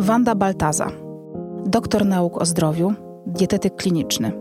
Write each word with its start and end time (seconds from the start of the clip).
Wanda 0.00 0.34
Baltaza, 0.34 0.86
doktor 1.66 2.06
nauk 2.06 2.42
o 2.42 2.46
zdrowiu, 2.46 2.94
dietetyk 3.26 3.76
kliniczny. 3.76 4.32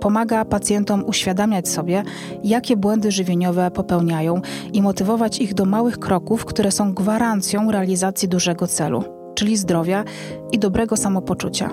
Pomaga 0.00 0.44
pacjentom 0.44 1.04
uświadamiać 1.06 1.68
sobie, 1.68 2.02
jakie 2.44 2.76
błędy 2.76 3.12
żywieniowe 3.12 3.70
popełniają 3.70 4.40
i 4.72 4.82
motywować 4.82 5.38
ich 5.38 5.54
do 5.54 5.64
małych 5.64 5.98
kroków, 5.98 6.44
które 6.44 6.70
są 6.70 6.94
gwarancją 6.94 7.70
realizacji 7.70 8.28
dużego 8.28 8.66
celu, 8.66 9.04
czyli 9.34 9.56
zdrowia 9.56 10.04
i 10.52 10.58
dobrego 10.58 10.96
samopoczucia. 10.96 11.70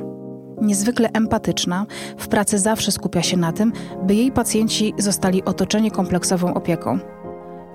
Niezwykle 0.62 1.10
empatyczna, 1.14 1.86
w 2.18 2.28
pracy 2.28 2.60
zawsze 2.60 2.92
skupia 2.92 3.22
się 3.22 3.38
na 3.38 3.52
tym, 3.52 3.74
by 4.04 4.16
jej 4.16 4.32
pacjenci 4.32 4.94
zostali 4.98 5.44
otoczeni 5.44 5.92
kompleksową 5.92 6.54
opieką. 6.54 7.00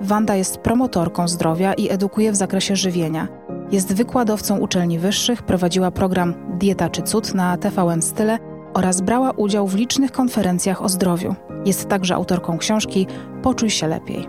Wanda 0.01 0.35
jest 0.37 0.59
promotorką 0.59 1.29
zdrowia 1.29 1.75
i 1.75 1.91
edukuje 1.91 2.33
w 2.33 2.37
zakresie 2.37 2.77
żywienia. 2.77 3.29
Jest 3.73 3.95
wykładowcą 3.95 4.59
uczelni 4.59 4.99
wyższych, 4.99 5.43
prowadziła 5.43 5.91
program 5.91 6.59
Dieta 6.59 6.91
czy 6.91 7.03
Cud 7.03 7.35
na 7.35 7.57
TVN 7.57 8.03
Style 8.03 8.39
oraz 8.75 9.01
brała 9.01 9.31
udział 9.31 9.67
w 9.69 9.75
licznych 9.75 10.13
konferencjach 10.13 10.83
o 10.83 10.89
zdrowiu. 10.89 11.35
Jest 11.65 11.89
także 11.89 12.15
autorką 12.15 12.59
książki 12.59 13.07
Poczuj 13.43 13.71
się 13.71 13.87
lepiej. 13.87 14.29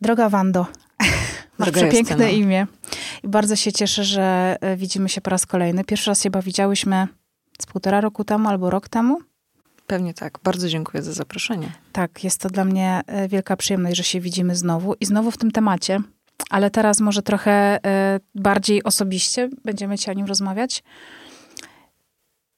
Droga 0.00 0.28
Wando, 0.28 0.66
masz 1.58 1.70
Droga 1.70 1.80
przepiękne 1.88 2.16
Justyno. 2.16 2.44
imię 2.44 2.66
i 3.22 3.28
bardzo 3.28 3.56
się 3.56 3.72
cieszę, 3.72 4.04
że 4.04 4.56
e, 4.60 4.76
widzimy 4.76 5.08
się 5.08 5.20
po 5.20 5.30
raz 5.30 5.46
kolejny. 5.46 5.84
Pierwszy 5.84 6.10
raz 6.10 6.18
się 6.18 6.22
chyba 6.22 6.42
widziałyśmy 6.42 7.08
z 7.62 7.66
półtora 7.66 8.00
roku 8.00 8.24
temu 8.24 8.48
albo 8.48 8.70
rok 8.70 8.88
temu. 8.88 9.18
Pewnie 9.92 10.14
tak. 10.14 10.38
Bardzo 10.44 10.68
dziękuję 10.68 11.02
za 11.02 11.12
zaproszenie. 11.12 11.72
Tak, 11.92 12.24
jest 12.24 12.40
to 12.40 12.50
dla 12.50 12.64
mnie 12.64 13.00
e, 13.06 13.28
wielka 13.28 13.56
przyjemność, 13.56 13.96
że 13.96 14.04
się 14.04 14.20
widzimy 14.20 14.56
znowu 14.56 14.94
i 15.00 15.06
znowu 15.06 15.30
w 15.30 15.38
tym 15.38 15.50
temacie, 15.50 16.00
ale 16.50 16.70
teraz 16.70 17.00
może 17.00 17.22
trochę 17.22 17.84
e, 17.86 18.20
bardziej 18.34 18.84
osobiście 18.84 19.48
będziemy 19.64 19.98
ci 19.98 20.10
o 20.10 20.12
nim 20.12 20.26
rozmawiać. 20.26 20.82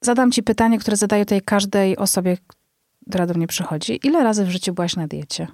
Zadam 0.01 0.33
ci 0.33 0.43
pytanie, 0.43 0.79
które 0.79 0.97
zadaję 0.97 1.25
tutaj 1.25 1.41
każdej 1.41 1.97
osobie, 1.97 2.37
która 3.09 3.27
do 3.27 3.35
mnie 3.35 3.47
przychodzi. 3.47 4.01
Ile 4.05 4.25
razy 4.25 4.45
w 4.45 4.51
życiu 4.51 4.75
byłaś 4.75 4.97
na 4.97 5.07
diecie? 5.07 5.47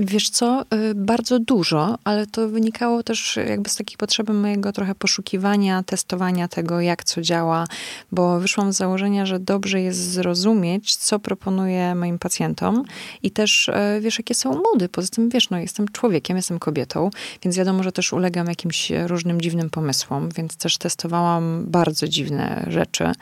Wiesz 0.00 0.30
co, 0.30 0.62
y, 0.62 0.94
bardzo 0.94 1.38
dużo, 1.38 1.98
ale 2.04 2.26
to 2.26 2.48
wynikało 2.48 3.02
też 3.02 3.38
jakby 3.48 3.70
z 3.70 3.76
takiej 3.76 3.96
potrzeby 3.96 4.32
mojego 4.32 4.72
trochę 4.72 4.94
poszukiwania, 4.94 5.82
testowania 5.82 6.48
tego, 6.48 6.80
jak 6.80 7.04
co 7.04 7.22
działa, 7.22 7.66
bo 8.12 8.40
wyszłam 8.40 8.72
z 8.72 8.76
założenia, 8.76 9.26
że 9.26 9.38
dobrze 9.38 9.80
jest 9.80 10.10
zrozumieć, 10.10 10.96
co 10.96 11.18
proponuję 11.18 11.94
moim 11.94 12.18
pacjentom 12.18 12.84
i 13.22 13.30
też 13.30 13.68
y, 13.68 14.00
wiesz, 14.00 14.18
jakie 14.18 14.34
są 14.34 14.62
mody. 14.72 14.88
Poza 14.88 15.08
tym, 15.08 15.28
wiesz, 15.28 15.50
no 15.50 15.58
jestem 15.58 15.88
człowiekiem, 15.88 16.36
jestem 16.36 16.58
kobietą, 16.58 17.10
więc 17.42 17.56
wiadomo, 17.56 17.82
że 17.82 17.92
też 17.92 18.12
ulegam 18.12 18.46
jakimś 18.46 18.92
różnym 19.06 19.40
dziwnym 19.40 19.70
pomysłom, 19.70 20.28
więc 20.36 20.56
też 20.56 20.78
testowałam 20.78 21.64
bardzo 21.66 22.08
dziwne 22.08 22.66
rzeczy 22.68 23.12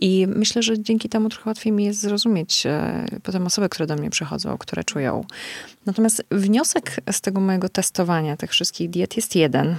i 0.00 0.26
myślę, 0.28 0.62
że 0.62 0.82
dzięki 0.82 1.08
temu 1.08 1.28
trochę 1.28 1.50
łatwiej 1.50 1.72
mi 1.72 1.84
jest 1.84 2.00
zrozumieć 2.00 2.66
y, 2.66 3.20
potem 3.20 3.46
osoby, 3.46 3.68
które 3.68 3.86
do 3.86 3.96
mnie 3.96 4.10
przychodzą, 4.10 4.58
które 4.58 4.84
czują. 4.84 5.24
Natomiast 5.86 6.24
wniosek 6.30 6.96
z 7.12 7.20
tego 7.20 7.40
mojego 7.40 7.68
testowania 7.68 8.36
tych 8.36 8.50
wszystkich 8.50 8.90
diet 8.90 9.16
jest 9.16 9.36
jeden. 9.36 9.76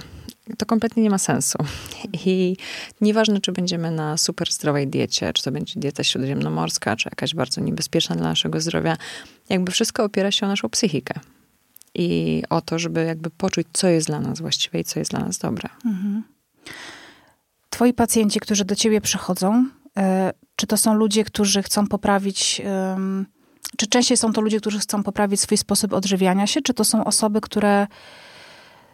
To 0.58 0.66
kompletnie 0.66 1.02
nie 1.02 1.10
ma 1.10 1.18
sensu. 1.18 1.58
I 2.26 2.56
nieważne, 3.00 3.40
czy 3.40 3.52
będziemy 3.52 3.90
na 3.90 4.16
super 4.16 4.52
zdrowej 4.52 4.88
diecie, 4.88 5.32
czy 5.32 5.42
to 5.42 5.52
będzie 5.52 5.80
dieta 5.80 6.04
śródziemnomorska, 6.04 6.96
czy 6.96 7.08
jakaś 7.08 7.34
bardzo 7.34 7.60
niebezpieczna 7.60 8.16
dla 8.16 8.28
naszego 8.28 8.60
zdrowia, 8.60 8.96
jakby 9.48 9.72
wszystko 9.72 10.04
opiera 10.04 10.30
się 10.30 10.46
o 10.46 10.48
naszą 10.48 10.68
psychikę. 10.68 11.20
I 11.94 12.42
o 12.50 12.60
to, 12.60 12.78
żeby 12.78 13.04
jakby 13.04 13.30
poczuć, 13.30 13.66
co 13.72 13.88
jest 13.88 14.06
dla 14.06 14.20
nas 14.20 14.40
właściwe 14.40 14.80
i 14.80 14.84
co 14.84 14.98
jest 14.98 15.10
dla 15.10 15.20
nas 15.20 15.38
dobre. 15.38 15.68
Twoi 17.70 17.92
pacjenci, 17.92 18.40
którzy 18.40 18.64
do 18.64 18.74
ciebie 18.74 19.00
przychodzą, 19.00 19.68
e, 19.96 20.32
czy 20.56 20.66
to 20.66 20.76
są 20.76 20.94
ludzie, 20.94 21.24
którzy 21.24 21.62
chcą 21.62 21.86
poprawić, 21.86 22.62
czy 23.76 23.86
częściej 23.86 24.16
są 24.16 24.32
to 24.32 24.40
ludzie, 24.40 24.60
którzy 24.60 24.78
chcą 24.78 25.02
poprawić 25.02 25.40
swój 25.40 25.58
sposób 25.58 25.92
odżywiania 25.92 26.46
się, 26.46 26.62
czy 26.62 26.74
to 26.74 26.84
są 26.84 27.04
osoby, 27.04 27.40
które 27.40 27.86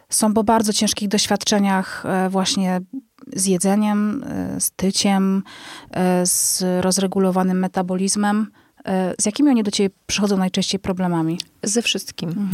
są 0.09 0.33
po 0.33 0.43
bardzo 0.43 0.73
ciężkich 0.73 1.07
doświadczeniach 1.07 2.05
e, 2.05 2.29
właśnie 2.29 2.81
z 3.35 3.45
jedzeniem, 3.45 4.23
e, 4.23 4.59
z 4.61 4.71
tyciem, 4.71 5.43
e, 5.91 6.25
z 6.25 6.63
rozregulowanym 6.81 7.59
metabolizmem? 7.59 8.47
E, 8.85 9.13
Z 9.21 9.25
jakimi 9.25 9.49
oni 9.49 9.63
do 9.63 9.71
ciebie 9.71 9.95
przychodzą 10.07 10.37
najczęściej 10.37 10.79
problemami? 10.79 11.39
Ze 11.63 11.81
wszystkim. 11.81 12.49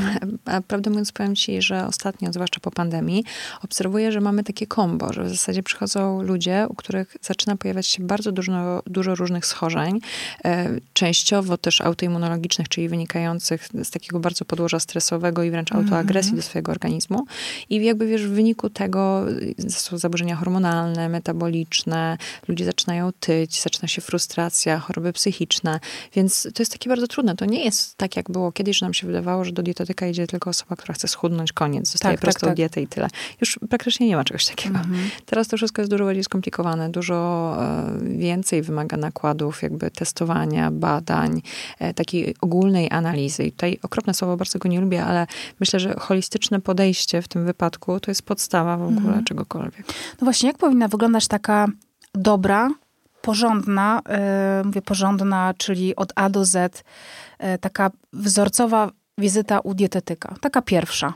A 0.45 0.61
prawdę 0.61 0.89
mówiąc, 0.89 1.11
powiem 1.11 1.35
ci, 1.35 1.61
że 1.61 1.87
ostatnio, 1.87 2.33
zwłaszcza 2.33 2.59
po 2.59 2.71
pandemii, 2.71 3.23
obserwuję, 3.63 4.11
że 4.11 4.21
mamy 4.21 4.43
takie 4.43 4.67
kombo, 4.67 5.13
że 5.13 5.23
w 5.23 5.29
zasadzie 5.29 5.63
przychodzą 5.63 6.21
ludzie, 6.21 6.65
u 6.69 6.75
których 6.75 7.17
zaczyna 7.21 7.55
pojawiać 7.55 7.87
się 7.87 8.03
bardzo 8.03 8.31
dużo, 8.31 8.83
dużo 8.87 9.15
różnych 9.15 9.45
schorzeń, 9.45 9.99
e, 10.45 10.69
częściowo 10.93 11.57
też 11.57 11.81
autoimmunologicznych, 11.81 12.69
czyli 12.69 12.89
wynikających 12.89 13.69
z 13.83 13.89
takiego 13.89 14.19
bardzo 14.19 14.45
podłoża 14.45 14.79
stresowego 14.79 15.43
i 15.43 15.51
wręcz 15.51 15.71
autoagresji 15.71 16.35
do 16.35 16.41
swojego 16.41 16.71
organizmu. 16.71 17.25
I 17.69 17.83
jakby 17.85 18.07
wiesz, 18.07 18.27
w 18.27 18.31
wyniku 18.31 18.69
tego 18.69 19.29
y, 19.29 19.71
są 19.71 19.97
zaburzenia 19.97 20.35
hormonalne, 20.35 21.09
metaboliczne, 21.09 22.17
ludzie 22.47 22.65
zaczynają 22.65 23.11
tyć, 23.19 23.61
zaczyna 23.61 23.87
się 23.87 24.01
frustracja, 24.01 24.79
choroby 24.79 25.13
psychiczne, 25.13 25.79
więc 26.13 26.18
to 26.53 26.61
jest 26.61 26.71
takie 26.71 26.89
bardzo 26.89 27.07
trudne. 27.07 27.35
To 27.35 27.45
nie 27.45 27.65
jest 27.65 27.97
tak, 27.97 28.15
jak 28.15 28.31
było 28.31 28.51
kiedyś, 28.51 28.77
że 28.77 28.85
nam 28.85 28.93
się 28.93 29.07
wydawało, 29.07 29.45
że 29.45 29.51
do 29.51 29.63
dietetyka 29.63 30.07
idzie 30.07 30.27
tylko 30.27 30.49
osoba, 30.49 30.75
która 30.75 30.93
chce 30.93 31.07
schudnąć, 31.07 31.53
koniec, 31.53 31.91
dostaje 31.91 32.13
Tak, 32.13 32.21
tak, 32.21 32.21
prostą 32.21 32.47
tak. 32.47 32.55
dietę 32.55 32.81
i 32.81 32.87
tyle. 32.87 33.07
Już 33.41 33.59
praktycznie 33.69 34.07
nie 34.07 34.15
ma 34.15 34.23
czegoś 34.23 34.45
takiego. 34.45 34.79
Teraz 35.25 35.47
to 35.47 35.57
wszystko 35.57 35.81
jest 35.81 35.91
dużo 35.91 36.05
bardziej 36.05 36.23
skomplikowane, 36.23 36.89
dużo 36.89 37.57
e, 37.59 37.99
więcej 38.17 38.61
wymaga 38.61 38.97
nakładów, 38.97 39.61
jakby 39.61 39.91
testowania, 39.91 40.71
badań, 40.71 41.41
e, 41.79 41.93
takiej 41.93 42.35
ogólnej 42.41 42.91
analizy. 42.91 43.43
I 43.43 43.51
tutaj 43.51 43.79
okropne 43.83 44.13
słowo, 44.13 44.37
bardzo 44.37 44.59
go 44.59 44.69
nie 44.69 44.81
lubię, 44.81 45.05
ale 45.05 45.27
myślę, 45.59 45.79
że 45.79 45.95
holistyczne 45.99 46.61
podejście 46.61 47.21
w 47.21 47.27
tym 47.27 47.45
wypadku 47.45 47.99
to 47.99 48.11
jest 48.11 48.21
podstawa 48.21 48.77
w 48.77 48.83
ogóle 48.83 49.23
czegokolwiek. 49.23 49.85
No 49.87 50.25
właśnie, 50.25 50.47
jak 50.47 50.57
powinna 50.57 50.87
wyglądać 50.87 51.27
taka 51.27 51.67
dobra, 52.13 52.69
porządna, 53.29 54.01
yy, 54.09 54.65
mówię 54.65 54.81
porządna, 54.81 55.53
czyli 55.57 55.95
od 55.95 56.13
A 56.15 56.29
do 56.29 56.45
Z, 56.45 56.83
yy, 57.39 57.57
taka 57.57 57.91
wzorcowa 58.13 58.91
wizyta 59.17 59.59
u 59.59 59.73
dietetyka? 59.73 60.35
Taka 60.41 60.61
pierwsza. 60.61 61.13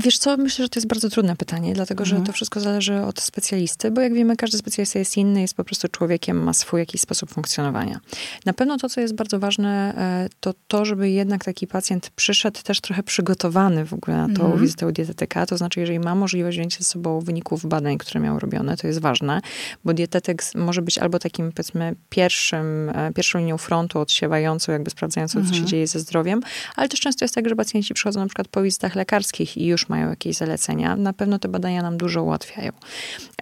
Wiesz 0.00 0.18
co, 0.18 0.36
myślę, 0.36 0.64
że 0.64 0.68
to 0.68 0.78
jest 0.78 0.86
bardzo 0.86 1.08
trudne 1.08 1.36
pytanie, 1.36 1.74
dlatego 1.74 2.04
że 2.04 2.20
to 2.20 2.32
wszystko 2.32 2.60
zależy 2.60 3.00
od 3.00 3.20
specjalisty, 3.20 3.90
bo 3.90 4.00
jak 4.00 4.14
wiemy, 4.14 4.36
każdy 4.36 4.58
specjalista 4.58 4.98
jest 4.98 5.16
inny, 5.16 5.40
jest 5.40 5.54
po 5.54 5.64
prostu 5.64 5.88
człowiekiem, 5.88 6.42
ma 6.42 6.52
swój 6.52 6.80
jakiś 6.80 7.00
sposób 7.00 7.30
funkcjonowania. 7.30 8.00
Na 8.46 8.52
pewno 8.52 8.76
to, 8.76 8.88
co 8.88 9.00
jest 9.00 9.14
bardzo 9.14 9.38
ważne, 9.38 9.94
e, 9.96 10.28
to 10.40 10.54
to, 10.68 10.84
żeby 10.84 11.10
jednak 11.10 11.44
taki 11.44 11.66
pacjent 11.66 12.10
przyszedł 12.10 12.62
też 12.62 12.80
trochę 12.80 13.02
przygotowany 13.02 13.84
w 13.84 13.92
ogóle 13.92 14.16
na 14.16 14.34
tą 14.34 14.56
wizytę 14.56 14.86
u 14.86 14.92
dietetyka. 14.92 15.46
To 15.46 15.56
znaczy, 15.56 15.80
jeżeli 15.80 15.98
ma 15.98 16.14
możliwość 16.14 16.58
wziąć 16.58 16.78
ze 16.78 16.84
sobą 16.84 17.20
wyników 17.20 17.66
badań, 17.66 17.98
które 17.98 18.20
miał 18.20 18.38
robione, 18.38 18.76
to 18.76 18.86
jest 18.86 19.00
ważne, 19.00 19.40
bo 19.84 19.94
dietetyk 19.94 20.42
może 20.54 20.82
być 20.82 20.98
albo 20.98 21.18
takim, 21.18 21.52
powiedzmy, 21.52 21.94
pierwszym, 22.08 22.90
e, 22.94 23.12
pierwszą 23.14 23.38
linią 23.38 23.58
frontu 23.58 23.98
odsiewającą, 24.00 24.72
jakby 24.72 24.90
sprawdzającą, 24.90 25.46
co 25.46 25.54
się 25.54 25.64
dzieje 25.64 25.86
ze 25.86 26.00
zdrowiem, 26.00 26.40
ale 26.76 26.88
też 26.88 27.00
często 27.00 27.24
jest 27.24 27.34
tak, 27.34 27.48
że 27.48 27.56
pacjenci 27.56 27.94
przychodzą 27.94 28.20
na 28.20 28.26
przykład 28.26 28.48
po 28.48 28.62
wizytach 28.62 28.94
lekarskich 28.94 29.56
i 29.56 29.66
już 29.66 29.87
mają 29.88 30.10
jakieś 30.10 30.36
zalecenia. 30.36 30.96
Na 30.96 31.12
pewno 31.12 31.38
te 31.38 31.48
badania 31.48 31.82
nam 31.82 31.96
dużo 31.96 32.22
ułatwiają. 32.22 32.72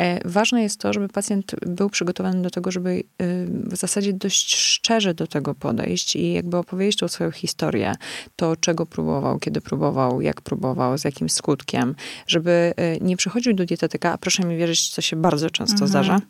E, 0.00 0.28
Ważne 0.28 0.62
jest 0.62 0.80
to, 0.80 0.92
żeby 0.92 1.08
pacjent 1.08 1.54
był 1.66 1.90
przygotowany 1.90 2.42
do 2.42 2.50
tego, 2.50 2.70
żeby 2.70 2.90
y, 2.90 3.04
w 3.48 3.76
zasadzie 3.76 4.12
dość 4.12 4.56
szczerze 4.56 5.14
do 5.14 5.26
tego 5.26 5.54
podejść 5.54 6.16
i 6.16 6.32
jakby 6.32 6.56
opowiedzieć 6.56 6.96
tą 6.96 7.08
swoją 7.08 7.30
historię, 7.30 7.94
to 8.36 8.56
czego 8.56 8.86
próbował, 8.86 9.38
kiedy 9.38 9.60
próbował, 9.60 10.20
jak 10.20 10.40
próbował, 10.40 10.98
z 10.98 11.04
jakim 11.04 11.28
skutkiem, 11.28 11.94
żeby 12.26 12.74
y, 12.96 13.04
nie 13.04 13.16
przychodził 13.16 13.54
do 13.54 13.64
dietetyka, 13.64 14.12
a 14.12 14.18
proszę 14.18 14.42
mi 14.42 14.56
wierzyć, 14.56 14.90
co 14.90 15.02
się 15.02 15.16
bardzo 15.16 15.50
często 15.50 15.86
zdarza, 15.86 16.20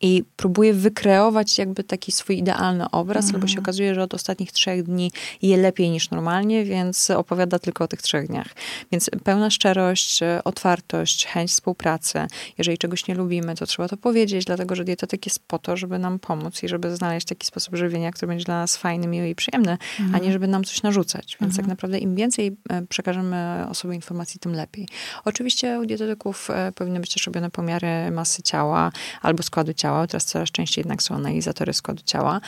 i 0.00 0.24
próbuje 0.36 0.74
wykreować 0.74 1.58
jakby 1.58 1.84
taki 1.84 2.12
swój 2.12 2.38
idealny 2.38 2.90
obraz, 2.90 3.34
albo 3.34 3.46
się 3.46 3.60
okazuje, 3.60 3.94
że 3.94 4.02
od 4.02 4.14
ostatnich 4.14 4.52
trzech 4.52 4.82
dni 4.82 5.12
je 5.42 5.56
lepiej 5.56 5.90
niż 5.90 6.10
normalnie, 6.10 6.64
więc 6.64 7.10
opowiada 7.10 7.58
tylko 7.58 7.84
o 7.84 7.88
tych 7.88 8.02
trzech 8.02 8.26
dniach. 8.26 8.48
Więc 8.92 9.10
pełna 9.24 9.50
szczerość, 9.50 10.20
otwartość, 10.44 11.26
chęć 11.26 11.50
współpracy. 11.50 12.26
Jeżeli 12.58 12.78
czegoś 12.78 13.06
nie 13.06 13.14
lubimy, 13.14 13.54
to 13.54 13.66
trzeba 13.66 13.88
to 13.88 13.96
powiedzieć, 13.96 14.44
dlatego 14.44 14.74
że 14.74 14.84
dietetyk 14.84 15.26
jest 15.26 15.38
po 15.46 15.58
to, 15.58 15.76
żeby 15.76 15.98
nam 15.98 16.18
pomóc 16.18 16.62
i 16.62 16.68
żeby 16.68 16.96
znaleźć 16.96 17.26
taki 17.26 17.46
sposób 17.46 17.76
żywienia, 17.76 18.12
który 18.12 18.26
będzie 18.28 18.44
dla 18.44 18.58
nas 18.58 18.76
fajny, 18.76 19.06
miły 19.06 19.28
i 19.28 19.34
przyjemny, 19.34 19.78
a 20.12 20.18
nie 20.18 20.32
żeby 20.32 20.48
nam 20.48 20.64
coś 20.64 20.82
narzucać. 20.82 21.36
Więc 21.40 21.56
tak 21.56 21.66
naprawdę 21.66 21.98
im 21.98 22.14
więcej 22.14 22.56
e, 22.70 22.86
przekażemy 22.86 23.66
osobie 23.70 23.94
informacji, 23.94 24.40
tym 24.40 24.52
lepiej. 24.52 24.88
Oczywiście 25.24 25.80
u 25.80 25.86
dietetyków 25.86 26.50
e, 26.50 26.72
powinny 26.72 27.00
być 27.00 27.14
też 27.14 27.26
robione 27.26 27.50
pomiary 27.50 28.10
masy 28.10 28.42
ciała 28.42 28.92
albo 29.22 29.42
składu 29.42 29.74
ciała. 29.78 30.06
Teraz 30.06 30.24
coraz 30.24 30.50
częściej 30.50 30.82
jednak 30.82 31.02
są 31.02 31.14
analizatory 31.14 31.72
składu 31.72 32.02
ciała. 32.06 32.40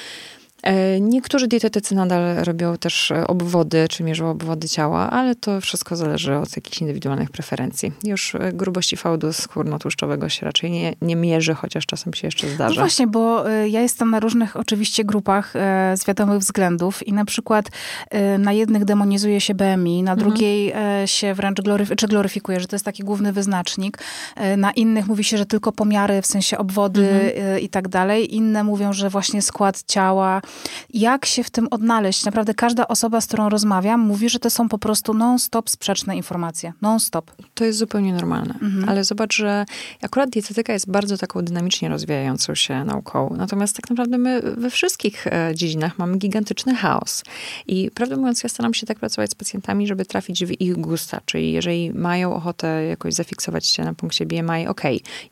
E, 0.62 1.00
niektórzy 1.00 1.48
dietetycy 1.48 1.94
nadal 1.94 2.44
robią 2.44 2.76
też 2.76 3.10
e, 3.10 3.26
obwody, 3.26 3.88
czy 3.88 4.04
mierzą 4.04 4.30
obwody 4.30 4.68
ciała, 4.68 5.10
ale 5.10 5.34
to 5.34 5.60
wszystko 5.60 5.96
zależy 5.96 6.36
od 6.36 6.56
jakichś 6.56 6.80
indywidualnych 6.80 7.30
preferencji. 7.30 7.92
Już 8.04 8.34
e, 8.34 8.52
grubości 8.52 8.96
fałdu 8.96 9.32
skórno-tłuszczowego 9.32 10.28
się 10.28 10.46
raczej 10.46 10.70
nie, 10.70 10.94
nie 11.02 11.16
mierzy, 11.16 11.54
chociaż 11.54 11.86
czasem 11.86 12.14
się 12.14 12.26
jeszcze 12.26 12.48
zdarza. 12.48 12.74
No 12.74 12.80
właśnie, 12.80 13.06
bo 13.06 13.48
ja 13.48 13.80
jestem 13.80 14.10
na 14.10 14.20
różnych 14.20 14.56
oczywiście 14.56 15.04
grupach 15.04 15.52
z 15.94 16.06
wiadomych 16.06 16.38
względów 16.38 17.06
i 17.06 17.12
na 17.12 17.24
przykład 17.24 17.66
na 18.38 18.52
jednych 18.52 18.84
demonizuje 18.84 19.40
się 19.40 19.54
BMI, 19.54 20.02
na 20.02 20.12
mhm. 20.12 20.18
drugiej 20.18 20.72
się 21.06 21.34
wręcz 21.34 21.60
gloryf 21.60 21.90
czy 21.96 22.08
gloryfikuje, 22.08 22.60
że 22.60 22.66
to 22.66 22.76
jest 22.76 22.84
taki 22.84 23.02
główny 23.02 23.32
wyznacznik. 23.32 23.98
Na 24.56 24.70
innych 24.70 25.06
mówi 25.06 25.24
się, 25.24 25.38
że 25.38 25.46
tylko 25.46 25.72
pomiary, 25.72 26.22
w 26.22 26.26
sensie 26.26 26.58
obwody 26.58 27.10
mhm. 27.10 27.60
i 27.60 27.68
tak 27.68 27.88
dalej. 27.88 28.34
Inne 28.34 28.64
mówią, 28.64 28.92
że 28.92 29.10
właśnie 29.10 29.42
skład 29.42 29.82
ciała, 29.86 30.42
jak 30.94 31.26
się 31.26 31.44
w 31.44 31.50
tym 31.50 31.68
odnaleźć? 31.70 32.24
Naprawdę 32.24 32.54
każda 32.54 32.88
osoba, 32.88 33.20
z 33.20 33.26
którą 33.26 33.48
rozmawiam, 33.48 34.00
mówi, 34.00 34.28
że 34.28 34.38
to 34.38 34.50
są 34.50 34.68
po 34.68 34.78
prostu 34.78 35.14
non-stop 35.14 35.70
sprzeczne 35.70 36.16
informacje. 36.16 36.72
Non-stop. 36.82 37.30
To 37.54 37.64
jest 37.64 37.78
zupełnie 37.78 38.12
normalne. 38.12 38.54
Mhm. 38.54 38.88
Ale 38.88 39.04
zobacz, 39.04 39.36
że 39.36 39.64
akurat 40.02 40.30
dietetyka 40.30 40.72
jest 40.72 40.90
bardzo 40.90 41.18
taką 41.18 41.42
dynamicznie 41.42 41.88
rozwijającą 41.88 42.54
się 42.54 42.84
nauką. 42.84 43.34
Natomiast 43.36 43.76
tak 43.76 43.90
naprawdę 43.90 44.18
my 44.18 44.40
we 44.40 44.70
wszystkich 44.70 45.26
e, 45.26 45.52
dziedzinach 45.54 45.98
mamy 45.98 46.16
gigantyczny 46.16 46.74
chaos. 46.74 47.22
I 47.66 47.90
prawdę 47.94 48.16
mówiąc, 48.16 48.42
ja 48.42 48.48
staram 48.48 48.74
się 48.74 48.86
tak 48.86 48.98
pracować 48.98 49.30
z 49.30 49.34
pacjentami, 49.34 49.86
żeby 49.86 50.04
trafić 50.04 50.44
w 50.46 50.60
ich 50.60 50.76
gusta. 50.76 51.20
Czyli 51.24 51.52
jeżeli 51.52 51.90
mają 51.94 52.34
ochotę 52.34 52.84
jakoś 52.84 53.14
zafiksować 53.14 53.66
się 53.66 53.84
na 53.84 53.94
punkcie 53.94 54.26
BMI, 54.26 54.66
ok. 54.68 54.80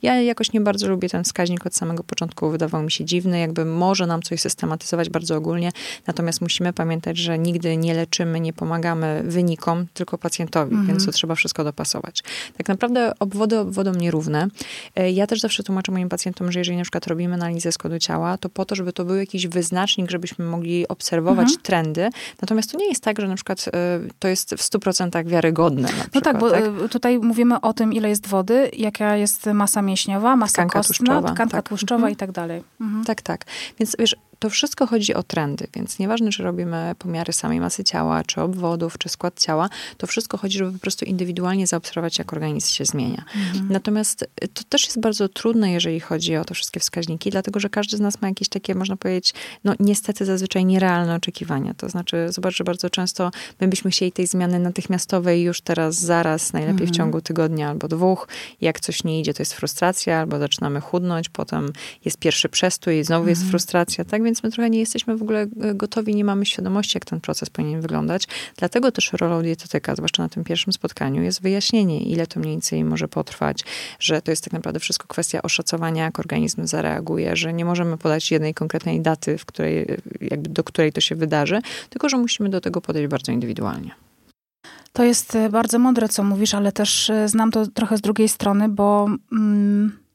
Ja 0.03 0.21
jakoś 0.21 0.53
nie 0.53 0.61
bardzo 0.61 0.89
lubię 0.89 1.09
ten 1.09 1.25
wskaźnik 1.25 1.67
od 1.67 1.75
samego 1.75 2.05
początku. 2.05 2.51
Wydawał 2.51 2.83
mi 2.83 2.91
się 2.91 3.05
dziwny. 3.05 3.39
Jakby 3.39 3.65
może 3.65 4.07
nam 4.07 4.23
coś 4.23 4.41
systematyzować 4.41 5.08
bardzo 5.11 5.37
ogólnie. 5.37 5.73
Natomiast 6.07 6.41
musimy 6.41 6.73
pamiętać, 6.73 7.19
że 7.19 7.39
nigdy 7.39 7.77
nie 7.77 7.95
leczymy, 7.95 8.41
nie 8.41 8.53
pomagamy 8.53 9.23
wynikom, 9.25 9.87
tylko 9.95 10.19
pacjentowi, 10.19 10.71
mhm. 10.71 10.87
więc 10.89 11.07
to 11.07 11.13
trzeba 11.13 11.35
wszystko 11.35 11.65
dopasować. 11.65 12.23
Tak 12.57 12.69
naprawdę 12.69 13.13
obwody 13.21 13.59
obwodą 13.59 13.93
nierówne. 13.95 14.49
E, 14.97 15.11
ja 15.11 15.27
też 15.27 15.41
zawsze 15.41 15.63
tłumaczę 15.63 15.93
moim 15.93 16.09
pacjentom, 16.09 16.53
że 16.53 16.61
jeżeli 16.61 16.77
na 16.77 16.83
przykład 16.83 17.07
robimy 17.07 17.35
analizę 17.35 17.73
składu 17.73 17.99
ciała, 17.99 18.39
to 18.39 18.49
po 18.49 18.65
to, 18.65 18.75
żeby 18.75 18.93
to 18.93 19.05
był 19.05 19.17
jakiś 19.17 19.47
wyznacznik, 19.47 20.11
żebyśmy 20.11 20.45
mogli 20.45 20.89
obserwować 20.89 21.49
mhm. 21.49 21.63
trendy. 21.63 22.11
Natomiast 22.43 22.73
to 22.73 22.79
nie 22.79 22.89
jest 22.89 23.03
tak, 23.03 23.21
że 23.21 23.29
na 23.29 23.35
przykład 23.35 23.65
e, 23.69 24.01
to 24.19 24.29
jest 24.29 24.55
w 24.55 24.61
100% 24.61 25.27
wiarygodne. 25.27 25.83
no 25.83 25.89
przykład, 25.89 26.25
tak, 26.25 26.39
bo 26.39 26.51
tak? 26.51 26.65
Tutaj 26.91 27.19
mówimy 27.19 27.61
o 27.61 27.73
tym, 27.73 27.93
ile 27.93 28.09
jest 28.09 28.27
wody, 28.27 28.71
jaka 28.77 29.17
jest 29.17 29.47
masa 29.47 29.83
mięśniowa, 29.83 30.37
masa 30.37 30.53
tkanka 30.53 30.79
kostna, 30.79 30.97
tłuszczowa, 30.97 31.35
tkanka 31.35 31.57
tak. 31.57 31.69
tłuszczowa 31.69 31.97
mhm. 31.97 32.13
i 32.13 32.17
tak 32.17 32.33
dalej. 32.33 32.63
Mhm. 32.81 33.05
Tak, 33.05 33.23
tak. 33.23 33.45
Więc 33.79 33.97
wiesz, 33.99 34.17
to 34.39 34.51
wszystko 34.51 34.87
chodzi 34.87 35.15
o 35.15 35.23
trendy, 35.23 35.67
więc 35.75 35.99
nieważne, 35.99 36.31
czy 36.31 36.43
robimy 36.43 36.95
pomiary 36.99 37.33
samej 37.33 37.61
masy 37.61 37.85
ciała, 37.85 38.25
czy 38.25 38.41
obwodów, 38.41 38.99
czy 38.99 39.09
skład 39.09 39.41
ciała, 39.41 39.69
to 39.97 40.07
wszystko 40.07 40.39
chodzi, 40.39 40.59
żeby 40.59 40.73
po 40.73 40.79
prostu 40.79 41.05
indywidualnie 41.05 41.67
zaobserwować, 41.67 42.19
jak 42.19 42.33
organizm 42.33 42.75
się 42.75 42.85
zmienia. 42.85 43.25
Mhm. 43.37 43.69
Natomiast 43.71 44.23
y, 44.23 44.49
to 44.49 44.63
też 44.69 44.85
jest 44.85 45.01
bardzo 45.01 45.29
trudne, 45.29 45.73
jeżeli 45.73 46.01
chodzi 46.01 46.37
o 46.37 46.45
te 46.45 46.55
wszystkie 46.55 46.81
wskaźniki, 46.81 47.31
dlatego, 47.31 47.61
że 47.61 47.71
każdy 47.71 47.97
z 47.97 48.01
nas 48.01 48.23
ma 48.23 48.29
jakieś 48.29 48.49
takie, 48.49 48.75
można 48.75 48.97
powiedzieć, 48.97 49.35
no 49.65 49.75
niestety 49.81 50.25
zazwyczaj 50.25 50.65
nierealne 50.65 51.15
oczekiwania. 51.15 51.75
To 51.75 51.89
znaczy, 51.89 52.27
zobacz, 52.31 52.57
że 52.57 52.65
bardzo 52.65 52.91
często 52.91 53.31
my 53.61 53.69
byśmy 53.69 53.91
chcieli 53.91 54.13
tej 54.13 54.27
zmiany 54.27 54.59
natychmiastowej 54.59 55.43
już 55.43 55.61
teraz, 55.61 55.95
zaraz, 55.95 56.53
najlepiej 56.53 56.73
mhm. 56.73 56.91
w 56.91 56.97
ciągu 56.97 57.21
tygodnia 57.21 57.69
albo 57.69 57.89
dwóch. 57.89 58.29
Jak 58.61 58.81
coś 58.81 59.05
nie 59.05 59.21
idzie, 59.21 59.35
to 59.35 59.43
jest 59.43 59.55
frustracja, 59.55 60.19
albo 60.21 60.39
zaczynamy 60.39 60.81
chudnąć, 60.81 61.29
potem 61.29 61.73
jest 62.05 62.19
pierwszy 62.19 62.49
przestój 62.49 62.99
i 62.99 63.05
znowu 63.05 63.23
mhm. 63.23 63.29
jest 63.29 63.51
frustracja, 63.51 64.05
tak? 64.05 64.23
Więc 64.29 64.43
my 64.43 64.51
trochę 64.51 64.71
nie 64.71 64.79
jesteśmy 64.79 65.17
w 65.17 65.23
ogóle 65.23 65.47
e, 65.61 65.75
gotowi, 65.75 66.15
nie 66.15 66.25
mamy 66.25 66.47
świadomości, 66.47 66.97
jak 66.97 67.05
ten 67.05 67.21
proces 67.21 67.51
powinien 67.51 67.81
wyglądać. 67.81 68.29
Dlatego 68.57 68.93
też 68.93 69.13
rolą 69.13 69.43
dietetyka, 69.43 69.95
zwłaszcza 69.95 70.23
na 70.23 70.29
tym 70.29 70.45
pierwszym 70.45 70.73
spotkaniu, 70.73 71.23
jest 71.23 71.43
wyjaśnienie, 71.43 72.01
ile 72.01 72.27
to 72.27 72.41
mniej 72.41 72.53
więcej 72.53 72.85
może 72.85 73.09
potrwać, 73.09 73.65
że 73.99 74.23
to 74.23 74.31
jest 74.31 74.45
tak 74.45 74.53
naprawdę 74.53 74.81
wszystko 74.81 75.07
kwestia 75.09 75.43
oszacowania, 75.43 76.05
jak 76.05 76.19
organizm 76.19 76.67
zareaguje, 76.67 77.37
że 77.37 77.53
nie 77.53 77.65
możemy 77.65 77.99
podać 77.99 78.31
jednej 78.31 78.55
konkretnej 78.55 79.01
daty, 79.01 79.39
w 79.39 79.45
której, 79.45 79.87
jakby 80.21 80.49
do 80.49 80.65
której 80.65 80.93
to 80.93 81.01
się 81.01 81.15
wydarzy, 81.15 81.61
tylko 81.91 82.09
że 82.09 82.19
musimy 82.19 82.49
do 82.49 82.61
tego 82.61 82.81
podejść 82.81 83.09
bardzo 83.11 83.33
indywidualnie. 83.33 83.91
To 84.93 85.05
jest 85.05 85.35
e, 85.35 85.49
bardzo 85.49 85.79
mądre, 85.79 86.09
co 86.09 86.25
mówisz, 86.25 86.55
ale 86.55 86.73
też 86.73 87.11
e, 87.11 87.29
znam 87.29 87.51
to 87.51 87.67
trochę 87.67 87.97
z 87.97 88.01
drugiej 88.01 88.29
strony, 88.29 88.69
bo. 88.69 89.09
Mm 89.33 90.08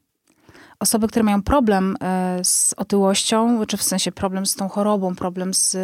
osoby, 0.79 1.07
które 1.07 1.23
mają 1.23 1.43
problem 1.43 1.95
e, 2.01 2.39
z 2.43 2.73
otyłością, 2.77 3.65
czy 3.65 3.77
w 3.77 3.83
sensie 3.83 4.11
problem 4.11 4.45
z 4.45 4.55
tą 4.55 4.69
chorobą, 4.69 5.15
problem 5.15 5.53
z 5.53 5.77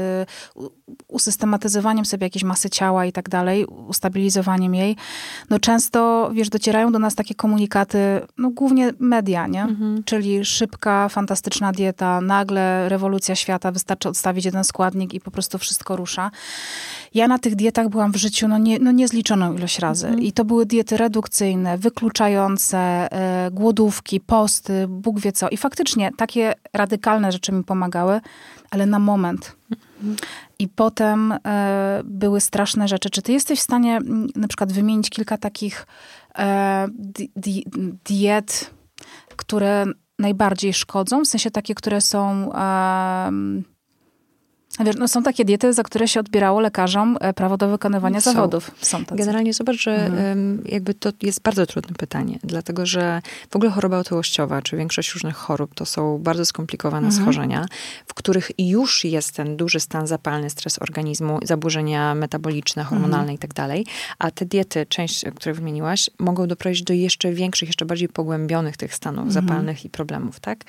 usystematyzowaniem 1.08 2.06
sobie 2.06 2.26
jakiejś 2.26 2.44
masy 2.44 2.70
ciała 2.70 3.06
i 3.06 3.12
tak 3.12 3.30
dalej, 3.30 3.66
ustabilizowaniem 3.66 4.76
jej, 4.76 4.96
no 5.50 5.60
często, 5.60 6.30
wiesz, 6.34 6.50
docierają 6.50 6.92
do 6.92 7.00
nas 7.00 7.16
takie 7.16 7.36
komunikaty, 7.36 7.98
no 8.38 8.50
głównie 8.50 8.94
media, 9.00 9.48
nie? 9.48 9.64
Mhm. 9.64 10.04
Czyli 10.04 10.46
szybka, 10.46 11.10
fantastyczna 11.10 11.72
dieta, 11.72 12.22
nagle 12.22 12.90
rewolucja 12.90 13.36
świata, 13.36 13.72
wystarczy 13.72 14.10
odstawić 14.10 14.46
jeden 14.46 14.64
składnik 14.64 15.14
i 15.14 15.20
po 15.20 15.32
prostu 15.32 15.58
wszystko 15.58 15.96
rusza. 15.96 16.32
Ja 17.14 17.28
na 17.28 17.40
tych 17.40 17.56
dietach 17.56 17.90
byłam 17.90 18.12
w 18.12 18.16
życiu 18.16 18.48
no, 18.48 18.58
nie, 18.58 18.80
no 18.80 18.92
niezliczoną 18.92 19.54
ilość 19.54 19.80
razy. 19.80 20.08
Mhm. 20.08 20.24
I 20.24 20.32
to 20.32 20.46
były 20.46 20.66
diety 20.66 20.98
redukcyjne, 20.98 21.78
wykluczające, 21.78 22.78
e, 23.12 23.52
głodówki, 23.52 24.20
posty, 24.20 24.79
Bóg 24.88 25.20
wie 25.20 25.32
co. 25.32 25.50
I 25.50 25.58
faktycznie 25.58 26.12
takie 26.18 26.54
radykalne 26.74 27.32
rzeczy 27.32 27.52
mi 27.52 27.64
pomagały, 27.64 28.22
ale 28.72 28.86
na 28.86 29.00
moment. 29.00 29.56
I 30.60 30.68
potem 30.68 31.32
e, 31.32 32.02
były 32.06 32.42
straszne 32.42 32.88
rzeczy. 32.88 33.10
Czy 33.10 33.22
ty 33.22 33.32
jesteś 33.32 33.60
w 33.60 33.64
stanie 33.64 34.00
na 34.36 34.48
przykład 34.48 34.74
wymienić 34.74 35.10
kilka 35.10 35.38
takich 35.38 35.88
e, 36.38 36.88
di, 36.94 37.32
di, 37.36 37.66
diet, 38.06 38.72
które 39.36 39.86
najbardziej 40.20 40.74
szkodzą? 40.74 41.24
W 41.24 41.28
sensie 41.28 41.52
takie, 41.52 41.76
które 41.76 42.02
są 42.02 42.52
Wiesz, 44.86 44.96
no 44.96 45.08
są 45.08 45.24
takie 45.24 45.46
diety, 45.46 45.74
za 45.74 45.84
które 45.84 46.08
się 46.08 46.20
odbierało 46.20 46.60
lekarzom 46.60 47.18
e, 47.22 47.34
prawo 47.34 47.58
do 47.58 47.70
wykonywania 47.70 48.22
są. 48.22 48.34
zawodów. 48.34 48.72
Są 48.82 49.06
tacy. 49.06 49.16
Generalnie 49.16 49.54
zobacz, 49.54 49.78
że 49.78 50.06
mhm. 50.06 50.64
jakby 50.66 50.94
to 50.94 51.10
jest 51.22 51.42
bardzo 51.42 51.66
trudne 51.66 51.96
pytanie, 51.96 52.40
dlatego 52.44 52.86
że 52.86 53.22
w 53.52 53.56
ogóle 53.56 53.72
choroba 53.72 53.98
otyłościowa, 53.98 54.62
czy 54.62 54.78
większość 54.78 55.14
różnych 55.14 55.36
chorób, 55.36 55.76
to 55.76 55.86
są 55.86 56.18
bardzo 56.18 56.46
skomplikowane 56.46 57.08
mhm. 57.08 57.24
schorzenia, 57.24 57.66
w 58.08 58.14
których 58.14 58.52
już 58.58 59.06
jest 59.06 59.32
ten 59.36 59.58
duży 59.58 59.80
stan 59.80 60.08
zapalny, 60.08 60.50
stres 60.50 60.80
organizmu, 60.80 61.40
zaburzenia 61.44 62.16
metaboliczne, 62.16 62.84
hormonalne 62.84 63.20
mhm. 63.20 63.36
i 63.36 63.38
tak 63.38 63.54
dalej, 63.54 63.86
a 64.20 64.32
te 64.32 64.46
diety, 64.46 64.86
część, 64.86 65.26
które 65.36 65.54
wymieniłaś, 65.54 66.10
mogą 66.20 66.48
doprowadzić 66.48 66.84
do 66.84 66.94
jeszcze 66.94 67.34
większych, 67.34 67.70
jeszcze 67.70 67.86
bardziej 67.86 68.10
pogłębionych 68.10 68.78
tych 68.78 68.96
stanów 68.96 69.28
mhm. 69.28 69.48
zapalnych 69.48 69.86
i 69.86 69.90
problemów, 69.90 70.40
tak? 70.40 70.60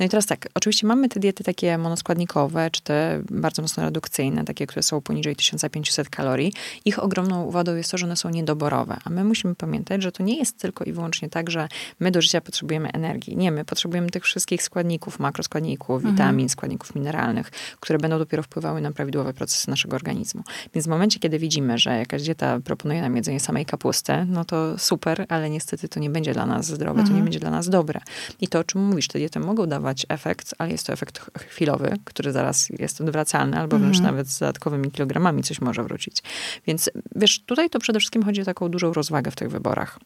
No 0.00 0.06
i 0.06 0.08
teraz 0.08 0.26
tak, 0.26 0.46
oczywiście 0.54 0.86
mamy 0.86 1.08
te 1.08 1.20
diety 1.20 1.44
takie 1.44 1.78
monoskładnikowe, 1.78 2.70
czy 2.70 2.82
te 2.82 3.22
bardzo 3.30 3.55
mocno 3.62 3.82
redukcyjne, 3.82 4.44
takie, 4.44 4.66
które 4.66 4.82
są 4.82 5.00
poniżej 5.00 5.36
1500 5.36 6.10
kalorii, 6.10 6.52
ich 6.84 7.02
ogromną 7.02 7.50
wadą 7.50 7.76
jest 7.76 7.90
to, 7.90 7.98
że 7.98 8.06
one 8.06 8.16
są 8.16 8.30
niedoborowe. 8.30 8.96
A 9.04 9.10
my 9.10 9.24
musimy 9.24 9.54
pamiętać, 9.54 10.02
że 10.02 10.12
to 10.12 10.22
nie 10.22 10.38
jest 10.38 10.58
tylko 10.58 10.84
i 10.84 10.92
wyłącznie 10.92 11.28
tak, 11.28 11.50
że 11.50 11.68
my 12.00 12.10
do 12.10 12.22
życia 12.22 12.40
potrzebujemy 12.40 12.92
energii. 12.92 13.36
Nie, 13.36 13.52
my 13.52 13.64
potrzebujemy 13.64 14.10
tych 14.10 14.24
wszystkich 14.24 14.62
składników, 14.62 15.18
makroskładników, 15.18 15.96
mhm. 15.96 16.14
witamin, 16.14 16.48
składników 16.48 16.94
mineralnych, 16.94 17.50
które 17.80 17.98
będą 17.98 18.18
dopiero 18.18 18.42
wpływały 18.42 18.80
na 18.80 18.92
prawidłowe 18.92 19.32
procesy 19.32 19.70
naszego 19.70 19.96
organizmu. 19.96 20.42
Więc 20.74 20.86
w 20.86 20.90
momencie, 20.90 21.18
kiedy 21.18 21.38
widzimy, 21.38 21.78
że 21.78 21.98
jakaś 21.98 22.22
dieta 22.22 22.60
proponuje 22.60 23.00
nam 23.02 23.16
jedzenie 23.16 23.40
samej 23.40 23.66
kapusty, 23.66 24.12
no 24.28 24.44
to 24.44 24.78
super, 24.78 25.26
ale 25.28 25.50
niestety 25.50 25.88
to 25.88 26.00
nie 26.00 26.10
będzie 26.10 26.32
dla 26.32 26.46
nas 26.46 26.66
zdrowe, 26.66 27.00
mhm. 27.00 27.06
to 27.06 27.12
nie 27.12 27.18
mhm. 27.18 27.24
będzie 27.24 27.40
dla 27.40 27.50
nas 27.50 27.68
dobre. 27.68 28.00
I 28.40 28.48
to, 28.48 28.58
o 28.58 28.64
czym 28.64 28.84
mówisz, 28.84 29.08
te 29.08 29.18
diety 29.18 29.40
mogą 29.40 29.66
dawać 29.66 30.06
efekt, 30.08 30.54
ale 30.58 30.70
jest 30.70 30.86
to 30.86 30.92
efekt 30.92 31.30
chwilowy, 31.48 31.96
który 32.04 32.32
zaraz 32.32 32.68
jest 32.70 33.00
odwracalny 33.00 33.45
albo 33.54 33.78
wręcz 33.78 33.96
mhm. 33.96 34.14
nawet 34.14 34.28
z 34.28 34.38
dodatkowymi 34.38 34.90
kilogramami 34.90 35.42
coś 35.42 35.60
może 35.60 35.82
wrócić. 35.82 36.22
Więc 36.66 36.90
wiesz, 37.14 37.42
tutaj 37.46 37.70
to 37.70 37.78
przede 37.78 37.98
wszystkim 37.98 38.22
chodzi 38.22 38.40
o 38.40 38.44
taką 38.44 38.68
dużą 38.68 38.92
rozwagę 38.92 39.30
w 39.30 39.36
tych 39.36 39.50
wyborach. 39.50 39.98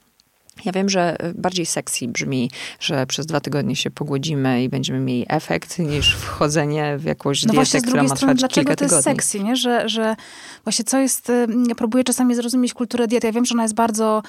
Ja 0.64 0.72
wiem, 0.72 0.88
że 0.88 1.16
bardziej 1.34 1.66
sexy 1.66 2.08
brzmi, 2.08 2.50
że 2.80 3.06
przez 3.06 3.26
dwa 3.26 3.40
tygodnie 3.40 3.76
się 3.76 3.90
pogłodzimy 3.90 4.64
i 4.64 4.68
będziemy 4.68 5.00
mieli 5.00 5.26
efekt, 5.28 5.78
niż 5.78 6.16
wchodzenie 6.16 6.98
w 6.98 7.04
jakąś 7.04 7.44
no 7.44 7.52
dietę, 7.52 7.80
która 7.80 8.02
ma 8.02 8.14
trwać 8.14 8.38
dlaczego 8.38 8.70
kilka 8.70 8.88
to 8.88 8.94
jest 8.94 9.04
sexy, 9.04 9.40
nie? 9.40 9.56
Że, 9.56 9.88
że 9.88 10.16
właśnie 10.64 10.84
co 10.84 10.98
jest... 10.98 11.32
Ja 11.68 11.74
próbuję 11.74 12.04
czasami 12.04 12.34
zrozumieć 12.34 12.74
kulturę 12.74 13.06
diety. 13.06 13.26
Ja 13.26 13.32
wiem, 13.32 13.44
że 13.44 13.54
ona 13.54 13.62
jest 13.62 13.74
bardzo 13.74 14.22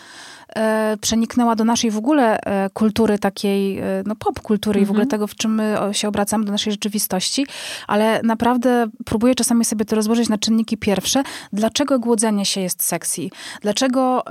przeniknęła 1.01 1.55
do 1.55 1.65
naszej 1.65 1.91
w 1.91 1.98
ogóle 1.98 2.41
e, 2.41 2.70
kultury 2.70 3.20
takiej, 3.20 3.79
e, 3.79 3.84
no 4.05 4.15
pop 4.15 4.39
kultury 4.41 4.79
mhm. 4.79 4.84
i 4.84 4.88
w 4.88 4.89
ogóle 4.89 5.03
mhm. 5.03 5.10
tego, 5.10 5.27
w 5.27 5.36
czym 5.36 5.55
my 5.55 5.77
się 5.91 6.08
obracamy 6.08 6.46
do 6.46 6.51
naszej 6.51 6.74
rzeczywistości, 6.74 7.46
ale 7.88 8.22
naprawdę 8.24 8.88
próbuję 9.05 9.36
czasami 9.36 9.65
sobie 9.65 9.86
to 9.86 9.96
rozłożyć 9.96 10.29
na 10.29 10.38
czynniki 10.38 10.77
pierwsze. 10.77 11.24
Dlaczego 11.53 12.00
głodzenie 12.00 12.46
się 12.46 12.62
jest 12.62 12.84
sexy? 12.84 13.22
Dlaczego, 13.62 14.24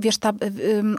wiesz, 0.00 0.18
ta 0.18 0.32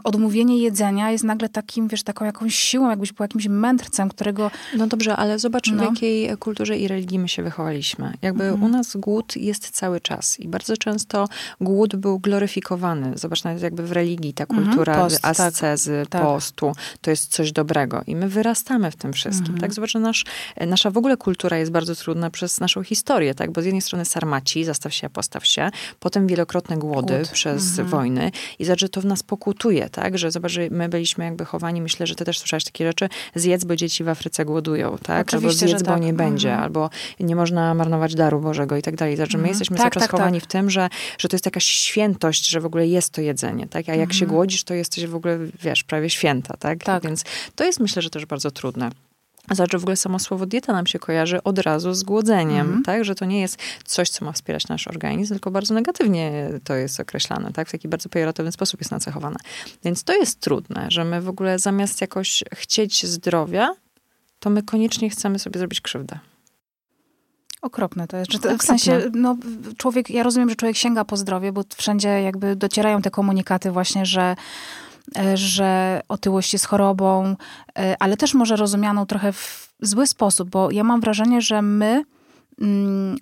odmówienie 0.04 0.58
jedzenia 0.58 1.10
jest 1.10 1.24
nagle 1.24 1.48
takim, 1.48 1.88
wiesz, 1.88 2.02
taką 2.02 2.24
jakąś 2.24 2.54
siłą, 2.54 2.90
jakbyś 2.90 3.12
był 3.12 3.24
jakimś 3.24 3.48
mędrcem, 3.48 4.08
którego... 4.08 4.50
No 4.76 4.86
dobrze, 4.86 5.16
ale 5.16 5.38
zobacz, 5.38 5.70
no. 5.70 5.82
w 5.82 5.86
jakiej 5.86 6.36
kulturze 6.36 6.78
i 6.78 6.88
religii 6.88 7.18
my 7.18 7.28
się 7.28 7.42
wychowaliśmy. 7.42 8.12
Jakby 8.22 8.44
mhm. 8.44 8.62
u 8.62 8.68
nas 8.68 8.96
głód 8.96 9.36
jest 9.36 9.70
cały 9.70 10.00
czas 10.00 10.40
i 10.40 10.48
bardzo 10.48 10.76
często 10.76 11.28
głód 11.60 11.96
był 11.96 12.18
gloryfikowany. 12.18 13.12
Zobacz, 13.14 13.44
nawet 13.44 13.62
jakby 13.62 13.82
w 13.82 13.92
religii 13.92 14.34
ta 14.38 14.44
mhm. 14.44 14.66
kultura 14.66 14.92
mhm. 14.92 15.10
Post, 15.10 15.22
tak. 15.22 15.40
ascezy, 15.40 16.06
tak. 16.10 16.22
postu, 16.22 16.72
to 17.00 17.10
jest 17.10 17.32
coś 17.32 17.52
dobrego. 17.52 18.02
I 18.06 18.16
my 18.16 18.28
wyrastamy 18.28 18.90
w 18.90 18.96
tym 18.96 19.12
wszystkim, 19.12 19.54
mhm. 19.54 19.60
tak? 19.60 19.74
Zobacz, 19.74 19.90
że 19.90 19.98
nasz, 19.98 20.24
nasza 20.66 20.90
w 20.90 20.96
ogóle 20.96 21.16
kultura 21.16 21.58
jest 21.58 21.72
bardzo 21.72 21.94
trudna 21.94 22.30
przez 22.30 22.60
naszą 22.60 22.82
historię, 22.82 23.34
tak? 23.34 23.50
Bo 23.50 23.62
z 23.62 23.64
jednej 23.64 23.82
strony 23.82 24.04
sarmaci, 24.04 24.64
zastaw 24.64 24.94
się, 24.94 25.10
postaw 25.10 25.46
się, 25.46 25.70
potem 26.00 26.26
wielokrotne 26.26 26.76
głody 26.76 27.16
Głód. 27.16 27.28
przez 27.28 27.68
mhm. 27.70 27.88
wojny 27.88 28.30
i 28.58 28.64
zobacz, 28.64 28.80
że 28.80 28.88
to 28.88 29.00
w 29.00 29.04
nas 29.04 29.22
pokutuje, 29.22 29.90
tak? 29.90 30.18
Że 30.18 30.30
zobacz, 30.30 30.52
że 30.52 30.68
my 30.70 30.88
byliśmy 30.88 31.24
jakby 31.24 31.44
chowani, 31.44 31.82
myślę, 31.82 32.06
że 32.06 32.14
ty 32.14 32.24
też 32.24 32.38
słyszałeś 32.38 32.64
takie 32.64 32.86
rzeczy, 32.86 33.08
zjedz, 33.34 33.64
bo 33.64 33.76
dzieci 33.76 34.04
w 34.04 34.08
Afryce 34.08 34.44
głodują, 34.44 34.98
tak? 35.02 35.26
Oczywiście, 35.26 35.36
albo 35.36 35.72
zjedz, 35.72 35.82
tak. 35.82 35.98
bo 35.98 36.04
nie 36.04 36.12
będzie, 36.12 36.48
mhm. 36.48 36.64
albo 36.64 36.90
nie 37.20 37.36
można 37.36 37.74
marnować 37.74 38.14
daru 38.14 38.40
Bożego 38.40 38.76
i 38.76 38.82
tak 38.82 38.96
dalej. 38.96 39.16
Znaczy, 39.16 39.36
my 39.36 39.42
mhm. 39.42 39.50
jesteśmy 39.50 39.76
tak, 39.76 39.82
cały 39.82 39.90
czas 39.90 40.02
tak, 40.02 40.10
chowani 40.10 40.40
tak. 40.40 40.48
w 40.48 40.52
tym, 40.52 40.70
że, 40.70 40.88
że 41.18 41.28
to 41.28 41.34
jest 41.34 41.46
jakaś 41.46 41.64
świętość, 41.64 42.48
że 42.48 42.60
w 42.60 42.66
ogóle 42.66 42.86
jest 42.86 43.10
to 43.10 43.20
jedzenie, 43.20 43.66
tak? 43.66 43.88
A 43.88 43.94
jak 43.94 44.12
się 44.12 44.26
głodzisz, 44.28 44.64
to 44.64 44.74
jesteś 44.74 45.06
w 45.06 45.14
ogóle, 45.14 45.38
wiesz, 45.62 45.84
prawie 45.84 46.10
święta, 46.10 46.56
tak? 46.56 46.84
tak. 46.84 47.02
Więc 47.02 47.24
to 47.54 47.64
jest 47.64 47.80
myślę, 47.80 48.02
że 48.02 48.10
też 48.10 48.26
bardzo 48.26 48.50
trudne. 48.50 48.90
Znaczy 49.50 49.78
w 49.78 49.82
ogóle 49.82 49.96
samo 49.96 50.18
słowo 50.18 50.46
dieta 50.46 50.72
nam 50.72 50.86
się 50.86 50.98
kojarzy 50.98 51.42
od 51.42 51.58
razu 51.58 51.94
z 51.94 52.02
głodzeniem, 52.02 52.66
mm. 52.66 52.82
tak? 52.82 53.04
Że 53.04 53.14
to 53.14 53.24
nie 53.24 53.40
jest 53.40 53.58
coś, 53.84 54.10
co 54.10 54.24
ma 54.24 54.32
wspierać 54.32 54.68
nasz 54.68 54.88
organizm, 54.88 55.34
tylko 55.34 55.50
bardzo 55.50 55.74
negatywnie 55.74 56.50
to 56.64 56.74
jest 56.74 57.00
określane, 57.00 57.52
tak? 57.52 57.68
W 57.68 57.72
taki 57.72 57.88
bardzo 57.88 58.08
pejoratywny 58.08 58.52
sposób 58.52 58.80
jest 58.80 58.90
nacechowane. 58.90 59.36
Więc 59.84 60.04
to 60.04 60.12
jest 60.12 60.40
trudne, 60.40 60.86
że 60.90 61.04
my 61.04 61.20
w 61.20 61.28
ogóle 61.28 61.58
zamiast 61.58 62.00
jakoś 62.00 62.44
chcieć 62.54 63.06
zdrowia, 63.06 63.74
to 64.40 64.50
my 64.50 64.62
koniecznie 64.62 65.10
chcemy 65.10 65.38
sobie 65.38 65.58
zrobić 65.58 65.80
krzywdę. 65.80 66.18
Okropne 67.62 68.06
to 68.06 68.16
jest. 68.16 68.32
Że 68.32 68.38
to, 68.38 68.58
w 68.58 68.62
sensie, 68.62 69.10
no, 69.14 69.36
człowiek, 69.76 70.10
ja 70.10 70.22
rozumiem, 70.22 70.48
że 70.48 70.56
człowiek 70.56 70.76
sięga 70.76 71.04
po 71.04 71.16
zdrowie, 71.16 71.52
bo 71.52 71.62
wszędzie 71.76 72.08
jakby 72.08 72.56
docierają 72.56 73.02
te 73.02 73.10
komunikaty 73.10 73.70
właśnie, 73.70 74.06
że 74.06 74.36
E, 75.16 75.36
że 75.36 76.00
otyłość 76.08 76.52
jest 76.52 76.66
chorobą, 76.66 77.36
e, 77.78 77.96
ale 78.00 78.16
też 78.16 78.34
może 78.34 78.56
rozumianą 78.56 79.06
trochę 79.06 79.32
w 79.32 79.70
zły 79.80 80.06
sposób, 80.06 80.50
bo 80.50 80.70
ja 80.70 80.84
mam 80.84 81.00
wrażenie, 81.00 81.40
że 81.40 81.62
my 81.62 82.04
mm, 82.60 83.16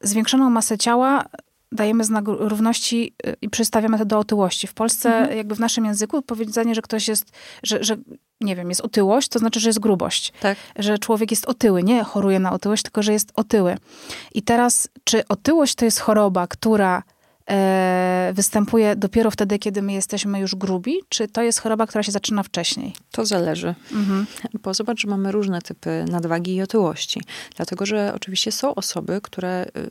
zwiększoną 0.00 0.50
masę 0.50 0.78
ciała 0.78 1.24
dajemy 1.72 2.04
znak 2.04 2.24
równości 2.28 3.14
e, 3.26 3.34
i 3.42 3.50
przystawiamy 3.50 3.98
to 3.98 4.04
do 4.04 4.18
otyłości. 4.18 4.66
W 4.66 4.74
Polsce, 4.74 5.16
mhm. 5.16 5.36
jakby 5.36 5.54
w 5.54 5.60
naszym 5.60 5.84
języku, 5.84 6.22
powiedzenie, 6.22 6.74
że 6.74 6.82
ktoś 6.82 7.08
jest, 7.08 7.32
że, 7.62 7.84
że 7.84 7.96
nie 8.40 8.56
wiem, 8.56 8.68
jest 8.68 8.80
otyłość, 8.80 9.28
to 9.28 9.38
znaczy, 9.38 9.60
że 9.60 9.68
jest 9.68 9.78
grubość. 9.78 10.32
Tak. 10.40 10.58
Że 10.76 10.98
człowiek 10.98 11.30
jest 11.30 11.44
otyły. 11.44 11.82
Nie 11.82 12.04
choruje 12.04 12.38
na 12.38 12.52
otyłość, 12.52 12.82
tylko 12.82 13.02
że 13.02 13.12
jest 13.12 13.32
otyły. 13.34 13.76
I 14.34 14.42
teraz, 14.42 14.88
czy 15.04 15.28
otyłość 15.28 15.74
to 15.74 15.84
jest 15.84 16.00
choroba, 16.00 16.46
która 16.46 17.02
e, 17.50 18.32
występuje 18.34 18.96
dopiero 18.96 19.30
wtedy, 19.30 19.58
kiedy 19.58 19.82
my 19.82 19.92
jesteśmy 19.92 20.40
już 20.40 20.54
grubi, 20.54 20.96
czy 21.08 21.28
to 21.28 21.42
jest 21.42 21.60
choroba, 21.60 21.86
która 21.86 22.02
się 22.02 22.12
zaczyna 22.12 22.42
wcześniej? 22.42 22.94
To 23.10 23.26
zależy. 23.26 23.74
Mhm. 23.92 24.26
Bo 24.62 24.74
zobacz, 24.74 25.00
że 25.00 25.08
mamy 25.08 25.32
różne 25.32 25.62
typy 25.62 26.04
nadwagi 26.10 26.54
i 26.54 26.62
otyłości. 26.62 27.20
Dlatego, 27.56 27.86
że 27.86 28.12
oczywiście 28.14 28.52
są 28.52 28.74
osoby, 28.74 29.20
które 29.22 29.66
y, 29.76 29.90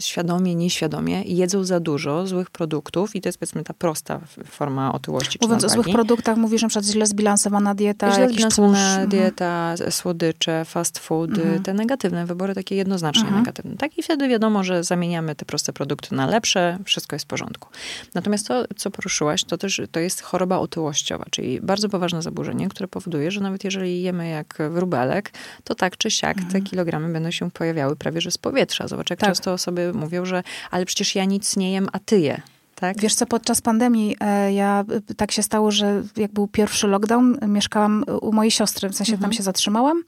świadomie, 0.00 0.54
nieświadomie 0.54 1.22
jedzą 1.22 1.64
za 1.64 1.80
dużo 1.80 2.26
złych 2.26 2.50
produktów 2.50 3.16
i 3.16 3.20
to 3.20 3.28
jest 3.28 3.38
powiedzmy 3.38 3.64
ta 3.64 3.74
prosta 3.74 4.20
forma 4.46 4.92
otyłości. 4.92 5.38
Mówiąc 5.42 5.64
o 5.64 5.68
złych 5.68 5.86
produktach, 5.88 6.36
mówisz 6.36 6.62
na 6.62 6.68
przykład 6.68 6.84
źle 6.84 7.06
zbilansowana 7.06 7.74
dieta, 7.74 8.14
źle 8.14 8.28
zbilansowana 8.28 8.96
tłuszcz. 8.96 9.10
dieta, 9.10 9.70
mhm. 9.72 9.92
słodycze, 9.92 10.64
fast 10.64 10.98
food, 10.98 11.30
mhm. 11.30 11.62
te 11.62 11.74
negatywne 11.74 12.26
wybory, 12.26 12.54
takie 12.54 12.76
jednoznacznie 12.76 13.22
mhm. 13.22 13.40
negatywne. 13.40 13.76
Tak 13.76 13.98
i 13.98 14.02
wtedy 14.02 14.28
wiadomo, 14.28 14.64
że 14.64 14.84
zamieniamy 14.84 15.34
te 15.34 15.44
proste 15.44 15.72
produkty 15.72 16.14
na 16.14 16.26
lepsze, 16.26 16.78
wszystko 16.84 17.16
jest 17.16 17.24
w 17.24 17.28
porządku. 17.28 17.68
Natomiast 18.14 18.48
to, 18.48 18.64
co 18.76 18.90
poruszyłaś, 18.90 19.44
to 19.44 19.58
też 19.58 19.80
to 19.92 20.00
jest 20.00 20.22
choroba 20.22 20.58
otyłościowa, 20.58 21.24
czyli 21.30 21.60
bardzo 21.60 21.88
poważne 21.88 22.22
zaburzenie, 22.22 22.68
które 22.68 22.88
powoduje, 22.88 23.30
że 23.30 23.40
nawet 23.40 23.64
jeżeli 23.64 24.02
jemy 24.02 24.28
jak 24.28 24.58
wróbelek, 24.70 25.32
to 25.64 25.74
tak 25.74 25.96
czy 25.96 26.10
siak 26.10 26.36
te 26.52 26.60
kilogramy 26.60 27.12
będą 27.12 27.30
się 27.30 27.50
pojawiały 27.50 27.96
prawie 27.96 28.20
że 28.20 28.30
z 28.30 28.38
powietrza. 28.38 28.88
Zobacz, 28.88 29.10
jak 29.10 29.18
tak. 29.18 29.28
często 29.28 29.52
osoby 29.52 29.71
osoby 29.72 29.98
mówią, 29.98 30.24
że 30.24 30.42
ale 30.70 30.86
przecież 30.86 31.14
ja 31.14 31.24
nic 31.24 31.56
nie 31.56 31.72
jem, 31.72 31.88
a 31.92 31.98
ty 31.98 32.20
je. 32.20 32.42
Tak? 32.74 33.00
Wiesz 33.00 33.14
co, 33.14 33.26
podczas 33.26 33.60
pandemii 33.60 34.16
e, 34.20 34.52
ja 34.52 34.84
e, 35.10 35.14
tak 35.14 35.32
się 35.32 35.42
stało, 35.42 35.70
że 35.70 36.02
jak 36.16 36.32
był 36.32 36.46
pierwszy 36.46 36.86
lockdown, 36.86 37.38
mieszkałam 37.48 38.04
u 38.22 38.32
mojej 38.32 38.50
siostry, 38.50 38.88
w 38.88 38.94
sensie 38.94 39.12
mhm. 39.12 39.22
tam 39.22 39.36
się 39.36 39.42
zatrzymałam. 39.42 40.02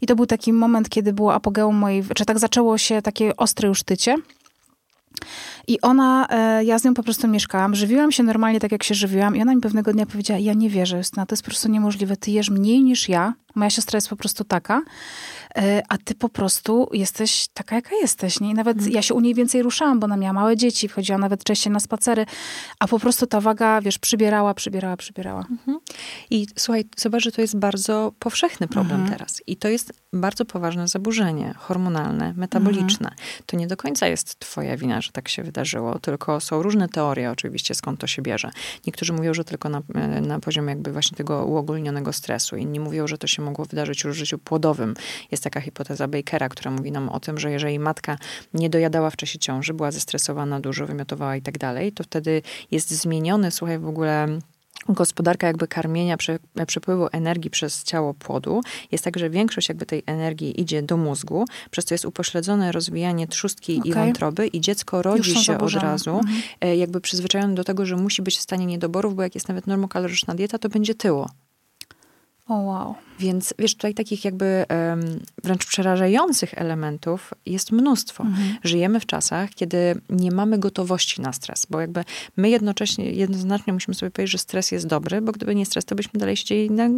I 0.00 0.06
to 0.06 0.16
był 0.16 0.26
taki 0.26 0.52
moment, 0.52 0.88
kiedy 0.88 1.12
było 1.12 1.34
apogeum 1.34 1.76
mojej, 1.76 2.04
czy 2.14 2.24
tak 2.24 2.38
zaczęło 2.38 2.78
się 2.78 3.02
takie 3.02 3.36
ostre 3.36 3.68
już 3.68 3.82
tycie. 3.82 4.16
I 5.66 5.80
ona, 5.80 6.26
e, 6.30 6.64
ja 6.64 6.78
z 6.78 6.84
nią 6.84 6.94
po 6.94 7.02
prostu 7.02 7.28
mieszkałam, 7.28 7.74
żywiłam 7.74 8.12
się 8.12 8.22
normalnie 8.22 8.60
tak, 8.60 8.72
jak 8.72 8.82
się 8.82 8.94
żywiłam 8.94 9.36
i 9.36 9.42
ona 9.42 9.54
mi 9.54 9.60
pewnego 9.60 9.92
dnia 9.92 10.06
powiedziała, 10.06 10.40
ja 10.40 10.54
nie 10.54 10.70
wierzę, 10.70 10.96
Justyna, 10.98 11.26
to 11.26 11.32
jest 11.32 11.42
po 11.42 11.50
prostu 11.50 11.68
niemożliwe, 11.68 12.16
ty 12.16 12.30
jesz 12.30 12.50
mniej 12.50 12.82
niż 12.82 13.08
ja, 13.08 13.34
moja 13.54 13.70
siostra 13.70 13.96
jest 13.96 14.08
po 14.08 14.16
prostu 14.16 14.44
taka, 14.44 14.82
a 15.88 15.98
ty 15.98 16.14
po 16.14 16.28
prostu 16.28 16.88
jesteś 16.92 17.46
taka, 17.54 17.76
jaka 17.76 17.96
jesteś, 17.96 18.40
nie? 18.40 18.50
I 18.50 18.54
nawet 18.54 18.78
mm. 18.78 18.90
ja 18.92 19.02
się 19.02 19.14
u 19.14 19.20
niej 19.20 19.34
więcej 19.34 19.62
ruszałam, 19.62 20.00
bo 20.00 20.04
ona 20.04 20.16
miała 20.16 20.32
małe 20.32 20.56
dzieci, 20.56 20.88
wchodziła 20.88 21.18
nawet 21.18 21.44
częściej 21.44 21.72
na 21.72 21.80
spacery, 21.80 22.26
a 22.78 22.88
po 22.88 22.98
prostu 22.98 23.26
ta 23.26 23.40
waga, 23.40 23.80
wiesz, 23.80 23.98
przybierała, 23.98 24.54
przybierała, 24.54 24.96
przybierała. 24.96 25.44
Mhm. 25.50 25.78
I 26.30 26.46
słuchaj, 26.56 26.84
zobacz, 26.96 27.22
że 27.22 27.32
to 27.32 27.40
jest 27.40 27.56
bardzo 27.56 28.12
powszechny 28.18 28.68
problem 28.68 29.00
mhm. 29.00 29.18
teraz 29.18 29.42
i 29.46 29.56
to 29.56 29.68
jest 29.68 29.92
bardzo 30.12 30.44
poważne 30.44 30.88
zaburzenie 30.88 31.54
hormonalne, 31.58 32.34
metaboliczne. 32.36 33.10
Mhm. 33.10 33.42
To 33.46 33.56
nie 33.56 33.66
do 33.66 33.76
końca 33.76 34.06
jest 34.06 34.38
twoja 34.38 34.76
wina, 34.76 35.00
że 35.00 35.12
tak 35.12 35.28
się 35.28 35.42
wydarzyło, 35.42 35.98
tylko 35.98 36.40
są 36.40 36.62
różne 36.62 36.88
teorie 36.88 37.30
oczywiście, 37.30 37.74
skąd 37.74 38.00
to 38.00 38.06
się 38.06 38.22
bierze. 38.22 38.50
Niektórzy 38.86 39.12
mówią, 39.12 39.34
że 39.34 39.44
tylko 39.44 39.68
na, 39.68 39.82
na 40.22 40.40
poziomie 40.40 40.68
jakby 40.68 40.92
właśnie 40.92 41.16
tego 41.16 41.46
uogólnionego 41.46 42.12
stresu. 42.12 42.56
Inni 42.56 42.80
mówią, 42.80 43.06
że 43.06 43.18
to 43.18 43.26
się 43.26 43.42
mogło 43.42 43.64
wydarzyć 43.64 44.04
już 44.04 44.16
w 44.16 44.18
życiu 44.18 44.38
płodowym. 44.38 44.94
Jest 45.30 45.43
taka 45.44 45.60
hipoteza 45.60 46.08
Bakera, 46.08 46.48
która 46.48 46.70
mówi 46.70 46.92
nam 46.92 47.08
o 47.08 47.20
tym, 47.20 47.38
że 47.38 47.50
jeżeli 47.50 47.78
matka 47.78 48.18
nie 48.54 48.70
dojadała 48.70 49.10
w 49.10 49.16
czasie 49.16 49.38
ciąży, 49.38 49.74
była 49.74 49.90
zestresowana 49.90 50.60
dużo, 50.60 50.86
wymiotowała 50.86 51.36
i 51.36 51.42
tak 51.42 51.58
dalej, 51.58 51.92
to 51.92 52.04
wtedy 52.04 52.42
jest 52.70 52.90
zmieniony, 52.90 53.50
słuchaj, 53.50 53.78
w 53.78 53.88
ogóle 53.88 54.38
gospodarka 54.88 55.46
jakby 55.46 55.68
karmienia, 55.68 56.16
przepływu 56.66 57.08
energii 57.12 57.50
przez 57.50 57.84
ciało 57.84 58.14
płodu 58.14 58.60
jest 58.92 59.04
tak, 59.04 59.18
że 59.18 59.30
większość 59.30 59.68
jakby 59.68 59.86
tej 59.86 60.02
energii 60.06 60.60
idzie 60.60 60.82
do 60.82 60.96
mózgu, 60.96 61.44
przez 61.70 61.84
co 61.84 61.94
jest 61.94 62.04
upośledzone 62.04 62.72
rozwijanie 62.72 63.26
trzustki 63.26 63.78
okay. 63.78 63.90
i 63.90 63.94
wątroby 63.94 64.46
i 64.46 64.60
dziecko 64.60 65.02
rodzi 65.02 65.44
się 65.44 65.58
od 65.58 65.72
razu 65.72 66.10
mhm. 66.10 66.42
E, 66.60 66.76
jakby 66.76 67.00
przyzwyczajone 67.00 67.54
do 67.54 67.64
tego, 67.64 67.86
że 67.86 67.96
musi 67.96 68.22
być 68.22 68.38
w 68.38 68.40
stanie 68.40 68.66
niedoborów, 68.66 69.14
bo 69.14 69.22
jak 69.22 69.34
jest 69.34 69.48
nawet 69.48 69.66
normokaloryczna 69.66 70.34
dieta, 70.34 70.58
to 70.58 70.68
będzie 70.68 70.94
tyło. 70.94 71.30
O 72.48 72.54
oh, 72.54 72.62
wow. 72.62 72.94
Więc 73.18 73.54
wiesz, 73.58 73.74
tutaj 73.74 73.94
takich 73.94 74.24
jakby 74.24 74.64
wręcz 75.44 75.66
przerażających 75.66 76.54
elementów 76.54 77.34
jest 77.46 77.72
mnóstwo. 77.72 78.24
Mhm. 78.24 78.56
Żyjemy 78.64 79.00
w 79.00 79.06
czasach, 79.06 79.50
kiedy 79.50 80.00
nie 80.10 80.30
mamy 80.30 80.58
gotowości 80.58 81.20
na 81.20 81.32
stres, 81.32 81.66
bo 81.70 81.80
jakby 81.80 82.04
my 82.36 82.50
jednocześnie, 82.50 83.10
jednoznacznie 83.10 83.72
musimy 83.72 83.94
sobie 83.94 84.10
powiedzieć, 84.10 84.32
że 84.32 84.38
stres 84.38 84.72
jest 84.72 84.86
dobry, 84.86 85.20
bo 85.20 85.32
gdyby 85.32 85.54
nie 85.54 85.66
stres, 85.66 85.84
to 85.84 85.94
byśmy 85.94 86.20
dalej 86.20 86.36
siedzieli 86.36 86.70
na 86.70 86.88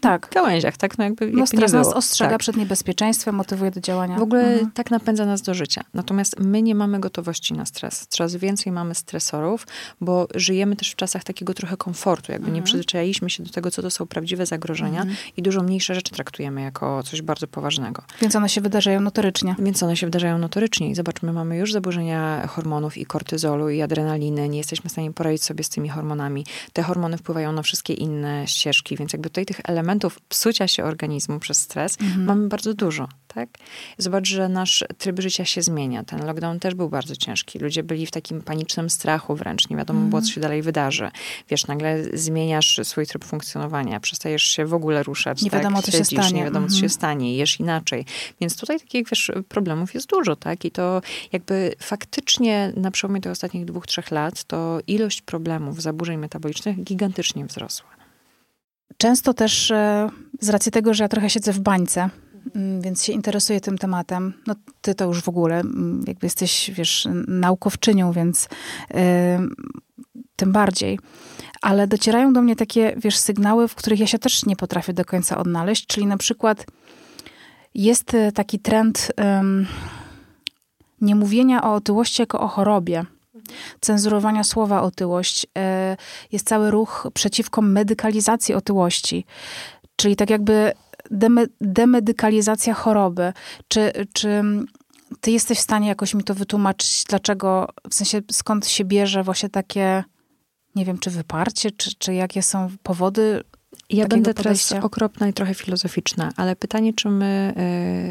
tak. 0.00 0.28
gałęziach, 0.34 0.76
tak? 0.76 0.98
No, 0.98 1.04
jakby, 1.04 1.30
no 1.32 1.46
stres 1.46 1.72
nas 1.72 1.88
ostrzega 1.88 2.30
tak. 2.30 2.40
przed 2.40 2.56
niebezpieczeństwem, 2.56 3.34
motywuje 3.34 3.70
do 3.70 3.80
działania. 3.80 4.18
W 4.18 4.22
ogóle 4.22 4.52
mhm. 4.52 4.70
tak 4.70 4.90
napędza 4.90 5.26
nas 5.26 5.42
do 5.42 5.54
życia. 5.54 5.84
Natomiast 5.94 6.40
my 6.40 6.62
nie 6.62 6.74
mamy 6.74 7.00
gotowości 7.00 7.54
na 7.54 7.66
stres. 7.66 8.06
Coraz 8.08 8.36
więcej 8.36 8.72
mamy 8.72 8.94
stresorów, 8.94 9.66
bo 10.00 10.28
żyjemy 10.34 10.76
też 10.76 10.90
w 10.90 10.96
czasach 10.96 11.24
takiego 11.24 11.54
trochę 11.54 11.76
komfortu, 11.76 12.32
jakby 12.32 12.46
mhm. 12.46 12.54
nie 12.54 12.62
przyzwyczailiśmy 12.62 13.30
się 13.30 13.42
do 13.42 13.50
tego, 13.50 13.70
co 13.70 13.82
to 13.82 13.90
są 13.90 14.06
prawdziwe 14.06 14.46
zagrożenia 14.46 15.00
mhm. 15.00 15.16
i 15.36 15.42
dużo 15.42 15.62
mniejsze 15.66 15.94
rzeczy 15.94 16.12
traktujemy 16.12 16.62
jako 16.62 17.02
coś 17.02 17.22
bardzo 17.22 17.46
poważnego. 17.46 18.02
Więc 18.20 18.36
one 18.36 18.48
się 18.48 18.60
wydarzają 18.60 19.00
notorycznie. 19.00 19.54
Więc 19.58 19.82
one 19.82 19.96
się 19.96 20.06
wydarzają 20.06 20.38
notorycznie. 20.38 20.90
I 20.90 20.94
zobaczmy, 20.94 21.32
mamy 21.32 21.56
już 21.56 21.72
zaburzenia 21.72 22.46
hormonów 22.46 22.96
i 22.98 23.06
kortyzolu, 23.06 23.70
i 23.70 23.82
adrenaliny. 23.82 24.48
Nie 24.48 24.58
jesteśmy 24.58 24.88
w 24.90 24.92
stanie 24.92 25.12
poradzić 25.12 25.44
sobie 25.44 25.64
z 25.64 25.68
tymi 25.68 25.88
hormonami. 25.88 26.46
Te 26.72 26.82
hormony 26.82 27.18
wpływają 27.18 27.52
na 27.52 27.62
wszystkie 27.62 27.94
inne 27.94 28.46
ścieżki, 28.46 28.96
więc 28.96 29.12
jakby 29.12 29.30
tutaj 29.30 29.46
tych 29.46 29.60
elementów 29.64 30.20
psucia 30.28 30.68
się 30.68 30.84
organizmu 30.84 31.38
przez 31.38 31.60
stres 31.60 32.00
mhm. 32.00 32.24
mamy 32.24 32.48
bardzo 32.48 32.74
dużo. 32.74 33.08
Tak? 33.36 33.48
Zobacz, 33.98 34.28
że 34.28 34.48
nasz 34.48 34.84
tryb 34.98 35.20
życia 35.20 35.44
się 35.44 35.62
zmienia. 35.62 36.04
Ten 36.04 36.26
lockdown 36.26 36.60
też 36.60 36.74
był 36.74 36.88
bardzo 36.88 37.16
ciężki. 37.16 37.58
Ludzie 37.58 37.82
byli 37.82 38.06
w 38.06 38.10
takim 38.10 38.42
panicznym 38.42 38.90
strachu 38.90 39.34
wręcz. 39.34 39.70
Nie 39.70 39.76
wiadomo 39.76 40.00
było, 40.00 40.22
co 40.22 40.28
się 40.28 40.40
dalej 40.40 40.62
wydarzy. 40.62 41.10
Wiesz, 41.48 41.66
nagle 41.66 42.04
zmieniasz 42.12 42.80
swój 42.82 43.06
tryb 43.06 43.24
funkcjonowania. 43.24 44.00
Przestajesz 44.00 44.42
się 44.42 44.66
w 44.66 44.74
ogóle 44.74 45.02
ruszać. 45.02 45.42
Nie? 45.42 45.50
Wiadomo, 45.56 45.76
tak? 45.76 45.84
co 45.84 45.98
się 45.98 46.04
stanie. 46.04 46.32
Nie 46.32 46.44
wiadomo, 46.44 46.66
co 46.66 46.72
się 46.72 46.76
Mhm. 46.76 46.90
stanie, 46.90 47.36
jesz 47.36 47.60
inaczej. 47.60 48.04
Więc 48.40 48.56
tutaj 48.56 48.80
takich 48.80 49.08
wiesz, 49.10 49.32
problemów 49.48 49.94
jest 49.94 50.08
dużo, 50.08 50.36
tak? 50.36 50.64
I 50.64 50.70
to 50.70 51.02
jakby 51.32 51.74
faktycznie 51.80 52.72
na 52.76 52.90
przełomie 52.90 53.20
tych 53.20 53.32
ostatnich 53.32 53.64
dwóch, 53.64 53.86
trzech 53.86 54.10
lat 54.10 54.44
to 54.44 54.78
ilość 54.86 55.22
problemów, 55.22 55.82
zaburzeń 55.82 56.18
metabolicznych 56.18 56.84
gigantycznie 56.84 57.46
wzrosła. 57.46 57.88
Często 58.96 59.34
też 59.34 59.70
e, 59.70 60.10
z 60.40 60.48
racji 60.48 60.72
tego, 60.72 60.94
że 60.94 61.04
ja 61.04 61.08
trochę 61.08 61.30
siedzę 61.30 61.52
w 61.52 61.60
bańce, 61.60 62.10
mm, 62.54 62.80
więc 62.82 63.04
się 63.04 63.12
interesuję 63.12 63.60
tym 63.60 63.78
tematem. 63.78 64.32
No 64.46 64.54
ty 64.80 64.94
to 64.94 65.04
już 65.04 65.22
w 65.22 65.28
ogóle, 65.28 65.60
mm, 65.60 66.04
jakby 66.06 66.26
jesteś, 66.26 66.70
wiesz, 66.74 67.08
naukowczynią, 67.28 68.12
więc 68.12 68.48
e, 68.94 69.48
tym 70.36 70.52
bardziej. 70.52 70.98
Ale 71.66 71.86
docierają 71.86 72.32
do 72.32 72.42
mnie 72.42 72.56
takie, 72.56 72.94
wiesz, 72.96 73.16
sygnały, 73.16 73.68
w 73.68 73.74
których 73.74 74.00
ja 74.00 74.06
się 74.06 74.18
też 74.18 74.46
nie 74.46 74.56
potrafię 74.56 74.92
do 74.92 75.04
końca 75.04 75.38
odnaleźć, 75.38 75.86
czyli 75.86 76.06
na 76.06 76.16
przykład 76.16 76.66
jest 77.74 78.14
e, 78.14 78.32
taki 78.32 78.58
trend 78.58 79.12
em, 79.16 79.66
nie 81.00 81.14
mówienia 81.14 81.64
o 81.64 81.74
otyłości 81.74 82.22
jako 82.22 82.40
o 82.40 82.48
chorobie 82.48 83.04
cenzurowania 83.80 84.44
słowa 84.44 84.82
otyłość. 84.82 85.46
E, 85.58 85.96
Jest 86.32 86.48
cały 86.48 86.70
ruch 86.70 87.08
przeciwko 87.14 87.62
medykalizacji 87.62 88.54
otyłości. 88.54 89.24
Czyli 89.96 90.16
tak 90.16 90.30
jakby 90.30 90.72
deme, 91.10 91.44
demedykalizacja 91.60 92.74
choroby. 92.74 93.32
Czy, 93.68 93.92
czy 94.12 94.42
ty 95.20 95.30
jesteś 95.30 95.58
w 95.58 95.62
stanie 95.62 95.88
jakoś 95.88 96.14
mi 96.14 96.24
to 96.24 96.34
wytłumaczyć, 96.34 97.04
dlaczego, 97.08 97.68
w 97.90 97.94
sensie 97.94 98.22
skąd 98.32 98.68
się 98.68 98.84
bierze 98.84 99.22
właśnie 99.22 99.48
takie, 99.48 100.04
nie 100.76 100.84
wiem, 100.84 100.98
czy 100.98 101.10
wyparcie, 101.10 101.70
czy, 101.70 101.94
czy 101.98 102.14
jakie 102.14 102.42
są 102.42 102.70
powody 102.82 103.42
Ja 103.90 104.08
będę 104.08 104.34
teraz 104.34 104.68
podejścia? 104.68 104.86
okropna 104.86 105.28
i 105.28 105.32
trochę 105.32 105.54
filozoficzna, 105.54 106.32
ale 106.36 106.56
pytanie, 106.56 106.92
czy 106.92 107.08
my 107.08 107.54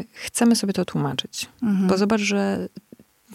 y, 0.08 0.18
chcemy 0.18 0.56
sobie 0.56 0.72
to 0.72 0.84
tłumaczyć? 0.84 1.48
Mhm. 1.62 1.88
Bo 1.88 1.98
zobacz, 1.98 2.20
że 2.20 2.68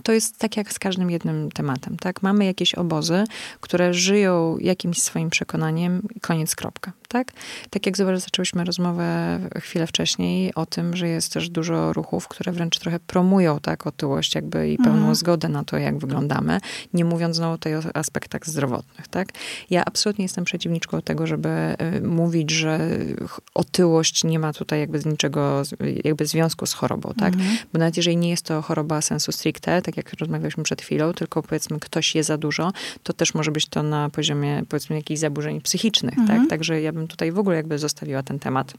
to 0.04 0.12
jest 0.12 0.38
tak 0.38 0.58
jak 0.58 0.74
z 0.74 0.80
każdym 0.80 1.12
jednym 1.12 1.52
tematem, 1.52 1.98
tak? 1.98 2.22
Mamy 2.24 2.46
jakieś 2.46 2.76
obozy, 2.76 3.24
które 3.60 3.94
żyją 3.94 4.58
jakimś 4.58 5.02
swoim 5.02 5.30
przekonaniem 5.30 6.02
i 6.16 6.20
koniec, 6.20 6.56
kropka, 6.56 6.92
tak? 7.12 7.32
Tak 7.70 7.86
jak 7.86 7.98
zaczęłyśmy 7.98 8.64
rozmowę 8.64 9.40
chwilę 9.62 9.88
wcześniej 9.88 10.54
o 10.56 10.66
tym, 10.66 10.96
że 10.96 11.08
jest 11.08 11.34
też 11.34 11.50
dużo 11.50 11.94
ruchów, 11.94 12.28
które 12.28 12.52
wręcz 12.52 12.80
trochę 12.80 13.00
promują, 13.00 13.60
tak, 13.60 13.88
otyłość 13.88 14.36
jakby 14.36 14.70
i 14.70 14.78
pełną 14.78 14.98
Mhm. 14.98 15.16
zgodę 15.16 15.50
na 15.50 15.64
to, 15.64 15.78
jak 15.78 15.98
wyglądamy, 15.98 16.58
nie 16.94 17.06
mówiąc 17.06 17.36
znowu 17.36 17.58
tutaj 17.58 17.76
o 17.76 17.82
aspektach 17.94 18.46
zdrowotnych, 18.48 19.08
tak? 19.08 19.28
Ja 19.70 19.86
absolutnie 19.86 20.26
jestem 20.26 20.44
przeciwniczką 20.46 21.02
tego, 21.02 21.28
żeby 21.28 21.50
y, 21.98 22.02
mówić, 22.02 22.52
że 22.52 22.80
otyłość 23.54 24.24
nie 24.24 24.40
ma 24.40 24.54
tutaj 24.54 24.80
jakby 24.80 25.00
z 25.00 25.06
niczego, 25.06 25.62
jakby 26.04 26.26
związku 26.26 26.66
z 26.66 26.74
chorobą, 26.74 27.14
tak? 27.20 27.34
Mhm. 27.34 27.58
Bo 27.74 27.80
nawet 27.80 27.98
jeżeli 27.98 28.18
nie 28.18 28.30
jest 28.30 28.46
to 28.46 28.62
choroba 28.62 29.02
sensu 29.02 29.32
stricte, 29.32 29.82
tak 29.82 29.98
jak 29.98 30.14
rozmawialiśmy 30.14 30.64
przed 30.64 30.82
chwilą, 30.82 31.14
tylko 31.14 31.44
powiedzmy 31.44 31.80
ktoś 31.80 32.16
je 32.16 32.24
za 32.24 32.38
dużo, 32.38 32.72
to 33.04 33.14
też 33.14 33.34
może 33.34 33.52
być 33.52 33.66
to 33.66 33.84
na 33.84 34.10
poziomie 34.10 34.64
powiedzmy 34.70 34.96
jakichś 34.96 35.20
zaburzeń 35.20 35.62
psychicznych, 35.62 36.18
Mhm. 36.18 36.40
tak? 36.40 36.50
Także 36.50 36.82
ja 36.82 36.92
bym 36.94 37.01
tutaj 37.08 37.32
w 37.32 37.40
ogóle 37.40 37.56
jakby 37.56 37.78
zostawiła 37.78 38.24
ten 38.24 38.40
temat. 38.40 38.74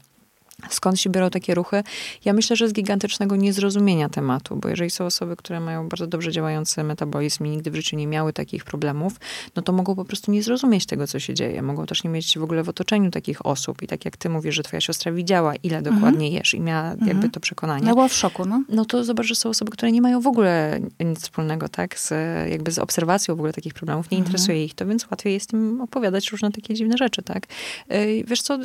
Skąd 0.69 0.99
się 0.99 1.09
biorą 1.09 1.29
takie 1.29 1.55
ruchy? 1.55 1.83
Ja 2.25 2.33
myślę, 2.33 2.55
że 2.55 2.69
z 2.69 2.73
gigantycznego 2.73 3.35
niezrozumienia 3.35 4.09
tematu, 4.09 4.55
bo 4.55 4.69
jeżeli 4.69 4.89
są 4.89 5.05
osoby, 5.05 5.35
które 5.35 5.59
mają 5.59 5.89
bardzo 5.89 6.07
dobrze 6.07 6.31
działający 6.31 6.83
metabolizm 6.83 7.45
i 7.45 7.49
nigdy 7.49 7.71
w 7.71 7.75
życiu 7.75 7.95
nie 7.95 8.07
miały 8.07 8.33
takich 8.33 8.63
problemów, 8.63 9.13
no 9.55 9.61
to 9.61 9.73
mogą 9.73 9.95
po 9.95 10.05
prostu 10.05 10.31
nie 10.31 10.43
zrozumieć 10.43 10.85
tego, 10.85 11.07
co 11.07 11.19
się 11.19 11.33
dzieje. 11.33 11.61
Mogą 11.61 11.85
też 11.85 12.03
nie 12.03 12.09
mieć 12.09 12.37
w 12.37 12.43
ogóle 12.43 12.63
w 12.63 12.69
otoczeniu 12.69 13.11
takich 13.11 13.45
osób. 13.45 13.81
I 13.81 13.87
tak 13.87 14.05
jak 14.05 14.17
ty 14.17 14.29
mówisz, 14.29 14.55
że 14.55 14.63
twoja 14.63 14.81
siostra 14.81 15.11
widziała, 15.11 15.55
ile 15.55 15.81
dokładnie 15.81 16.29
jesz 16.29 16.53
i 16.53 16.59
miała 16.59 16.95
jakby 17.05 17.29
to 17.29 17.39
przekonanie 17.39 17.85
No 17.85 17.93
była 17.93 18.07
w 18.07 18.13
szoku, 18.13 18.45
no. 18.45 18.63
no 18.69 18.85
to 18.85 19.03
zobacz, 19.03 19.25
że 19.25 19.35
są 19.35 19.49
osoby, 19.49 19.71
które 19.71 19.91
nie 19.91 20.01
mają 20.01 20.21
w 20.21 20.27
ogóle 20.27 20.79
nic 20.99 21.19
wspólnego, 21.21 21.69
tak, 21.69 21.99
z, 21.99 22.11
jakby 22.51 22.71
z 22.71 22.79
obserwacją 22.79 23.35
w 23.35 23.39
ogóle 23.39 23.53
takich 23.53 23.73
problemów, 23.73 24.11
nie 24.11 24.17
interesuje 24.17 24.65
ich 24.65 24.73
to, 24.73 24.85
więc 24.85 25.11
łatwiej 25.11 25.33
jest 25.33 25.53
im 25.53 25.81
opowiadać 25.81 26.31
różne 26.31 26.51
takie 26.51 26.73
dziwne 26.73 26.97
rzeczy, 26.97 27.21
tak. 27.21 27.47
Yy, 27.89 28.23
Wiesz 28.27 28.41
co, 28.41 28.59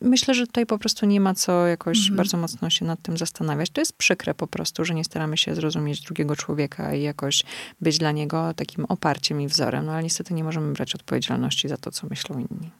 myślę, 0.00 0.34
że 0.34 0.46
tutaj 0.46 0.66
po 0.66 0.78
prostu 0.78 1.06
nie 1.06 1.20
ma 1.20 1.34
co 1.34 1.66
jakoś 1.66 2.10
bardzo 2.10 2.36
mocno 2.36 2.70
się 2.70 2.84
nad 2.84 3.02
tym 3.02 3.16
zastanawiać. 3.16 3.70
To 3.70 3.80
jest 3.80 3.92
przykre 3.92 4.34
po 4.34 4.46
prostu, 4.46 4.84
że 4.84 4.94
nie 4.94 5.04
staramy 5.04 5.36
się 5.36 5.54
zrozumieć 5.54 6.00
drugiego 6.00 6.36
człowieka 6.36 6.94
i 6.94 7.02
jakoś 7.02 7.42
być 7.80 7.98
dla 7.98 8.12
niego 8.12 8.54
takim 8.54 8.84
oparciem 8.84 9.40
i 9.40 9.48
wzorem, 9.48 9.86
no 9.86 9.92
ale 9.92 10.02
niestety 10.02 10.34
nie 10.34 10.44
możemy 10.44 10.72
brać 10.72 10.94
odpowiedzialności 10.94 11.68
za 11.68 11.76
to, 11.76 11.90
co 11.90 12.06
myślą 12.06 12.38
inni. 12.38 12.70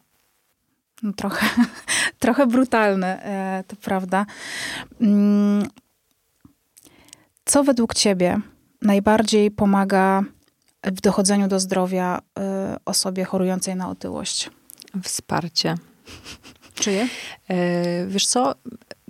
No, 1.02 1.12
trochę, 1.12 1.47
trochę 2.19 2.47
brutalne, 2.47 3.23
e, 3.23 3.65
to 3.69 3.76
prawda. 3.76 4.26
Mm, 5.00 5.69
Co 7.45 7.65
według 7.65 7.95
ciebie 7.95 8.41
najbardziej 8.82 9.50
pomaga 9.50 10.23
w 10.84 11.00
dochodzeniu 11.00 11.49
do 11.49 11.60
zdrowia 11.60 12.19
e, 12.39 12.76
osobie 12.84 13.25
chorującej 13.25 13.76
na 13.76 13.91
otyłość? 13.91 14.50
Wsparcie. 15.02 15.75
Czyje? 16.80 17.08
E, 17.50 18.06
Wiesz 18.06 18.26
co, 18.26 18.54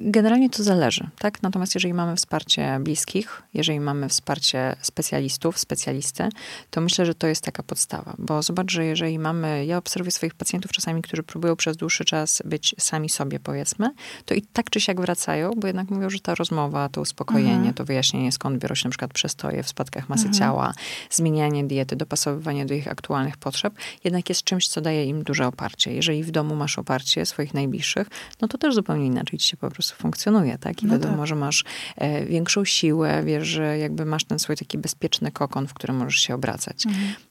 generalnie 0.00 0.50
to 0.50 0.62
zależy, 0.62 1.08
tak? 1.18 1.42
Natomiast 1.42 1.74
jeżeli 1.74 1.94
mamy 1.94 2.16
wsparcie 2.16 2.78
bliskich, 2.80 3.42
jeżeli 3.54 3.80
mamy 3.80 4.08
wsparcie 4.08 4.76
specjalistów, 4.82 5.58
specjalisty, 5.58 6.28
to 6.70 6.80
myślę, 6.80 7.06
że 7.06 7.14
to 7.14 7.26
jest 7.26 7.44
taka 7.44 7.62
podstawa. 7.62 8.14
Bo 8.18 8.42
zobacz, 8.42 8.72
że 8.72 8.84
jeżeli 8.84 9.18
mamy, 9.18 9.66
ja 9.66 9.78
obserwuję 9.78 10.10
swoich 10.10 10.34
pacjentów 10.34 10.72
czasami, 10.72 11.02
którzy 11.02 11.22
próbują 11.22 11.56
przez 11.56 11.76
dłuższy 11.76 12.04
czas 12.04 12.42
być 12.44 12.74
sami 12.78 13.08
sobie, 13.08 13.40
powiedzmy, 13.40 13.90
to 14.24 14.34
i 14.34 14.42
tak 14.42 14.70
czy 14.70 14.80
siak 14.80 15.00
wracają, 15.00 15.50
bo 15.56 15.66
jednak 15.66 15.90
mówią, 15.90 16.10
że 16.10 16.20
ta 16.20 16.34
rozmowa, 16.34 16.88
to 16.88 17.00
uspokojenie, 17.00 17.50
Mhm. 17.54 17.74
to 17.74 17.84
wyjaśnienie, 17.84 18.32
skąd 18.32 18.58
biorą 18.58 18.74
się 18.74 18.88
na 18.88 18.90
przykład 18.90 19.12
przestoje 19.12 19.62
w 19.62 19.68
spadkach 19.68 20.08
masy 20.08 20.30
ciała, 20.30 20.72
zmienianie 21.10 21.64
diety, 21.64 21.96
dopasowywanie 21.96 22.66
do 22.66 22.74
ich 22.74 22.88
aktualnych 22.88 23.36
potrzeb, 23.36 23.74
jednak 24.04 24.28
jest 24.28 24.44
czymś, 24.44 24.68
co 24.68 24.80
daje 24.80 25.04
im 25.04 25.22
duże 25.24 25.46
oparcie. 25.46 25.94
Jeżeli 25.94 26.24
w 26.24 26.30
domu 26.30 26.56
masz 26.56 26.78
oparcie 26.78 27.26
swoich 27.26 27.54
najbliższych, 27.54 28.08
no 28.40 28.48
to 28.48 28.58
też 28.58 28.74
zupełnie 28.74 29.06
inaczej 29.06 29.38
ci 29.38 29.48
się 29.48 29.56
po 29.56 29.70
prostu 29.70 29.89
funkcjonuje, 29.94 30.58
tak? 30.58 30.82
I 30.82 30.86
No 30.86 30.92
wiadomo, 30.92 31.16
tak. 31.16 31.26
że 31.26 31.34
masz 31.34 31.64
e, 31.96 32.24
większą 32.24 32.64
siłę, 32.64 33.22
wiesz, 33.24 33.48
że 33.48 33.78
jakby 33.78 34.04
masz 34.04 34.24
ten 34.24 34.38
swój 34.38 34.56
taki 34.56 34.78
bezpieczny 34.78 35.32
kokon, 35.32 35.66
w 35.66 35.74
którym 35.74 35.96
możesz 35.96 36.20
się 36.20 36.34
obracać. 36.34 36.84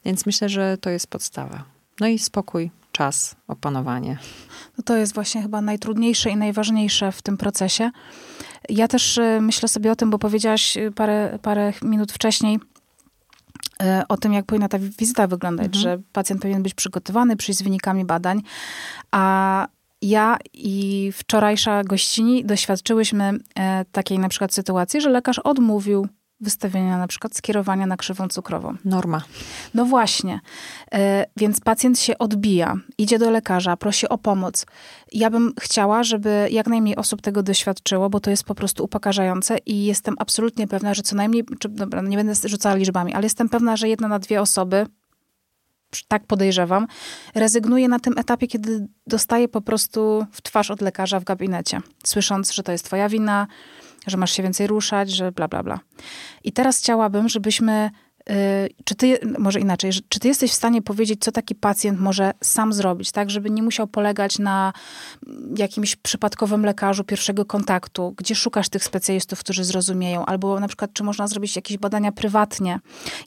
Więc 0.06 0.26
myślę, 0.26 0.50
że 0.50 0.78
to 0.78 0.90
jest 0.90 1.08
podstawa. 1.08 1.64
No 2.00 2.08
i 2.08 2.20
spokój, 2.20 2.72
czas, 2.92 3.36
opanowanie. 3.48 4.18
No 4.78 4.84
to 4.84 4.98
jest 4.98 5.14
właśnie 5.14 5.42
chyba 5.42 5.62
najtrudniejsze 5.62 6.30
i 6.30 6.38
najważniejsze 6.38 7.12
w 7.12 7.22
tym 7.22 7.38
procesie. 7.38 7.92
Ja 8.70 8.88
też 8.88 9.18
e, 9.18 9.42
myślę 9.42 9.70
sobie 9.70 9.92
o 9.92 9.96
tym, 9.96 10.10
bo 10.10 10.20
powiedziałaś 10.20 10.78
e, 10.78 10.92
parę, 10.92 11.40
parę 11.42 11.74
minut 11.82 12.12
wcześniej 12.12 12.60
e, 13.84 14.04
o 14.10 14.18
tym, 14.18 14.34
jak 14.34 14.46
powinna 14.46 14.70
ta 14.70 14.80
wizyta 14.80 15.28
wyglądać, 15.28 15.76
że 15.76 16.00
pacjent 16.14 16.42
powinien 16.42 16.64
być 16.64 16.74
przygotowany, 16.74 17.36
przyjść 17.36 17.60
z 17.60 17.64
wynikami 17.64 18.06
badań, 18.06 18.42
a 19.12 19.68
ja 20.02 20.38
i 20.54 21.12
wczorajsza 21.14 21.84
gościni 21.84 22.46
doświadczyłyśmy 22.46 23.32
e, 23.60 23.86
takiej 23.92 24.20
na 24.20 24.30
przykład 24.30 24.54
sytuacji, 24.54 25.02
że 25.02 25.10
lekarz 25.10 25.40
odmówił 25.40 26.08
wystawienia 26.42 26.98
na 26.98 27.08
przykład 27.08 27.36
skierowania 27.36 27.86
na 27.86 27.98
krzywą 27.98 28.28
cukrową. 28.28 28.76
Norma. 28.86 29.22
No 29.74 29.86
właśnie. 29.86 30.40
E, 30.92 31.26
Więc 31.38 31.60
pacjent 31.60 32.00
się 32.00 32.18
odbija, 32.18 32.76
idzie 32.98 33.20
do 33.20 33.30
lekarza, 33.30 33.78
prosi 33.78 34.10
o 34.10 34.18
pomoc. 34.18 34.66
Ja 35.12 35.30
bym 35.30 35.54
chciała, 35.60 36.04
żeby 36.04 36.48
jak 36.52 36.68
najmniej 36.68 36.96
osób 36.96 37.22
tego 37.22 37.44
doświadczyło, 37.44 38.10
bo 38.10 38.20
to 38.20 38.30
jest 38.30 38.44
po 38.44 38.56
prostu 38.56 38.84
upokarzające 38.84 39.58
i 39.66 39.86
jestem 39.86 40.16
absolutnie 40.20 40.68
pewna, 40.68 40.94
że 40.94 41.02
co 41.02 41.16
najmniej, 41.16 41.44
czy, 41.60 41.70
dobra, 41.70 42.02
nie 42.02 42.18
będę 42.18 42.34
rzucała 42.46 42.76
liczbami, 42.76 43.14
ale 43.14 43.26
jestem 43.26 43.50
pewna, 43.50 43.78
że 43.78 43.90
jedna 43.90 44.08
na 44.08 44.20
dwie 44.20 44.42
osoby, 44.42 44.86
tak 46.08 46.26
podejrzewam, 46.26 46.88
rezygnuje 47.36 47.88
na 47.88 48.00
tym 48.00 48.18
etapie, 48.18 48.48
kiedy 48.48 48.88
dostaje 49.08 49.48
po 49.48 49.62
prostu 49.62 50.26
w 50.32 50.42
twarz 50.42 50.72
od 50.72 50.82
lekarza 50.82 51.20
w 51.20 51.24
gabinecie, 51.24 51.82
słysząc, 52.04 52.52
że 52.52 52.64
to 52.64 52.72
jest 52.72 52.86
twoja 52.86 53.10
wina, 53.10 53.48
że 54.08 54.18
masz 54.18 54.32
się 54.32 54.44
więcej 54.44 54.68
ruszać, 54.68 55.12
że 55.12 55.32
bla, 55.32 55.48
bla, 55.48 55.64
bla. 55.64 55.80
I 56.44 56.52
teraz 56.52 56.80
chciałabym, 56.80 57.30
żebyśmy 57.30 57.90
czy 58.84 58.96
ty, 58.96 59.20
może 59.40 59.60
inaczej, 59.60 59.92
czy 60.10 60.20
ty 60.20 60.28
jesteś 60.28 60.52
w 60.52 60.56
stanie 60.56 60.82
powiedzieć, 60.82 61.22
co 61.22 61.32
taki 61.32 61.56
pacjent 61.56 62.00
może 62.00 62.32
sam 62.44 62.74
zrobić, 62.74 63.12
tak, 63.12 63.30
żeby 63.30 63.50
nie 63.50 63.64
musiał 63.64 63.88
polegać 63.88 64.40
na 64.40 64.74
mm, 65.28 65.56
jakimś 65.58 65.96
przypadkowym 65.96 66.66
lekarzu 66.66 67.04
pierwszego 67.04 67.46
kontaktu, 67.46 68.14
gdzie 68.18 68.36
szukasz 68.36 68.70
tych 68.70 68.84
specjalistów, 68.84 69.40
którzy 69.40 69.64
zrozumieją, 69.64 70.26
albo 70.26 70.60
na 70.60 70.68
przykład, 70.68 70.94
czy 70.94 71.04
można 71.04 71.28
zrobić 71.28 71.56
jakieś 71.56 71.78
badania 71.78 72.12
prywatnie, 72.12 72.80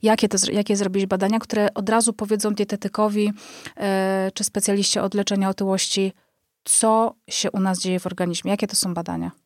jakie, 0.02 0.28
to, 0.28 0.38
jakie 0.52 0.76
zrobić 0.76 1.06
badania, 1.06 1.38
które 1.38 1.74
od 1.74 1.88
razu 1.88 2.12
powiedzą 2.12 2.54
dietetykowi 2.54 3.28
y, 3.28 4.32
czy 4.34 4.44
specjaliście 4.44 5.02
od 5.02 5.14
leczenia 5.14 5.48
otyłości, 5.48 6.12
co 6.64 7.14
się 7.30 7.50
u 7.50 7.60
nas 7.60 7.80
dzieje 7.80 8.00
w 8.00 8.06
organizmie, 8.06 8.50
jakie 8.50 8.66
to 8.66 8.76
są 8.76 8.94
badania. 8.94 9.41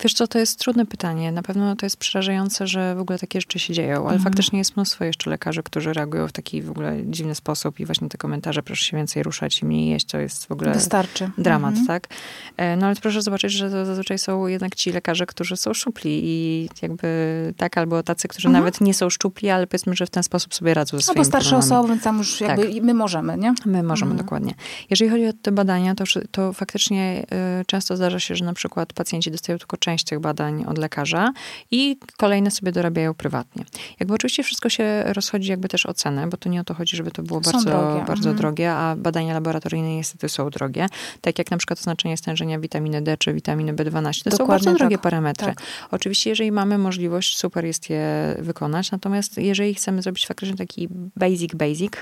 Wiesz 0.00 0.14
co, 0.14 0.26
to 0.26 0.38
jest 0.38 0.58
trudne 0.58 0.86
pytanie. 0.86 1.32
Na 1.32 1.42
pewno 1.42 1.76
to 1.76 1.86
jest 1.86 1.96
przerażające, 1.96 2.66
że 2.66 2.94
w 2.94 3.00
ogóle 3.00 3.18
takie 3.18 3.40
rzeczy 3.40 3.58
się 3.58 3.74
dzieją, 3.74 3.94
ale 3.96 4.02
mhm. 4.02 4.22
faktycznie 4.22 4.58
jest 4.58 4.76
mnóstwo 4.76 5.04
jeszcze 5.04 5.30
lekarzy, 5.30 5.62
którzy 5.62 5.92
reagują 5.92 6.28
w 6.28 6.32
taki 6.32 6.62
w 6.62 6.70
ogóle 6.70 6.96
dziwny 7.06 7.34
sposób 7.34 7.80
i 7.80 7.86
właśnie 7.86 8.08
te 8.08 8.18
komentarze, 8.18 8.62
proszę 8.62 8.84
się 8.84 8.96
więcej 8.96 9.22
ruszać 9.22 9.62
i 9.62 9.66
mniej 9.66 9.88
jeść, 9.88 10.06
to 10.06 10.18
jest 10.18 10.46
w 10.46 10.52
ogóle 10.52 10.72
Wystarczy. 10.72 11.30
dramat, 11.38 11.70
mhm. 11.70 11.86
tak? 11.86 12.08
E, 12.56 12.76
no 12.76 12.86
ale 12.86 12.96
proszę 12.96 13.22
zobaczyć, 13.22 13.52
że 13.52 13.70
to 13.70 13.86
zazwyczaj 13.86 14.18
są 14.18 14.46
jednak 14.46 14.74
ci 14.74 14.92
lekarze, 14.92 15.26
którzy 15.26 15.56
są 15.56 15.74
szczupli 15.74 16.20
i 16.24 16.68
jakby 16.82 17.54
tak, 17.56 17.78
albo 17.78 18.02
tacy, 18.02 18.28
którzy 18.28 18.48
mhm. 18.48 18.64
nawet 18.64 18.80
nie 18.80 18.94
są 18.94 19.10
szczupli, 19.10 19.50
ale 19.50 19.66
powiedzmy, 19.66 19.96
że 19.96 20.06
w 20.06 20.10
ten 20.10 20.22
sposób 20.22 20.54
sobie 20.54 20.74
radzą 20.74 20.96
ze 20.96 21.02
swoimi 21.02 21.18
Albo 21.18 21.28
starsze 21.28 21.56
osoby, 21.56 21.88
więc 21.88 22.02
tam 22.02 22.18
już 22.18 22.40
jakby 22.40 22.74
tak. 22.74 22.82
my 22.82 22.94
możemy, 22.94 23.38
nie? 23.38 23.54
My 23.66 23.82
możemy, 23.82 24.10
mhm. 24.10 24.26
dokładnie. 24.26 24.54
Jeżeli 24.90 25.10
chodzi 25.10 25.26
o 25.26 25.32
te 25.42 25.52
badania, 25.52 25.94
to, 25.94 26.04
to 26.30 26.52
faktycznie 26.52 27.26
y, 27.60 27.64
często 27.64 27.96
zdarza 27.96 28.20
się, 28.20 28.36
że 28.36 28.44
na 28.44 28.54
przykład 28.54 28.92
pacjenci 28.92 29.30
dostają 29.30 29.58
tylko 29.58 29.76
część 29.84 30.04
tych 30.04 30.20
badań 30.20 30.64
od 30.64 30.78
lekarza 30.78 31.32
i 31.70 31.96
kolejne 32.18 32.50
sobie 32.50 32.72
dorabiają 32.72 33.14
prywatnie. 33.14 33.64
Jakby 34.00 34.14
oczywiście 34.14 34.42
wszystko 34.42 34.68
się 34.68 35.02
rozchodzi 35.06 35.50
jakby 35.50 35.68
też 35.68 35.86
o 35.86 35.94
cenę, 35.94 36.26
bo 36.26 36.36
to 36.36 36.48
nie 36.48 36.60
o 36.60 36.64
to 36.64 36.74
chodzi, 36.74 36.96
żeby 36.96 37.10
to 37.10 37.22
było 37.22 37.40
bardzo, 37.40 37.70
drogie. 37.70 38.04
bardzo 38.06 38.30
mhm. 38.30 38.36
drogie, 38.36 38.72
a 38.72 38.96
badania 38.96 39.34
laboratoryjne 39.34 39.96
niestety 39.96 40.28
są 40.28 40.50
drogie. 40.50 40.86
Tak 41.20 41.38
jak 41.38 41.50
na 41.50 41.56
przykład 41.56 41.78
oznaczenie 41.78 42.16
stężenia 42.16 42.58
witaminy 42.58 43.02
D 43.02 43.16
czy 43.16 43.34
witaminy 43.34 43.74
B12. 43.74 44.24
To 44.24 44.30
Dokładnie 44.30 44.38
są 44.38 44.46
bardzo 44.46 44.74
drogie 44.74 44.96
tak. 44.96 45.02
parametry. 45.02 45.46
Tak. 45.46 45.62
Oczywiście, 45.90 46.30
jeżeli 46.30 46.52
mamy 46.52 46.78
możliwość, 46.78 47.36
super 47.36 47.64
jest 47.64 47.90
je 47.90 48.36
wykonać, 48.38 48.90
natomiast 48.90 49.38
jeżeli 49.38 49.74
chcemy 49.74 50.02
zrobić 50.02 50.26
faktycznie 50.26 50.56
taki 50.56 50.88
basic, 51.16 51.54
basic, 51.54 51.92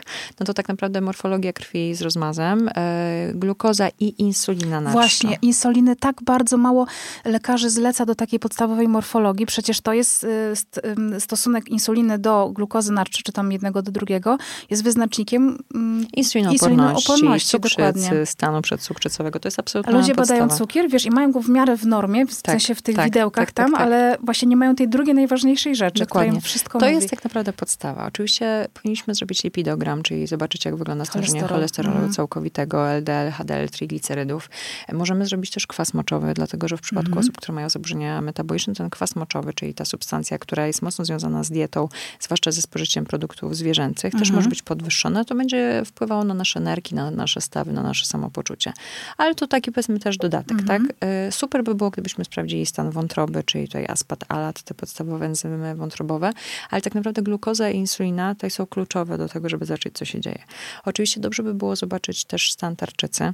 no 0.41 0.47
to 0.47 0.55
tak 0.55 0.69
naprawdę 0.69 1.01
morfologia 1.01 1.53
krwi 1.53 1.95
z 1.95 2.03
rozmazem, 2.03 2.69
e, 2.77 3.33
glukoza 3.35 3.89
i 4.01 4.23
insulina 4.23 4.81
na 4.81 4.91
Właśnie, 4.91 5.39
insuliny 5.43 5.97
tak 5.97 6.23
bardzo 6.23 6.57
mało 6.57 6.87
lekarzy 7.25 7.71
zleca 7.73 8.07
do 8.07 8.15
takiej 8.15 8.39
podstawowej 8.39 8.89
morfologii. 8.89 9.47
Przecież 9.47 9.81
to 9.81 9.93
jest 9.93 10.25
y, 10.25 11.21
stosunek 11.21 11.69
insuliny 11.69 12.19
do 12.19 12.51
glukozy 12.55 12.93
narczy, 12.93 13.23
czy 13.23 13.33
tam 13.33 13.53
jednego 13.53 13.83
do 13.83 13.93
drugiego, 13.93 14.39
jest 14.71 14.85
wyznacznikiem 14.85 15.59
mm, 15.75 16.07
insulinooporności, 16.13 17.59
dokładnie. 17.61 18.27
stanu 18.27 18.63
przedcukrzycowego. 18.63 19.41
To 19.41 19.49
jest 19.49 19.59
absolutnie 19.59 19.93
Ludzie 19.93 20.15
podstawa. 20.15 20.41
badają 20.41 20.59
cukier, 20.59 20.91
wiesz, 20.91 21.07
i 21.07 21.11
mają 21.11 21.33
go 21.33 21.41
w 21.41 21.49
miarę 21.49 21.77
w 21.77 21.87
normie, 21.87 22.27
w 22.27 22.43
tak, 22.43 22.53
sensie 22.53 22.75
w 22.75 22.83
tych 22.83 22.97
tak, 22.97 23.05
widełkach 23.05 23.47
tak, 23.47 23.55
tak 23.55 23.67
tam, 23.67 23.73
tak. 23.73 23.81
ale 23.81 24.17
właśnie 24.23 24.49
nie 24.49 24.57
mają 24.57 24.75
tej 24.75 24.89
drugiej 24.89 25.15
najważniejszej 25.15 25.77
rzeczy, 25.77 26.01
dokładnie. 26.01 26.41
wszystko 26.41 26.79
To 26.79 26.85
mówi. 26.85 26.97
jest 26.97 27.11
tak 27.11 27.25
naprawdę 27.25 27.53
podstawa. 27.53 28.07
Oczywiście 28.07 28.69
powinniśmy 28.75 29.15
zrobić 29.15 29.45
lipidogram, 29.45 30.03
czyli 30.03 30.27
zobaczyć, 30.27 30.65
jak 30.65 30.77
wygląda 30.77 31.05
stężenie 31.05 31.43
cholesterolu 31.43 31.99
mm. 31.99 32.13
całkowitego, 32.13 32.91
LDL, 32.91 33.31
HDL, 33.31 33.69
triglicerydów. 33.69 34.51
Możemy 34.93 35.27
zrobić 35.27 35.51
też 35.51 35.67
kwas 35.67 35.95
moczowy, 35.95 36.35
dlatego 36.35 36.69
że 36.69 36.77
w 36.77 36.81
przypadku 36.81 37.13
mm. 37.13 37.19
osób, 37.19 37.37
które 37.37 37.55
mają 37.55 37.62
zaburzenia 37.69 38.21
metaboliczne, 38.21 38.75
ten 38.75 38.91
kwas 38.91 39.17
moczowy, 39.17 39.55
czyli 39.55 39.75
ta 39.75 39.85
substancja, 39.85 40.39
która 40.39 40.67
jest 40.67 40.83
mocno 40.83 41.05
związana 41.05 41.45
z 41.45 41.51
dietą, 41.51 41.89
zwłaszcza 42.21 42.53
ze 42.53 42.63
spożyciem 42.63 43.05
produktów 43.05 43.57
zwierzęcych, 43.57 44.13
też 44.13 44.21
mhm. 44.21 44.37
może 44.37 44.49
być 44.49 44.63
podwyższona. 44.63 45.25
To 45.25 45.35
będzie 45.35 45.83
wpływało 45.87 46.25
na 46.25 46.35
nasze 46.35 46.61
nerki, 46.61 46.95
na 46.95 47.11
nasze 47.11 47.41
stawy, 47.41 47.73
na 47.73 47.83
nasze 47.83 48.07
samopoczucie. 48.07 48.73
Ale 49.17 49.35
to 49.35 49.47
taki 49.47 49.73
powiedzmy 49.73 49.99
też 49.99 50.17
dodatek, 50.17 50.61
mhm. 50.61 50.69
tak? 50.69 51.09
Y, 51.29 51.33
super 51.33 51.65
by 51.65 51.75
było, 51.75 51.91
gdybyśmy 51.91 52.25
sprawdzili 52.25 52.67
stan 52.67 52.91
wątroby, 52.91 53.43
czyli 53.45 53.67
tutaj 53.67 53.87
aspat, 53.89 54.25
alat, 54.29 54.63
te 54.63 54.75
podstawowe 54.75 55.27
enzymy 55.27 55.75
wątrobowe, 55.75 56.33
ale 56.71 56.83
tak 56.83 56.95
naprawdę 56.95 57.23
glukoza 57.23 57.71
i 57.71 57.77
insulina 57.77 58.35
tutaj 58.35 58.51
są 58.51 58.67
kluczowe 58.67 59.19
do 59.19 59.29
tego, 59.29 59.49
żeby 59.49 59.67
zobaczyć, 59.67 59.95
co 59.99 60.05
się 60.05 60.21
dzieje. 60.21 60.43
Oczywiście 60.85 61.21
dobrze 61.21 61.43
by 61.43 61.55
było 61.55 61.77
zobaczyć 61.77 62.25
też 62.25 62.53
stan 62.53 62.77
tarczycy, 62.77 63.33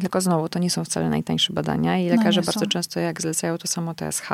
tylko 0.00 0.20
znowu, 0.20 0.48
to 0.48 0.58
nie 0.58 0.70
są 0.70 0.84
wcale 0.84 1.08
najtańsze 1.08 1.52
badania 1.52 1.98
i 1.98 2.08
no, 2.08 2.16
lekarze 2.16 2.40
no 2.40 2.46
bardzo 2.46 2.66
często 2.66 3.00
jak 3.00 3.22
zlecają 3.22 3.58
to 3.58 3.68
samo 3.68 3.94
TSH, 3.94 4.28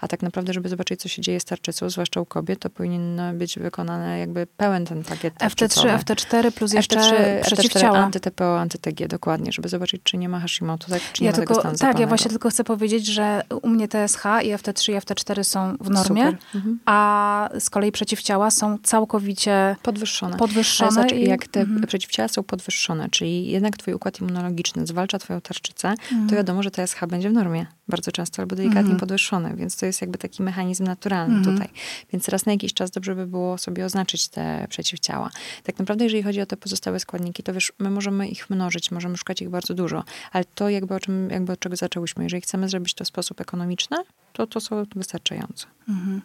a 0.00 0.08
tak 0.08 0.22
naprawdę, 0.22 0.52
żeby 0.52 0.68
zobaczyć, 0.68 1.00
co 1.00 1.08
się 1.08 1.22
dzieje 1.22 1.40
z 1.40 1.44
tarczycą, 1.44 1.90
zwłaszcza 1.90 2.20
u 2.20 2.26
kobiet, 2.26 2.60
to 2.60 2.70
powinien 2.70 3.20
być 3.34 3.58
wykonany 3.58 4.18
jakby 4.18 4.46
pełen 4.46 4.86
ten 4.86 5.04
pakiet 5.04 5.34
FT3, 5.34 5.98
FT4 5.98 6.52
plus 6.52 6.72
jeszcze 6.72 6.96
FT3, 6.96 7.40
przeciwciała. 7.42 7.98
FT4, 7.98 8.02
antyTPO, 8.02 8.60
antyTG, 8.60 9.08
dokładnie, 9.08 9.52
żeby 9.52 9.68
zobaczyć, 9.68 10.02
czy 10.04 10.16
nie 10.16 10.28
ma 10.28 10.40
Hashimoto, 10.40 10.86
tak, 10.88 11.02
czy 11.12 11.24
ja 11.24 11.30
nie 11.30 11.36
tylko, 11.36 11.54
ma 11.54 11.62
tego 11.62 11.76
Tak, 11.76 11.98
ja 11.98 12.06
właśnie 12.06 12.30
tylko 12.30 12.50
chcę 12.50 12.64
powiedzieć, 12.64 13.06
że 13.06 13.42
u 13.62 13.68
mnie 13.68 13.88
TSH 13.88 14.24
i 14.42 14.54
FT3 14.54 14.92
i 14.92 14.96
FT4 14.96 15.44
są 15.44 15.76
w 15.80 15.90
normie, 15.90 16.26
mhm. 16.54 16.78
a 16.86 17.48
z 17.58 17.70
kolei 17.70 17.92
przeciwciała 17.92 18.50
są 18.50 18.78
całkowicie 18.82 19.76
podwyższone. 19.82 20.36
podwyższone 20.36 20.90
znaczy, 20.90 21.14
i... 21.14 21.28
Jak 21.28 21.48
te 21.48 21.60
mhm. 21.60 21.86
przeciwciała 21.86 22.28
są 22.28 22.42
podwyższone, 22.42 23.10
czyli 23.10 23.50
jednak 23.50 23.76
twój 23.76 23.94
układ 23.94 24.20
immunologiczny 24.20 24.86
zwalcza 24.92 25.18
twoją 25.18 25.40
tarczycę, 25.40 25.88
mhm. 25.88 26.28
to 26.28 26.36
wiadomo, 26.36 26.62
że 26.62 26.70
TSH 26.70 27.06
będzie 27.08 27.30
w 27.30 27.32
normie. 27.32 27.66
Bardzo 27.88 28.12
często 28.12 28.42
albo 28.42 28.56
delikatnie 28.56 28.80
mhm. 28.80 29.00
podwyższone, 29.00 29.56
więc 29.56 29.76
to 29.76 29.86
jest 29.86 30.00
jakby 30.00 30.18
taki 30.18 30.42
mechanizm 30.42 30.84
naturalny 30.84 31.36
mhm. 31.36 31.56
tutaj. 31.56 31.68
Więc 32.12 32.28
raz 32.28 32.46
na 32.46 32.52
jakiś 32.52 32.74
czas 32.74 32.90
dobrze 32.90 33.14
by 33.14 33.26
było 33.26 33.58
sobie 33.58 33.84
oznaczyć 33.84 34.28
te 34.28 34.66
przeciwciała. 34.70 35.30
Tak 35.62 35.78
naprawdę, 35.78 36.04
jeżeli 36.04 36.22
chodzi 36.22 36.40
o 36.40 36.46
te 36.46 36.56
pozostałe 36.56 37.00
składniki, 37.00 37.42
to 37.42 37.52
wiesz, 37.52 37.72
my 37.78 37.90
możemy 37.90 38.28
ich 38.28 38.50
mnożyć, 38.50 38.90
możemy 38.90 39.16
szukać 39.16 39.42
ich 39.42 39.50
bardzo 39.50 39.74
dużo, 39.74 40.04
ale 40.32 40.44
to 40.44 40.68
jakby 40.68 40.94
o 40.94 41.00
czym, 41.00 41.30
jakby 41.30 41.52
od 41.52 41.60
czego 41.60 41.76
zaczęłyśmy. 41.76 42.24
Jeżeli 42.24 42.40
chcemy 42.40 42.68
zrobić 42.68 42.94
to 42.94 43.04
w 43.04 43.08
sposób 43.08 43.40
ekonomiczny, 43.40 43.96
to 44.32 44.46
to 44.46 44.60
są 44.60 44.84
wystarczające. 44.96 45.66
Mhm. 45.88 46.22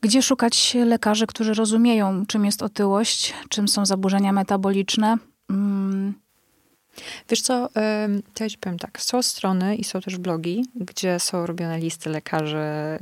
Gdzie 0.00 0.22
szukać 0.22 0.76
lekarzy, 0.86 1.26
którzy 1.26 1.54
rozumieją, 1.54 2.26
czym 2.26 2.44
jest 2.44 2.62
otyłość, 2.62 3.34
czym 3.48 3.68
są 3.68 3.86
zaburzenia 3.86 4.32
metaboliczne? 4.32 5.18
Wiesz 7.28 7.40
co, 7.40 7.68
to 8.34 8.44
ja 8.44 8.50
ci 8.50 8.58
powiem 8.58 8.78
tak, 8.78 9.00
są 9.00 9.22
strony 9.22 9.76
i 9.76 9.84
są 9.84 10.00
też 10.00 10.18
blogi, 10.18 10.64
gdzie 10.74 11.20
są 11.20 11.46
robione 11.46 11.78
listy 11.78 12.10
lekarzy 12.10 12.58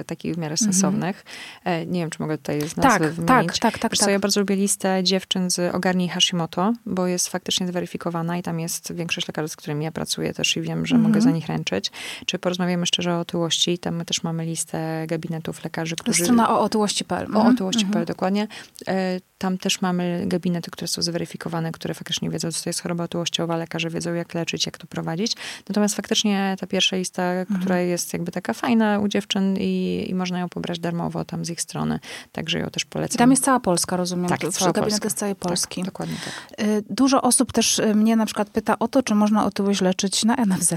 takich 0.07 0.35
w 0.35 0.39
miarę 0.39 0.53
mhm. 0.53 0.73
sensownych. 0.73 1.25
Mm-hmm. 1.65 1.87
Nie 1.87 2.01
wiem, 2.01 2.11
czy 2.11 2.23
mogę 2.23 2.39
tutaj 2.39 2.69
z 2.69 2.77
nazwy 2.77 3.05
tak, 3.05 3.13
wymienić. 3.13 3.59
Tak, 3.59 3.73
tak, 3.73 3.79
tak. 3.79 3.91
Wiesz 3.91 3.99
tak. 3.99 4.07
co, 4.07 4.11
ja 4.11 4.19
bardzo 4.19 4.41
lubię 4.41 4.57
listę 4.57 5.05
dziewczyn 5.05 5.51
z 5.51 5.75
Ogarnij 5.75 6.09
Hashimoto, 6.09 6.73
bo 6.87 7.07
jest 7.07 7.29
faktycznie 7.29 7.67
zweryfikowana 7.67 8.39
i 8.39 8.43
tam 8.43 8.61
jest 8.61 8.93
większość 8.93 9.29
lekarzy, 9.29 9.49
z 9.49 9.57
którymi 9.57 9.85
ja 9.85 9.93
pracuję 9.93 10.35
też 10.35 10.57
i 10.57 10.61
wiem, 10.61 10.87
że 10.87 10.99
mogę 10.99 11.21
za 11.21 11.31
nich 11.31 11.47
ręczyć. 11.47 11.91
Czy 12.27 12.39
porozmawiamy 12.39 12.87
szczerze 12.87 13.15
o 13.15 13.21
otyłości, 13.21 13.79
tam 13.79 13.97
my 13.97 14.05
też 14.05 14.23
mamy 14.23 14.45
listę 14.45 15.07
gabinetów 15.07 15.65
lekarzy, 15.65 15.97
którzy... 15.97 16.25
Strona 16.25 16.51
o 16.51 16.61
otyłości.pl. 16.61 17.37
O 17.37 17.47
otyłości.pl, 17.47 18.05
mm-hmm. 18.05 18.09
dokładnie. 18.09 18.49
E, 18.89 19.21
tam 19.39 19.59
też 19.59 19.81
mamy 19.81 20.25
gabinety, 20.27 20.71
które 20.71 20.89
są 20.89 21.03
zweryfikowane, 21.03 21.73
które 21.73 21.95
faktycznie 21.95 22.31
wiedzą, 22.31 22.53
co 22.53 22.65
to 22.65 22.71
jest 22.71 22.83
choroba 22.83 23.05
otyłościowa, 23.05 23.57
lekarze 23.81 23.95
wiedzą, 23.95 24.15
jak 24.15 24.35
leczyć, 24.35 24.67
jak 24.67 24.79
to 24.79 24.87
prowadzić. 24.87 25.37
Natomiast 25.69 25.97
faktycznie 25.97 26.57
ta 26.61 26.67
pierwsza 26.67 26.97
lista, 26.97 27.23
mhm. 27.23 27.61
która 27.61 27.81
jest 27.81 28.13
jakby 28.13 28.33
taka 28.33 28.53
fajna 28.53 28.99
u 28.99 29.09
dziewczyn 29.09 29.57
i, 29.59 30.07
i, 30.09 30.15
można 30.15 30.39
ją 30.39 30.49
pobrać 30.49 30.79
darmowo 30.79 31.25
tam 31.25 31.45
z 31.45 31.51
ich 31.51 31.61
strony, 31.61 32.01
także 32.33 32.59
ją 32.59 32.67
też 32.67 32.85
polecam. 32.85 33.15
I 33.15 33.19
tam 33.19 33.31
jest 33.31 33.45
cała 33.45 33.61
Polska, 33.61 33.97
rozumiem. 33.97 34.29
Tak, 34.29 34.41
cała 34.51 34.73
gabinet 34.73 35.05
jest 35.05 35.19
całej 35.19 35.35
tak, 35.35 35.49
Polski. 35.49 35.81
Tak, 35.81 35.87
dokładnie 35.87 36.17
tak. 36.25 36.67
Y, 36.67 36.85
dużo 36.91 37.23
osób 37.23 37.53
też 37.53 37.79
y, 37.79 37.95
mnie 37.95 38.17
na 38.17 38.27
przykład 38.27 38.51
pyta 38.51 38.79
o 38.79 38.89
to, 38.89 39.03
czy 39.03 39.15
można 39.15 39.45
otyłość 39.45 39.81
leczyć 39.81 40.25
na 40.25 40.37
NFZ. 40.37 40.75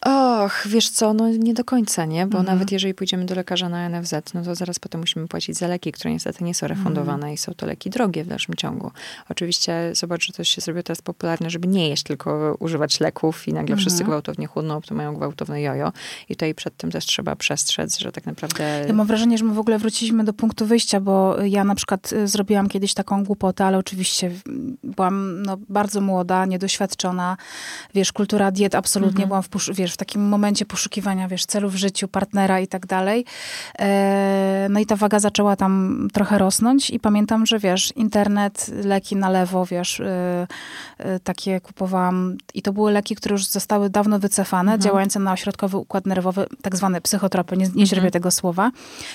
Och, 0.00 0.66
wiesz 0.66 0.90
co, 0.90 1.14
no 1.14 1.28
nie 1.28 1.54
do 1.54 1.64
końca, 1.64 2.04
nie? 2.04 2.26
Bo 2.26 2.38
mhm. 2.38 2.56
nawet 2.56 2.72
jeżeli 2.72 2.94
pójdziemy 2.94 3.24
do 3.24 3.34
lekarza 3.34 3.68
na 3.68 3.88
NFZ, 3.88 4.14
no 4.34 4.42
to 4.42 4.54
zaraz 4.54 4.78
potem 4.78 5.00
musimy 5.00 5.28
płacić 5.28 5.56
za 5.56 5.68
leki, 5.68 5.92
które 5.92 6.12
niestety 6.12 6.44
nie 6.44 6.54
są 6.54 6.66
refundowane 6.66 7.14
mhm. 7.14 7.34
i 7.34 7.38
są 7.38 7.54
to 7.54 7.66
leki 7.66 7.90
drogie 7.90 8.24
w 8.24 8.26
dalszym 8.26 8.54
ciągu. 8.54 8.90
Oczywiście 9.28 9.90
zobacz, 9.94 10.26
że 10.26 10.32
to 10.32 10.44
się 10.44 10.60
zrobiło 10.60 10.82
teraz 10.82 11.02
popularne, 11.02 11.50
żeby 11.50 11.68
nie 11.68 11.88
jeść, 11.88 12.02
tylko 12.02 12.56
używać 12.58 13.00
leków 13.00 13.48
i 13.48 13.52
nagle 13.52 13.72
mhm. 13.72 13.78
wszyscy 13.78 14.04
gwałtownie 14.04 14.46
chudną, 14.46 14.80
to 14.80 14.94
mają 14.94 15.14
gwałtowne 15.14 15.62
jojo. 15.62 15.92
I 16.28 16.36
tutaj 16.36 16.54
przed 16.54 16.76
tym 16.76 16.90
też 16.90 17.06
trzeba 17.06 17.36
przestrzec, 17.36 17.98
że 17.98 18.12
tak 18.12 18.26
naprawdę... 18.26 18.84
Ja 18.88 18.94
mam 18.94 19.06
wrażenie, 19.06 19.38
że 19.38 19.44
my 19.44 19.54
w 19.54 19.58
ogóle 19.58 19.78
wróciliśmy 19.78 20.24
do 20.24 20.32
punktu 20.32 20.66
wyjścia, 20.66 21.00
bo 21.00 21.42
ja 21.42 21.64
na 21.64 21.74
przykład 21.74 22.12
y, 22.12 22.28
zrobiłam 22.28 22.68
kiedyś 22.68 22.94
taką 22.94 23.24
głupotę, 23.24 23.64
ale 23.64 23.78
oczywiście 23.78 24.30
byłam 24.84 25.42
no, 25.42 25.56
bardzo 25.68 26.00
młoda, 26.00 26.46
niedoświadczona. 26.46 27.36
Wiesz, 27.94 28.12
kultura 28.12 28.50
diet 28.50 28.74
absolutnie 28.74 29.24
mhm. 29.24 29.28
byłam 29.28 29.42
w, 29.42 29.76
wiesz, 29.76 29.87
w 29.92 29.96
takim 29.96 30.28
momencie 30.28 30.66
poszukiwania, 30.66 31.28
wiesz, 31.28 31.46
celów 31.46 31.72
w 31.72 31.76
życiu, 31.76 32.08
partnera 32.08 32.60
i 32.60 32.66
tak 32.66 32.86
dalej. 32.86 33.24
E, 33.78 34.66
no 34.70 34.80
i 34.80 34.86
ta 34.86 34.96
waga 34.96 35.18
zaczęła 35.18 35.56
tam 35.56 36.08
trochę 36.12 36.38
rosnąć 36.38 36.90
i 36.90 37.00
pamiętam, 37.00 37.46
że 37.46 37.58
wiesz, 37.58 37.92
internet, 37.96 38.70
leki 38.84 39.16
na 39.16 39.30
lewo, 39.30 39.66
wiesz, 39.66 40.00
e, 40.00 40.46
e, 40.98 41.20
takie 41.20 41.60
kupowałam 41.60 42.36
i 42.54 42.62
to 42.62 42.72
były 42.72 42.92
leki, 42.92 43.14
które 43.14 43.32
już 43.32 43.46
zostały 43.46 43.90
dawno 43.90 44.18
wycofane, 44.18 44.72
mhm. 44.72 44.80
działające 44.80 45.18
na 45.18 45.32
ośrodkowy 45.32 45.76
układ 45.76 46.06
nerwowy, 46.06 46.46
tak 46.62 46.76
zwane 46.76 47.00
psychotropy, 47.00 47.56
nie, 47.56 47.68
nie 47.74 47.86
źrebię 47.86 48.06
mhm. 48.06 48.12
tego 48.12 48.30
słowa. 48.30 48.70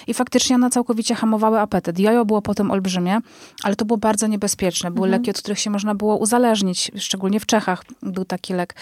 I 0.07 0.13
faktycznie 0.13 0.55
one 0.55 0.69
całkowicie 0.69 1.15
hamowały 1.15 1.59
apetyt. 1.59 1.99
Jojo 1.99 2.25
było 2.25 2.41
potem 2.41 2.71
olbrzymie, 2.71 3.19
ale 3.63 3.75
to 3.75 3.85
było 3.85 3.97
bardzo 3.97 4.27
niebezpieczne. 4.27 4.91
Były 4.91 5.07
mhm. 5.07 5.21
leki, 5.21 5.31
od 5.31 5.37
których 5.37 5.59
się 5.59 5.69
można 5.69 5.95
było 5.95 6.17
uzależnić, 6.17 6.91
szczególnie 6.97 7.39
w 7.39 7.45
Czechach 7.45 7.83
był 8.01 8.25
taki 8.25 8.53
lek. 8.53 8.75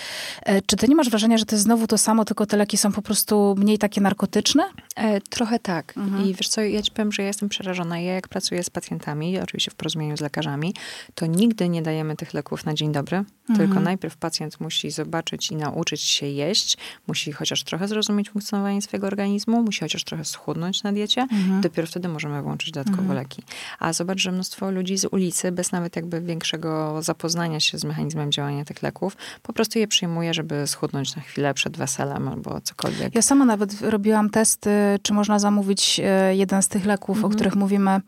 Czy 0.65 0.75
ty 0.77 0.87
nie 0.87 0.95
masz 0.95 1.09
wrażenia, 1.09 1.37
że 1.37 1.45
to 1.45 1.55
jest 1.55 1.63
znowu 1.63 1.80
znowu 1.81 1.87
to 1.87 1.97
samo, 1.97 2.25
tylko 2.25 2.45
te 2.45 2.57
leki 2.57 2.77
są 2.77 2.91
po 2.91 3.01
prostu 3.01 3.55
mniej 3.57 3.77
takie 3.77 4.01
narkotyczne? 4.01 4.63
E, 4.95 5.21
trochę 5.21 5.59
tak. 5.59 5.97
Mhm. 5.97 6.25
I 6.25 6.33
wiesz 6.33 6.49
co, 6.49 6.61
ja 6.61 6.81
ci 6.81 6.91
powiem, 6.91 7.11
że 7.11 7.21
ja 7.21 7.27
jestem 7.27 7.49
przerażona. 7.49 7.99
Ja 7.99 8.13
jak 8.13 8.27
pracuję 8.27 8.63
z 8.63 8.69
pacjentami, 8.69 9.39
oczywiście 9.39 9.71
w 9.71 9.75
porozumieniu 9.75 10.17
z 10.17 10.21
lekarzami, 10.21 10.73
to 11.15 11.25
nigdy 11.25 11.69
nie 11.69 11.81
dajemy 11.81 12.15
tych 12.15 12.33
leków 12.33 12.65
na 12.65 12.73
dzień 12.73 12.91
dobry, 12.91 13.17
mhm. 13.17 13.59
tylko 13.59 13.79
najpierw 13.79 14.17
pacjent 14.17 14.59
musi 14.59 14.91
zobaczyć 14.91 15.51
i 15.51 15.55
nauczyć 15.55 16.01
się 16.01 16.25
jeść, 16.25 16.77
musi 17.07 17.31
chociaż 17.31 17.63
trochę 17.63 17.87
zrozumieć 17.87 18.29
funkcjonowanie 18.29 18.81
swojego 18.81 19.07
organizmu, 19.07 19.63
musi 19.63 19.79
chociaż 19.79 20.03
trochę 20.03 20.25
schudnąć 20.25 20.83
na 20.83 20.91
diecie, 20.93 21.21
mhm. 21.21 21.61
dopiero 21.61 21.87
wtedy 21.87 22.07
możemy 22.07 22.41
włączyć 22.41 22.71
dodatkowo 22.71 23.01
mhm. 23.01 23.19
leki. 23.19 23.43
A 23.79 23.93
zobacz, 23.93 24.19
że 24.19 24.31
mnóstwo 24.31 24.71
ludzi 24.71 24.97
z 24.97 25.05
ulicy, 25.05 25.51
bez 25.51 25.71
nawet 25.71 25.95
jakby 25.95 26.21
większego 26.21 27.01
zapoznania 27.01 27.59
się 27.59 27.77
z 27.77 27.83
mechanizmem 27.83 28.31
działania 28.31 28.65
tych 28.65 28.83
leków, 28.83 29.17
po 29.43 29.53
prostu 29.53 29.79
je 29.79 29.87
przyjmuje, 29.87 30.33
żeby 30.33 30.67
schudnąć 30.67 31.15
na 31.15 31.21
chwilę 31.21 31.53
przed 31.53 31.70
weselem 31.77 32.27
albo 32.27 32.61
cokolwiek. 32.61 33.15
Ja 33.15 33.21
sama 33.21 33.45
nawet 33.45 33.81
robiłam 33.81 34.29
testy, 34.29 34.69
czy 35.01 35.13
można 35.13 35.39
zamówić 35.39 36.01
e, 36.03 36.35
jeden 36.35 36.61
z 36.61 36.67
tych 36.67 36.85
leków, 36.85 37.17
mhm. 37.17 37.25
o 37.25 37.35
których 37.35 37.55
mówimy 37.55 38.01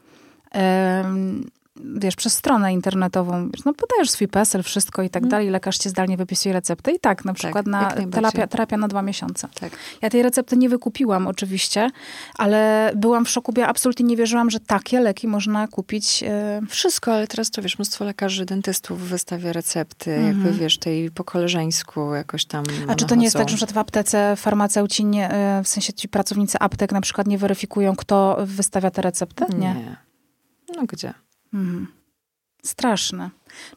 wiesz, 1.75 2.15
przez 2.15 2.33
stronę 2.33 2.73
internetową, 2.73 3.49
wiesz, 3.49 3.65
no 3.65 3.73
podajesz 3.73 4.09
swój 4.09 4.27
PESEL, 4.27 4.63
wszystko 4.63 5.03
i 5.03 5.09
tak 5.09 5.23
mm. 5.23 5.29
dalej, 5.29 5.49
lekarz 5.49 5.77
ci 5.77 5.89
zdalnie 5.89 6.17
wypisuje 6.17 6.53
receptę 6.53 6.91
i 6.91 6.99
tak, 6.99 7.25
na 7.25 7.31
tak, 7.31 7.39
przykład 7.39 7.65
tak, 7.65 7.99
na 7.99 8.07
terapia, 8.11 8.47
terapia 8.47 8.77
na 8.77 8.87
dwa 8.87 9.01
miesiące. 9.01 9.47
Tak. 9.59 9.71
Ja 10.01 10.09
tej 10.09 10.23
recepty 10.23 10.57
nie 10.57 10.69
wykupiłam 10.69 11.27
oczywiście, 11.27 11.89
ale 12.37 12.91
byłam 12.95 13.25
w 13.25 13.29
szoku, 13.29 13.53
bo 13.53 13.61
ja 13.61 13.67
absolutnie 13.67 14.05
nie 14.05 14.17
wierzyłam, 14.17 14.49
że 14.49 14.59
takie 14.59 14.99
leki 14.99 15.27
można 15.27 15.67
kupić. 15.67 16.23
E... 16.23 16.61
Wszystko, 16.69 17.13
ale 17.13 17.27
teraz 17.27 17.51
to 17.51 17.61
wiesz, 17.61 17.77
mnóstwo 17.77 18.05
lekarzy, 18.05 18.45
dentystów 18.45 19.01
wystawia 19.01 19.53
recepty, 19.53 20.11
-hmm. 20.11 20.27
jakby 20.27 20.51
wiesz, 20.51 20.77
tej 20.77 21.11
po 21.11 21.23
koleżeńsku 21.23 22.13
jakoś 22.13 22.45
tam 22.45 22.63
A 22.87 22.95
czy 22.95 23.05
to 23.05 23.15
nie 23.15 23.23
jest 23.23 23.37
tak, 23.37 23.49
że 23.49 23.65
w 23.65 23.77
aptece 23.77 24.35
farmaceuci, 24.35 25.05
nie, 25.05 25.31
e, 25.31 25.63
w 25.63 25.67
sensie 25.67 25.93
ci 25.93 26.09
pracownicy 26.09 26.57
aptek 26.59 26.91
na 26.91 27.01
przykład 27.01 27.27
nie 27.27 27.37
weryfikują, 27.37 27.95
kto 27.95 28.37
wystawia 28.45 28.91
te 28.91 29.01
recepty? 29.01 29.45
Nie. 29.49 29.57
nie. 29.57 29.97
No 30.75 30.83
gdzie? 30.87 31.13
Mhm. 31.53 31.87
Straszne. 32.65 33.29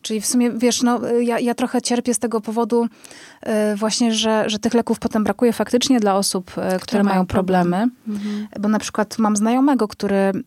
Czyli 0.03 0.21
w 0.21 0.27
sumie, 0.27 0.51
wiesz, 0.51 0.83
no, 0.83 1.01
ja, 1.09 1.39
ja 1.39 1.55
trochę 1.55 1.83
cierpię 1.83 2.15
z 2.15 2.19
tego 2.19 2.41
powodu 2.41 2.85
y, 2.85 3.77
właśnie, 3.77 4.15
że, 4.15 4.45
że 4.47 4.59
tych 4.59 4.75
leków 4.75 4.99
potem 4.99 5.25
brakuje 5.25 5.53
faktycznie 5.53 6.01
dla 6.01 6.15
osób, 6.15 6.53
y, 6.77 6.81
które 6.81 7.03
mają 7.03 7.27
problemy. 7.27 7.89
Mhm. 8.09 8.49
Bo 8.61 8.69
na 8.69 8.79
przykład 8.79 9.19
mam 9.19 9.37
znajomego, 9.37 9.89
który 9.89 10.17
y, 10.17 10.43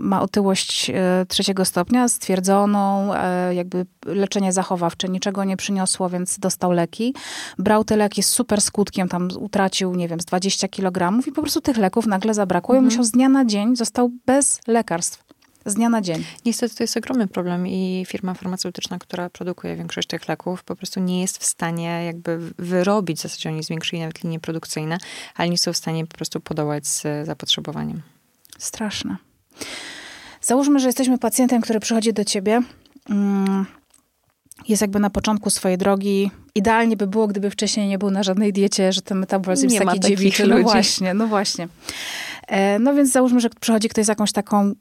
ma 0.00 0.22
otyłość 0.22 0.90
e, 0.90 1.26
trzeciego 1.28 1.64
stopnia, 1.64 2.08
stwierdzoną, 2.08 3.10
jakby 3.50 3.86
leczenie 4.06 4.52
zachowawcze, 4.52 5.08
niczego 5.08 5.44
nie 5.44 5.56
przyniosło, 5.56 6.08
więc 6.08 6.38
dostał 6.38 6.72
leki. 6.72 7.14
Brał 7.58 7.84
te 7.84 7.96
leki 7.96 8.22
z 8.22 8.28
super 8.28 8.60
skutkiem, 8.60 9.08
tam 9.08 9.28
utracił, 9.38 9.94
nie 9.94 10.08
wiem, 10.08 10.20
z 10.20 10.24
20 10.24 10.68
kg 10.68 11.26
i 11.26 11.32
po 11.32 11.40
prostu 11.42 11.60
tych 11.60 11.76
leków 11.76 12.06
nagle 12.06 12.34
zabrakło 12.34 12.74
mhm. 12.74 12.84
i 12.84 12.86
musiał 12.86 13.04
z 13.04 13.10
dnia 13.10 13.28
na 13.28 13.44
dzień, 13.44 13.76
został 13.76 14.10
bez 14.26 14.60
lekarstw 14.66 15.27
z 15.66 15.74
dnia 15.74 15.88
na 15.88 16.00
dzień. 16.00 16.24
Niestety 16.44 16.74
to 16.74 16.82
jest 16.82 16.96
ogromny 16.96 17.26
problem 17.26 17.66
i 17.66 18.04
firma 18.08 18.34
farmaceutyczna, 18.34 18.98
która 18.98 19.30
produkuje 19.30 19.76
większość 19.76 20.08
tych 20.08 20.28
leków, 20.28 20.64
po 20.64 20.76
prostu 20.76 21.00
nie 21.00 21.20
jest 21.20 21.38
w 21.38 21.44
stanie 21.44 22.04
jakby 22.06 22.38
wyrobić, 22.58 23.18
w 23.18 23.22
zasadzie 23.22 23.48
oni 23.48 23.62
zwiększyli 23.62 24.00
nawet 24.00 24.24
linie 24.24 24.40
produkcyjne, 24.40 24.98
ale 25.34 25.48
nie 25.48 25.58
są 25.58 25.72
w 25.72 25.76
stanie 25.76 26.06
po 26.06 26.16
prostu 26.16 26.40
podołać 26.40 26.86
z 26.86 27.26
zapotrzebowaniem. 27.26 28.02
Straszne. 28.58 29.16
Załóżmy, 30.40 30.80
że 30.80 30.86
jesteśmy 30.86 31.18
pacjentem, 31.18 31.62
który 31.62 31.80
przychodzi 31.80 32.12
do 32.12 32.24
ciebie. 32.24 32.62
Mm, 33.10 33.66
jest 34.68 34.82
jakby 34.82 35.00
na 35.00 35.10
początku 35.10 35.50
swojej 35.50 35.78
drogi. 35.78 36.30
Idealnie 36.54 36.96
by 36.96 37.06
było, 37.06 37.26
gdyby 37.26 37.50
wcześniej 37.50 37.88
nie 37.88 37.98
był 37.98 38.10
na 38.10 38.22
żadnej 38.22 38.52
diecie, 38.52 38.92
że 38.92 39.02
ten 39.02 39.18
metabolizm 39.18 39.66
nie 39.66 39.74
jest 39.74 39.86
taki 39.86 40.00
dziewiczy. 40.00 40.46
No 40.46 40.62
właśnie, 40.62 41.14
no 41.14 41.26
właśnie. 41.26 41.68
E, 42.46 42.78
no 42.78 42.94
więc 42.94 43.12
załóżmy, 43.12 43.40
że 43.40 43.50
przychodzi 43.60 43.88
ktoś 43.88 44.04
z 44.04 44.08
jakąś 44.08 44.32
taką 44.32 44.72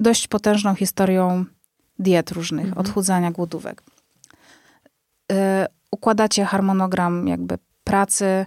dość 0.00 0.28
potężną 0.28 0.74
historią 0.74 1.44
diet 1.98 2.30
różnych, 2.30 2.66
mhm. 2.66 2.86
odchudzania, 2.86 3.30
głodówek. 3.30 3.82
Y, 5.32 5.36
układacie 5.90 6.44
harmonogram 6.44 7.28
jakby 7.28 7.58
pracy 7.84 8.46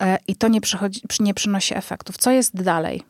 y, 0.00 0.04
i 0.28 0.36
to 0.36 0.48
nie, 0.48 0.60
przychodzi, 0.60 1.00
nie 1.20 1.34
przynosi 1.34 1.76
efektów. 1.76 2.16
Co 2.16 2.30
jest 2.30 2.62
dalej? 2.62 3.02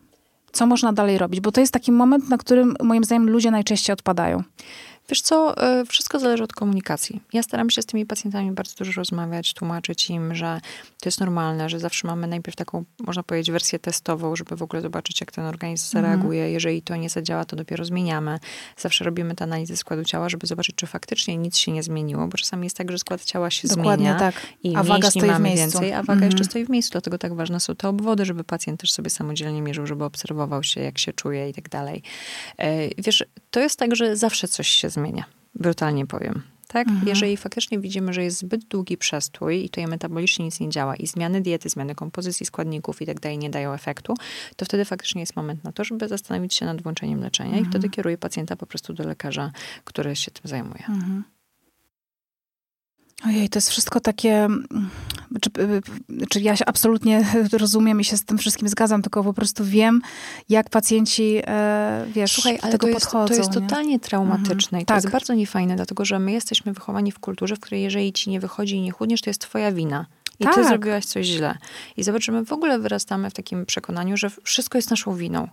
Co 0.53 0.67
można 0.67 0.93
dalej 0.93 1.19
robić? 1.19 1.41
Bo 1.41 1.53
to 1.53 1.61
jest 1.61 1.73
taki 1.73 1.93
moment, 1.93 2.29
na 2.29 2.39
którym 2.39 2.77
moim 2.83 3.05
zdaniem 3.05 3.31
ludzie 3.31 3.51
najczęściej 3.51 3.93
odpadają. 3.93 4.43
Wiesz 5.09 5.21
co, 5.21 5.57
e, 5.57 5.85
wszystko 5.85 6.19
zależy 6.19 6.45
od 6.45 6.53
komunikacji. 6.53 7.21
Ja 7.33 7.43
staram 7.43 7.71
się 7.71 7.83
z 7.83 7.87
tymi 7.87 8.07
pacjentami 8.07 8.53
bardzo 8.53 8.75
dużo 8.75 8.93
rozmawiać, 8.93 9.55
tłumaczyć 9.55 10.11
im, 10.11 10.35
że 10.35 10.61
to 11.01 11.09
jest 11.09 11.21
normalne, 11.21 11.69
że 11.69 11.79
zawsze 11.79 12.09
mamy 12.09 12.27
najpierw 12.27 12.57
taką, 12.57 12.85
można 13.07 13.23
powiedzieć, 13.23 13.51
wersję 13.51 13.79
testową, 13.79 14.37
żeby 14.37 14.57
w 14.57 14.63
ogóle 14.63 14.83
zobaczyć, 14.83 15.21
jak 15.21 15.33
ten 15.33 15.45
organizm 15.45 15.97
mhm. 15.97 16.05
zareaguje. 16.05 16.41
Mhm. 16.41 16.53
Jeżeli 16.53 16.83
to 16.83 16.97
nie 16.97 17.11
zadziała, 17.11 17.45
to 17.45 17.57
dopiero 17.57 17.85
zmieniamy. 17.85 18.39
Zawsze 18.77 19.05
robimy 19.05 19.35
te 19.35 19.45
analizy 19.45 19.77
składu 19.77 20.05
ciała, 20.05 20.29
żeby 20.29 20.47
zobaczyć, 20.47 20.77
czy 20.77 20.87
faktycznie 20.87 21.37
nic 21.37 21.57
się 21.57 21.73
nie 21.73 21.83
zmieniło, 21.83 22.29
bo 22.29 22.39
czasami 22.39 22.65
jest 22.65 22.77
tak, 22.77 22.91
że 22.91 22.99
skład 22.99 23.25
ciała 23.25 23.51
się 23.51 23.69
Dokładnie 23.69 24.05
zmienia 24.05 24.19
tak. 24.19 24.35
i 24.63 24.77
a 24.77 24.83
waga 24.83 25.11
stoi 25.11 25.29
mamy 25.29 25.39
w 25.39 25.43
miejscu. 25.43 25.81
więcej, 25.81 25.93
a 25.93 26.03
waga 26.03 26.13
mhm. 26.13 26.31
jeszcze 26.31 26.45
stoi 26.45 26.65
w 26.65 26.71
miejscu. 26.71 26.93
Dlatego 26.93 27.19
tak 27.19 27.35
ważne 27.35 27.61
są 27.61 27.77
te 27.77 27.89
obwody, 27.89 28.25
żeby 28.25 28.45
pacjent 28.45 28.81
też 28.81 28.93
sobie 28.93 29.11
samodzielnie 29.11 29.63
mierzył, 29.63 29.87
żeby 29.87 30.05
obserwował 30.05 30.63
się, 30.63 30.81
jak 30.81 30.99
się 30.99 31.13
czuje 31.13 31.49
i 31.49 31.55
tak 31.55 31.69
dalej. 31.69 32.03
E, 32.59 32.89
wiesz, 33.03 33.25
to 33.51 33.61
jest 33.61 33.79
tak, 33.79 33.97
że 33.97 34.17
zawsze 34.17 34.49
coś 34.49 34.69
się 34.69 34.91
zmienia. 34.91 34.98
Brutalnie 35.55 36.07
powiem. 36.07 36.43
Tak? 36.69 36.89
Mhm. 36.89 37.09
Jeżeli 37.09 37.37
faktycznie 37.37 37.79
widzimy, 37.79 38.13
że 38.13 38.25
jest 38.25 38.39
zbyt 38.39 38.65
długi 38.65 38.97
przestój 38.97 39.65
i 39.65 39.69
tutaj 39.69 39.87
metabolicznie 39.87 40.45
nic 40.45 40.61
nie 40.61 40.69
działa 40.69 40.97
i 40.97 41.07
zmiany 41.07 41.41
diety, 41.41 41.69
zmiany 41.69 41.95
kompozycji 41.95 42.47
składników 42.47 43.03
i 43.03 43.07
tak 43.07 43.21
dalej 43.21 43.39
nie 43.39 43.51
dają 43.51 43.73
efektu, 43.73 44.15
to 44.57 44.65
wtedy 44.65 44.85
faktycznie 44.85 45.21
jest 45.21 45.37
moment 45.37 45.65
na 45.65 45.73
to, 45.73 45.85
żeby 45.85 46.09
zastanowić 46.09 46.55
się 46.55 46.67
nad 46.67 46.83
włączeniem 46.83 47.21
leczenia 47.21 47.51
mhm. 47.51 47.67
i 47.67 47.69
wtedy 47.69 47.89
kieruje 47.89 48.19
pacjenta 48.19 48.57
po 48.57 48.67
prostu 48.67 48.93
do 48.93 49.05
lekarza, 49.05 49.53
który 49.85 50.17
się 50.17 50.31
tym 50.31 50.43
zajmuje. 50.45 50.85
Mhm. 50.89 51.25
Ojej, 53.27 53.49
to 53.49 53.57
jest 53.57 53.71
wszystko 53.71 54.01
takie. 54.01 54.49
Czy, 55.41 55.51
czy 56.29 56.41
ja 56.41 56.57
się 56.57 56.65
absolutnie 56.65 57.25
rozumiem 57.53 58.01
i 58.01 58.05
się 58.05 58.17
z 58.17 58.25
tym 58.25 58.39
wszystkim 58.39 58.69
zgadzam, 58.69 59.03
tylko 59.03 59.25
po 59.25 59.35
prostu 59.35 59.65
wiem, 59.65 60.03
jak 60.49 60.71
pacjenci, 60.71 61.43
e, 61.47 62.07
wiesz, 62.15 62.33
Słuchaj, 62.33 62.59
ale 62.63 62.73
tego 62.73 62.87
to 62.87 62.89
jest, 62.89 63.01
podchodzą. 63.01 63.29
To 63.29 63.35
jest 63.35 63.55
nie? 63.55 63.61
totalnie 63.61 64.01
traumatyczne 64.01 64.79
mhm. 64.79 64.83
i 64.83 64.85
to 64.85 64.95
tak. 64.95 64.97
jest 64.97 65.13
bardzo 65.13 65.35
niefajne, 65.35 65.77
dlatego 65.77 66.05
że 66.05 66.19
my 66.19 66.33
jesteśmy 66.33 66.73
wychowani 66.73 67.13
w 67.13 67.19
kulturze, 67.19 67.57
w 67.57 67.61
której 67.61 67.83
jeżeli 67.83 68.13
ci 68.13 68.31
nie 68.31 68.41
wychodzi 68.41 68.77
i 68.77 68.81
nie 68.81 68.91
chudniesz, 68.91 69.21
to 69.21 69.31
jest 69.31 69.41
twoja 69.41 69.73
wina. 69.73 70.07
I 70.41 70.45
tak. 70.45 70.55
ty 70.55 70.65
zrobiłaś 70.65 71.05
coś 71.05 71.27
źle. 71.27 71.59
I 71.97 72.03
zobacz, 72.03 72.25
że 72.25 72.33
my 72.33 72.45
w 72.45 72.53
ogóle 72.53 72.79
wyrastamy 72.79 73.31
w 73.31 73.35
takim 73.35 73.67
przekonaniu, 73.67 74.17
że 74.17 74.31
wszystko 74.43 74.79
jest 74.79 74.91
naszą 74.91 75.15
winą. 75.15 75.49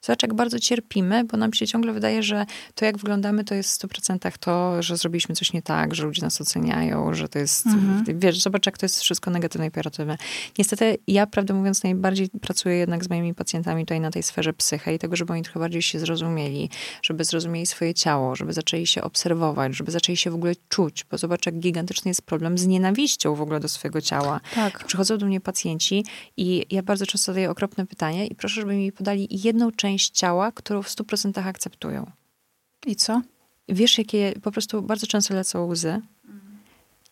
Zobacz, 0.00 0.22
jak 0.22 0.34
bardzo 0.34 0.58
cierpimy, 0.58 1.24
bo 1.24 1.36
nam 1.36 1.52
się 1.52 1.66
ciągle 1.66 1.92
wydaje, 1.92 2.22
że 2.22 2.46
to, 2.74 2.84
jak 2.84 2.98
wyglądamy, 2.98 3.44
to 3.44 3.54
jest 3.54 3.82
w 3.82 3.86
100% 3.86 4.32
to, 4.40 4.82
że 4.82 4.96
zrobiliśmy 4.96 5.34
coś 5.34 5.52
nie 5.52 5.62
tak, 5.62 5.94
że 5.94 6.04
ludzie 6.04 6.22
nas 6.22 6.40
oceniają, 6.40 7.14
że 7.14 7.28
to 7.28 7.38
jest, 7.38 7.66
mhm. 7.66 8.18
wiesz, 8.18 8.40
zobacz, 8.40 8.66
jak 8.66 8.78
to 8.78 8.84
jest 8.84 9.00
wszystko 9.00 9.30
negatywne 9.30 9.66
i 9.66 9.70
pejoratywne. 9.70 10.18
Niestety, 10.58 10.98
ja, 11.06 11.26
prawdę 11.26 11.54
mówiąc, 11.54 11.82
najbardziej 11.82 12.28
pracuję 12.28 12.76
jednak 12.76 13.04
z 13.04 13.10
moimi 13.10 13.34
pacjentami 13.34 13.82
tutaj 13.82 14.00
na 14.00 14.10
tej 14.10 14.22
sferze 14.22 14.52
psyche 14.52 14.94
i 14.94 14.98
tego, 14.98 15.16
żeby 15.16 15.32
oni 15.32 15.42
trochę 15.42 15.60
bardziej 15.60 15.82
się 15.82 15.98
zrozumieli, 15.98 16.70
żeby 17.02 17.24
zrozumieli 17.24 17.66
swoje 17.66 17.94
ciało, 17.94 18.36
żeby 18.36 18.52
zaczęli 18.52 18.86
się 18.86 19.02
obserwować, 19.02 19.76
żeby 19.76 19.90
zaczęli 19.90 20.16
się 20.16 20.30
w 20.30 20.34
ogóle 20.34 20.52
czuć, 20.68 21.04
bo 21.10 21.18
zobacz, 21.18 21.46
jak 21.46 21.58
gigantyczny 21.58 22.08
jest 22.08 22.22
problem 22.22 22.58
z 22.58 22.66
nienawiścią 22.66 23.34
w 23.34 23.40
ogóle 23.40 23.60
do 23.60 23.68
swojego 23.68 24.00
ciała. 24.00 24.40
Tak. 24.54 24.84
Przychodzą 24.84 25.18
do 25.18 25.26
mnie 25.26 25.40
pacjenci 25.40 26.04
i 26.36 26.66
ja 26.70 26.82
bardzo 26.82 27.06
często 27.06 27.32
zadaję 27.32 27.50
okropne 27.50 27.86
pytanie 27.86 28.26
i 28.26 28.34
proszę, 28.34 28.54
żeby 28.54 28.74
mi 28.74 28.92
podali 28.92 29.28
jedną 29.30 29.72
część 29.72 29.87
część 29.88 30.10
ciała, 30.10 30.52
którą 30.52 30.82
w 30.82 30.88
100% 30.88 31.48
akceptują. 31.48 32.10
I 32.86 32.96
co? 32.96 33.22
Wiesz, 33.68 33.98
jakie 33.98 34.32
po 34.42 34.50
prostu 34.50 34.82
bardzo 34.82 35.06
często 35.06 35.34
lecą 35.34 35.66
łzy. 35.66 36.00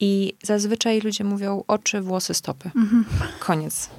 I 0.00 0.34
zazwyczaj 0.42 1.00
ludzie 1.00 1.24
mówią 1.24 1.64
oczy, 1.66 2.00
włosy, 2.00 2.34
stopy. 2.34 2.70
Mhm. 2.76 3.04
Koniec. 3.38 3.90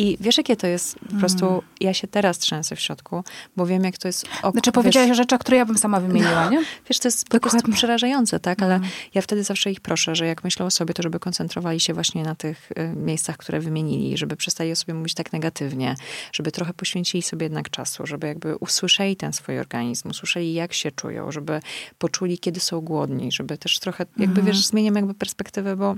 I 0.00 0.16
wiesz, 0.20 0.38
jakie 0.38 0.56
to 0.56 0.66
jest? 0.66 0.98
Po 0.98 1.16
prostu 1.16 1.48
mm. 1.48 1.60
ja 1.80 1.94
się 1.94 2.08
teraz 2.08 2.38
trzęsę 2.38 2.76
w 2.76 2.80
środku, 2.80 3.24
bo 3.56 3.66
wiem, 3.66 3.84
jak 3.84 3.98
to 3.98 4.08
jest... 4.08 4.26
Ok, 4.42 4.52
znaczy 4.52 4.72
powiedziałaś 4.72 5.08
wiesz, 5.08 5.16
rzeczy, 5.16 5.38
które 5.38 5.56
ja 5.56 5.66
bym 5.66 5.78
sama 5.78 6.00
wymieniła, 6.00 6.44
no, 6.44 6.50
nie? 6.50 6.58
Wiesz, 6.88 6.98
to 6.98 7.08
jest 7.08 7.24
Dokładnie. 7.24 7.40
po 7.40 7.50
prostu 7.50 7.72
przerażające, 7.72 8.40
tak? 8.40 8.62
Ale 8.62 8.74
mm. 8.74 8.88
ja 9.14 9.22
wtedy 9.22 9.44
zawsze 9.44 9.70
ich 9.70 9.80
proszę, 9.80 10.14
że 10.14 10.26
jak 10.26 10.44
myślą 10.44 10.66
o 10.66 10.70
sobie, 10.70 10.94
to 10.94 11.02
żeby 11.02 11.20
koncentrowali 11.20 11.80
się 11.80 11.94
właśnie 11.94 12.22
na 12.22 12.34
tych 12.34 12.72
y, 12.72 12.96
miejscach, 12.96 13.36
które 13.36 13.60
wymienili, 13.60 14.18
żeby 14.18 14.36
przestali 14.36 14.72
o 14.72 14.76
sobie 14.76 14.94
mówić 14.94 15.14
tak 15.14 15.32
negatywnie, 15.32 15.94
żeby 16.32 16.52
trochę 16.52 16.74
poświęcili 16.74 17.22
sobie 17.22 17.44
jednak 17.44 17.70
czasu, 17.70 18.06
żeby 18.06 18.26
jakby 18.26 18.56
usłyszeli 18.56 19.16
ten 19.16 19.32
swój 19.32 19.58
organizm, 19.58 20.08
usłyszeli, 20.08 20.54
jak 20.54 20.72
się 20.72 20.90
czują, 20.90 21.32
żeby 21.32 21.60
poczuli, 21.98 22.38
kiedy 22.38 22.60
są 22.60 22.80
głodni, 22.80 23.32
żeby 23.32 23.58
też 23.58 23.78
trochę, 23.78 24.06
jakby, 24.16 24.40
mm. 24.40 24.46
wiesz, 24.46 24.66
zmieniam 24.66 24.94
jakby 24.96 25.14
perspektywę, 25.14 25.76
bo 25.76 25.94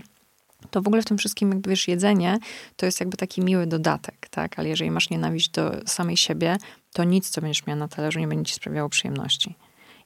to 0.71 0.83
w 0.83 0.87
ogóle 0.87 1.03
w 1.03 1.05
tym 1.05 1.19
wszystkim, 1.19 1.51
jakby 1.51 1.71
wiesz, 1.71 1.89
jedzenie 1.89 2.39
to 2.77 2.87
jest 2.87 3.01
jakby 3.01 3.17
taki 3.17 3.41
miły 3.41 3.67
dodatek, 3.67 4.29
tak? 4.31 4.59
Ale 4.59 4.69
jeżeli 4.69 4.91
masz 4.91 5.11
nienawiść 5.11 5.51
do 5.51 5.73
samej 5.87 6.17
siebie, 6.17 6.57
to 6.93 7.05
nic, 7.05 7.31
co 7.31 7.41
będziesz 7.41 7.67
miała 7.67 7.79
na 7.79 7.89
talerzu, 7.89 8.19
nie 8.19 8.29
będzie 8.29 8.45
ci 8.45 8.55
sprawiało 8.55 8.89
przyjemności. 8.89 9.55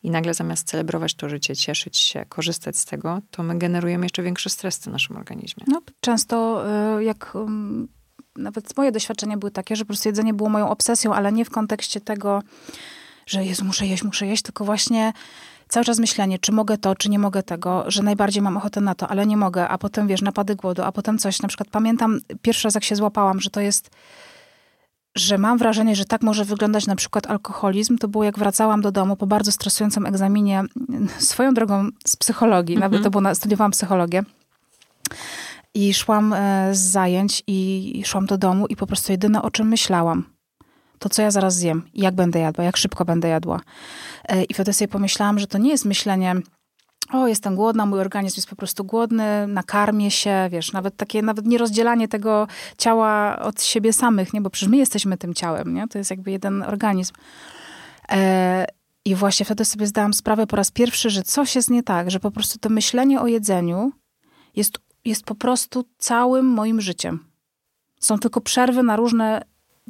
i 0.02 0.10
nagle 0.10 0.34
zamiast 0.34 0.68
celebrować 0.68 1.14
to 1.14 1.28
życie, 1.28 1.56
cieszyć 1.56 1.96
się, 1.96 2.24
korzystać 2.28 2.78
z 2.78 2.84
tego, 2.84 3.18
to 3.30 3.42
my 3.42 3.58
generujemy 3.58 4.04
jeszcze 4.04 4.22
większy 4.22 4.50
stres 4.50 4.78
w 4.78 4.86
naszym 4.86 5.16
organizmie. 5.16 5.64
No, 5.68 5.80
często 6.00 6.64
y, 6.98 7.04
jak 7.04 7.36
nawet 8.36 8.76
moje 8.76 8.92
doświadczenia 8.92 9.36
były 9.36 9.50
takie, 9.50 9.76
że 9.76 9.84
po 9.84 9.86
prostu 9.86 10.08
jedzenie 10.08 10.34
było 10.34 10.48
moją 10.48 10.68
obsesją, 10.68 11.14
ale 11.14 11.32
nie 11.32 11.44
w 11.44 11.50
kontekście 11.50 12.00
tego, 12.00 12.42
że 13.26 13.44
Jezu, 13.44 13.64
muszę 13.64 13.86
jeść, 13.86 14.02
muszę 14.02 14.26
jeść, 14.26 14.42
tylko 14.42 14.64
właśnie 14.64 15.12
cały 15.68 15.84
czas 15.84 15.98
myślenie, 15.98 16.38
czy 16.38 16.52
mogę 16.52 16.78
to, 16.78 16.94
czy 16.94 17.10
nie 17.10 17.18
mogę 17.18 17.42
tego, 17.42 17.84
że 17.90 18.02
najbardziej 18.02 18.42
mam 18.42 18.56
ochotę 18.56 18.80
na 18.80 18.94
to, 18.94 19.08
ale 19.08 19.26
nie 19.26 19.36
mogę, 19.36 19.68
a 19.68 19.78
potem 19.78 20.06
wiesz, 20.06 20.22
napady 20.22 20.56
głodu, 20.56 20.82
a 20.82 20.92
potem 20.92 21.18
coś. 21.18 21.42
Na 21.42 21.48
przykład 21.48 21.68
pamiętam 21.70 22.20
pierwszy 22.42 22.64
raz, 22.64 22.74
jak 22.74 22.84
się 22.84 22.96
złapałam, 22.96 23.40
że 23.40 23.50
to 23.50 23.60
jest, 23.60 23.90
że 25.14 25.38
mam 25.38 25.58
wrażenie, 25.58 25.96
że 25.96 26.04
tak 26.04 26.22
może 26.22 26.44
wyglądać 26.44 26.86
na 26.86 26.96
przykład 26.96 27.26
alkoholizm, 27.26 27.98
to 27.98 28.08
było 28.08 28.24
jak 28.24 28.38
wracałam 28.38 28.80
do 28.82 28.92
domu 28.92 29.16
po 29.16 29.26
bardzo 29.26 29.52
stresującym 29.52 30.06
egzaminie, 30.06 30.62
swoją 31.18 31.54
drogą 31.54 31.88
z 32.06 32.16
psychologii, 32.16 32.74
mhm. 32.74 32.90
nawet 32.90 33.04
to 33.04 33.10
było, 33.10 33.20
na, 33.20 33.34
studiowałam 33.34 33.70
psychologię. 33.70 34.22
I 35.74 35.94
szłam 35.94 36.32
e, 36.32 36.74
z 36.74 36.78
zajęć 36.78 37.42
i 37.46 38.02
szłam 38.06 38.26
do 38.26 38.38
domu 38.38 38.66
i 38.66 38.76
po 38.76 38.86
prostu 38.86 39.12
jedyne 39.12 39.42
o 39.42 39.50
czym 39.50 39.68
myślałam, 39.68 40.35
to 40.98 41.08
co 41.08 41.22
ja 41.22 41.30
zaraz 41.30 41.56
zjem 41.56 41.82
jak 41.94 42.14
będę 42.14 42.38
jadła, 42.38 42.64
jak 42.64 42.76
szybko 42.76 43.04
będę 43.04 43.28
jadła. 43.28 43.60
E, 44.28 44.44
I 44.44 44.54
wtedy 44.54 44.72
sobie 44.72 44.88
pomyślałam, 44.88 45.38
że 45.38 45.46
to 45.46 45.58
nie 45.58 45.70
jest 45.70 45.84
myślenie, 45.84 46.34
o, 47.12 47.26
jestem 47.26 47.56
głodna, 47.56 47.86
mój 47.86 48.00
organizm 48.00 48.36
jest 48.36 48.48
po 48.48 48.56
prostu 48.56 48.84
głodny, 48.84 49.46
nakarmię 49.46 50.10
się, 50.10 50.48
wiesz, 50.50 50.72
nawet 50.72 50.96
takie, 50.96 51.22
nawet 51.22 51.46
nie 51.46 51.58
rozdzielanie 51.58 52.08
tego 52.08 52.48
ciała 52.78 53.38
od 53.38 53.62
siebie 53.62 53.92
samych, 53.92 54.32
nie, 54.32 54.40
bo 54.40 54.50
przecież 54.50 54.68
my 54.68 54.76
jesteśmy 54.76 55.16
tym 55.16 55.34
ciałem, 55.34 55.74
nie, 55.74 55.88
to 55.88 55.98
jest 55.98 56.10
jakby 56.10 56.30
jeden 56.30 56.62
organizm. 56.62 57.14
E, 58.12 58.66
I 59.04 59.14
właśnie 59.14 59.46
wtedy 59.46 59.64
sobie 59.64 59.86
zdałam 59.86 60.14
sprawę 60.14 60.46
po 60.46 60.56
raz 60.56 60.70
pierwszy, 60.70 61.10
że 61.10 61.22
coś 61.22 61.56
jest 61.56 61.70
nie 61.70 61.82
tak, 61.82 62.10
że 62.10 62.20
po 62.20 62.30
prostu 62.30 62.58
to 62.58 62.68
myślenie 62.68 63.20
o 63.20 63.26
jedzeniu 63.26 63.92
jest, 64.56 64.78
jest 65.04 65.24
po 65.24 65.34
prostu 65.34 65.84
całym 65.98 66.46
moim 66.46 66.80
życiem. 66.80 67.24
Są 68.00 68.18
tylko 68.18 68.40
przerwy 68.40 68.82
na 68.82 68.96
różne 68.96 69.42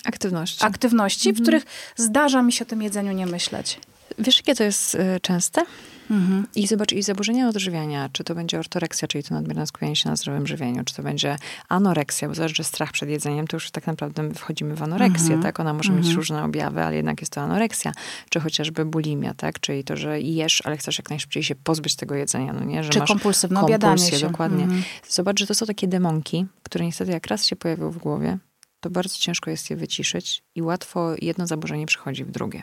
aktywności, 0.05 0.65
aktywności 0.65 1.29
mhm. 1.29 1.43
w 1.43 1.47
których 1.47 1.65
zdarza 1.97 2.43
mi 2.43 2.53
się 2.53 2.65
o 2.65 2.69
tym 2.69 2.83
jedzeniu 2.83 3.13
nie 3.13 3.27
myśleć. 3.27 3.81
Wiesz, 4.19 4.37
jakie 4.37 4.55
to 4.55 4.65
jest 4.65 4.95
y, 4.95 5.21
częste? 5.23 5.63
Mhm. 6.11 6.47
I 6.55 6.67
zobacz, 6.67 6.93
i 6.93 7.03
zaburzenia 7.03 7.49
odżywiania, 7.49 8.09
czy 8.13 8.25
to 8.25 8.35
będzie 8.35 8.59
ortoreksja, 8.59 9.09
czyli 9.09 9.25
to 9.25 9.35
nadmierne 9.35 9.67
skupienie 9.67 9.97
się 9.97 10.09
na 10.09 10.17
zdrowym 10.17 10.47
żywieniu, 10.47 10.85
czy 10.85 10.95
to 10.95 11.03
będzie 11.03 11.37
anoreksja, 11.69 12.29
bo 12.29 12.35
zależy, 12.35 12.55
że 12.55 12.65
strach 12.65 12.93
przed 12.93 13.09
jedzeniem, 13.09 13.47
to 13.47 13.57
już 13.57 13.71
tak 13.71 13.87
naprawdę 13.87 14.35
wchodzimy 14.35 14.75
w 14.75 14.83
anoreksję, 14.83 15.35
mhm. 15.35 15.43
tak? 15.43 15.61
Ona 15.61 15.73
może 15.73 15.93
mieć 15.93 16.01
mhm. 16.01 16.17
różne 16.17 16.45
objawy, 16.45 16.83
ale 16.83 16.97
jednak 16.97 17.21
jest 17.21 17.33
to 17.33 17.41
anoreksja, 17.41 17.93
czy 18.31 18.41
chociażby 18.41 18.85
bulimia, 18.85 19.35
tak? 19.35 19.61
Czyli 19.61 19.85
to, 19.85 19.97
że 19.97 20.21
jesz, 20.21 20.63
ale 20.65 20.77
chcesz 20.77 20.99
jak 20.99 21.11
najszybciej 21.11 21.43
się 21.43 21.55
pozbyć 21.55 21.97
tego 21.97 22.15
jedzenia, 22.15 22.53
no 22.53 22.65
nie? 22.65 22.85
Że 22.85 22.91
czy 22.91 22.99
masz 22.99 23.09
kompulsywne 23.09 23.61
obiadanie 23.61 24.11
się. 24.11 24.29
dokładnie. 24.29 24.65
Mhm. 24.65 24.83
Zobacz, 25.09 25.41
że 25.41 25.47
to 25.47 25.55
są 25.55 25.67
takie 25.67 25.89
demonki, 25.89 26.47
które 26.63 26.85
niestety 26.85 27.13
jak 27.13 27.27
raz 27.27 27.47
się 27.47 27.57
pojawią 27.57 27.91
w 27.91 27.99
głowie, 27.99 28.39
to 28.81 28.91
bardzo 28.91 29.17
ciężko 29.19 29.51
jest 29.51 29.71
je 29.71 29.77
wyciszyć 29.77 30.43
i 30.55 30.63
łatwo 30.63 31.15
jedno 31.23 31.47
zaburzenie 31.47 31.87
przechodzi 31.87 32.25
w 32.25 32.31
drugie. 32.31 32.63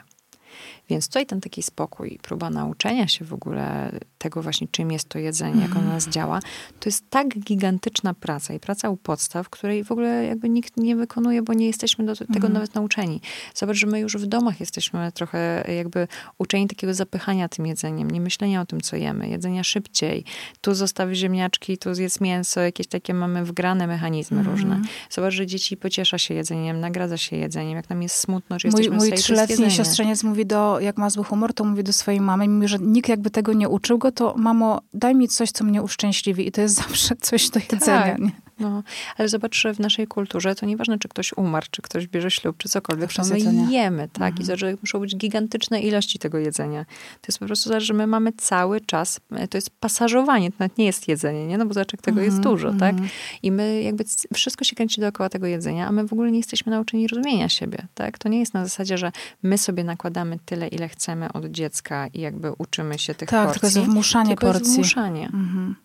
Więc 0.89 1.07
tutaj 1.07 1.25
ten 1.25 1.41
taki 1.41 1.63
spokój, 1.63 2.19
próba 2.21 2.49
nauczenia 2.49 3.07
się 3.07 3.25
w 3.25 3.33
ogóle 3.33 3.91
tego 4.23 4.41
właśnie, 4.41 4.67
czym 4.71 4.91
jest 4.91 5.09
to 5.09 5.19
jedzenie, 5.19 5.61
jak 5.61 5.71
ono 5.71 5.87
nas 5.87 6.03
mm. 6.03 6.13
działa, 6.13 6.39
to 6.79 6.89
jest 6.89 7.09
tak 7.09 7.39
gigantyczna 7.39 8.13
praca 8.13 8.53
i 8.53 8.59
praca 8.59 8.89
u 8.89 8.97
podstaw, 8.97 9.49
której 9.49 9.83
w 9.83 9.91
ogóle 9.91 10.25
jakby 10.25 10.49
nikt 10.49 10.77
nie 10.77 10.95
wykonuje, 10.95 11.41
bo 11.41 11.53
nie 11.53 11.67
jesteśmy 11.67 12.05
do 12.05 12.15
tego 12.15 12.37
mm. 12.37 12.53
nawet 12.53 12.75
nauczeni. 12.75 13.21
Zobacz, 13.55 13.77
że 13.77 13.87
my 13.87 13.99
już 13.99 14.17
w 14.17 14.25
domach 14.25 14.59
jesteśmy 14.59 15.11
trochę 15.11 15.63
jakby 15.77 16.07
uczeni 16.37 16.67
takiego 16.67 16.93
zapychania 16.93 17.49
tym 17.49 17.65
jedzeniem, 17.65 18.11
nie 18.11 18.21
myślenia 18.21 18.61
o 18.61 18.65
tym, 18.65 18.81
co 18.81 18.95
jemy, 18.95 19.29
jedzenia 19.29 19.63
szybciej. 19.63 20.25
Tu 20.61 20.75
zostawić 20.75 21.17
ziemniaczki, 21.17 21.77
tu 21.77 21.93
zjedz 21.93 22.21
mięso, 22.21 22.59
jakieś 22.59 22.87
takie 22.87 23.13
mamy 23.13 23.45
wgrane 23.45 23.87
mechanizmy 23.87 24.39
mm. 24.39 24.51
różne. 24.51 24.81
Zobacz, 25.09 25.33
że 25.33 25.47
dzieci 25.47 25.77
pociesza 25.77 26.17
się 26.17 26.33
jedzeniem, 26.33 26.79
nagradza 26.79 27.17
się 27.17 27.35
jedzeniem, 27.35 27.75
jak 27.75 27.89
nam 27.89 28.01
jest 28.01 28.15
smutno, 28.15 28.59
że 28.59 28.67
jesteśmy 28.67 28.95
Mój, 28.95 29.09
mój 29.09 29.17
trzyletni 29.17 29.71
siostrzeniec 29.71 30.23
mówi 30.23 30.45
do, 30.45 30.79
jak 30.79 30.97
ma 30.97 31.09
zły 31.09 31.23
humor, 31.23 31.53
to 31.53 31.63
mówi 31.63 31.83
do 31.83 31.93
swojej 31.93 32.21
mamy, 32.21 32.47
mimo 32.47 32.67
że 32.67 32.77
nikt 32.79 33.09
jakby 33.09 33.29
tego 33.29 33.53
nie 33.53 33.69
uczył 33.69 33.97
go, 33.97 34.11
to 34.13 34.33
mamo, 34.37 34.81
daj 34.93 35.15
mi 35.15 35.27
coś, 35.27 35.51
co 35.51 35.63
mnie 35.63 35.81
uszczęśliwi. 35.81 36.47
I 36.47 36.51
to 36.51 36.61
jest 36.61 36.75
zawsze 36.83 37.15
coś 37.15 37.49
do 37.49 37.59
jedzenia. 37.59 38.17
Tak. 38.17 38.42
No, 38.59 38.83
ale 39.17 39.29
zobacz, 39.29 39.55
że 39.55 39.73
w 39.73 39.79
naszej 39.79 40.07
kulturze 40.07 40.55
to 40.55 40.65
nieważne, 40.65 40.99
czy 40.99 41.07
ktoś 41.07 41.33
umarł, 41.33 41.65
czy 41.71 41.81
ktoś 41.81 42.07
bierze 42.07 42.31
ślub, 42.31 42.57
czy 42.57 42.69
cokolwiek, 42.69 43.13
to 43.13 43.23
my 43.25 43.39
jemy, 43.71 44.09
tak? 44.13 44.31
Mhm. 44.31 44.43
I 44.43 44.47
to, 44.47 44.57
że 44.57 44.75
muszą 44.81 44.99
być 44.99 45.15
gigantyczne 45.15 45.81
ilości 45.81 46.19
tego 46.19 46.37
jedzenia. 46.37 46.85
To 47.21 47.27
jest 47.27 47.39
po 47.39 47.45
prostu 47.45 47.69
to, 47.69 47.79
że 47.79 47.93
my 47.93 48.07
mamy 48.07 48.31
cały 48.37 48.81
czas, 48.81 49.19
to 49.49 49.57
jest 49.57 49.69
pasażowanie, 49.69 50.51
to 50.51 50.55
nawet 50.59 50.77
nie 50.77 50.85
jest 50.85 51.07
jedzenie, 51.07 51.47
nie? 51.47 51.57
No 51.57 51.65
bo 51.65 51.73
zobacz, 51.73 51.93
jak 51.93 52.01
tego 52.01 52.21
mhm. 52.21 52.25
jest 52.25 52.43
dużo, 52.43 52.73
tak? 52.73 52.91
Mhm. 52.91 53.09
I 53.43 53.51
my 53.51 53.81
jakby 53.81 54.03
wszystko 54.33 54.65
się 54.65 54.75
kręci 54.75 55.01
dookoła 55.01 55.29
tego 55.29 55.47
jedzenia, 55.47 55.87
a 55.87 55.91
my 55.91 56.07
w 56.07 56.13
ogóle 56.13 56.31
nie 56.31 56.37
jesteśmy 56.37 56.71
nauczeni 56.71 57.07
rozumienia 57.07 57.49
siebie, 57.49 57.87
tak? 57.93 58.17
To 58.17 58.29
nie 58.29 58.39
jest 58.39 58.53
na 58.53 58.63
zasadzie, 58.63 58.97
że 58.97 59.11
my 59.43 59.57
sobie 59.57 59.83
nakładamy 59.83 60.39
tyle, 60.45 60.67
ile 60.67 60.89
chcemy 60.89 61.33
od 61.33 61.45
dziecka 61.45 62.07
i 62.07 62.21
jakby 62.21 62.51
uczymy 62.57 62.99
się 62.99 63.15
tych 63.15 63.29
tak, 63.29 63.45
porcji. 63.45 63.61
Tak, 63.61 63.71
tylko 63.71 63.79
jest 63.79 63.91
wmuszanie 63.91 64.29
tylko 64.29 64.45
porcji. 64.47 64.65
Jest 64.65 64.75
wmuszanie. 64.75 65.25
Mhm. 65.25 65.75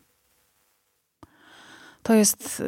To 2.08 2.14
jest. 2.14 2.62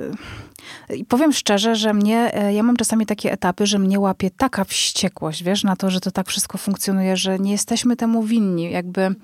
Y, 0.91 0.97
I 0.97 1.05
powiem 1.05 1.33
szczerze, 1.33 1.75
że 1.75 1.95
mnie, 1.95 2.35
e, 2.35 2.55
ja 2.55 2.63
mam 2.63 2.77
czasami 2.77 3.07
takie 3.07 3.33
etapy, 3.33 3.67
że 3.67 3.79
mnie 3.79 4.01
łapie 4.01 4.31
taka 4.31 4.65
wściekłość, 4.65 5.43
wiesz, 5.43 5.65
na 5.65 5.77
to, 5.77 5.91
że 5.91 6.01
to 6.01 6.11
tak 6.11 6.29
wszystko 6.29 6.59
funkcjonuje, 6.59 7.17
że 7.17 7.39
nie 7.39 7.53
jesteśmy 7.53 7.97
temu 7.97 8.23
winni. 8.23 8.71
Jakby. 8.71 9.15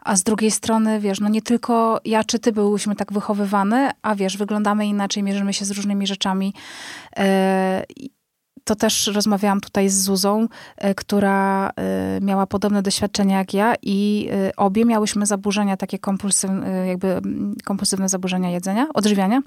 A 0.00 0.16
z 0.16 0.22
drugiej 0.22 0.50
strony, 0.50 1.00
wiesz, 1.00 1.20
no 1.20 1.28
nie 1.28 1.42
tylko 1.42 2.00
ja 2.04 2.24
czy 2.24 2.38
ty 2.38 2.52
byłyśmy 2.52 2.96
tak 2.96 3.12
wychowywane, 3.12 3.90
a 4.02 4.14
wiesz, 4.14 4.36
wyglądamy 4.36 4.86
inaczej, 4.86 5.22
mierzymy 5.22 5.52
się 5.52 5.64
z 5.64 5.70
różnymi 5.70 6.06
rzeczami. 6.06 6.54
E, 7.16 7.84
to 8.68 8.76
też 8.76 9.06
rozmawiałam 9.06 9.60
tutaj 9.60 9.88
z 9.88 10.02
Zuzą, 10.02 10.48
e, 10.76 10.94
która 10.94 11.70
e, 11.76 12.20
miała 12.20 12.46
podobne 12.46 12.82
doświadczenia 12.82 13.38
jak 13.38 13.54
ja 13.54 13.74
i 13.82 14.28
e, 14.32 14.56
obie 14.56 14.84
miałyśmy 14.84 15.26
zaburzenia, 15.26 15.76
takie 15.76 15.98
kompulsywne, 15.98 16.86
jakby 16.86 17.20
kompulsywne 17.64 18.08
zaburzenia 18.08 18.50
jedzenia, 18.50 18.86
odżywiania. 18.94 19.40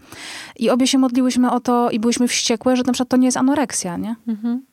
I 0.60 0.70
obie 0.70 0.88
się 0.88 0.98
modliłyśmy 0.98 1.52
o 1.52 1.60
to 1.60 1.90
i 1.90 2.00
byłyśmy 2.00 2.28
wściekłe, 2.28 2.76
że 2.76 2.84
na 2.84 2.94
przykład 2.94 3.10
to 3.10 3.18
nie 3.18 3.28
jest 3.28 3.38
anoreksja, 3.38 3.98
nie? 3.98 4.16
Mhm. 4.28 4.66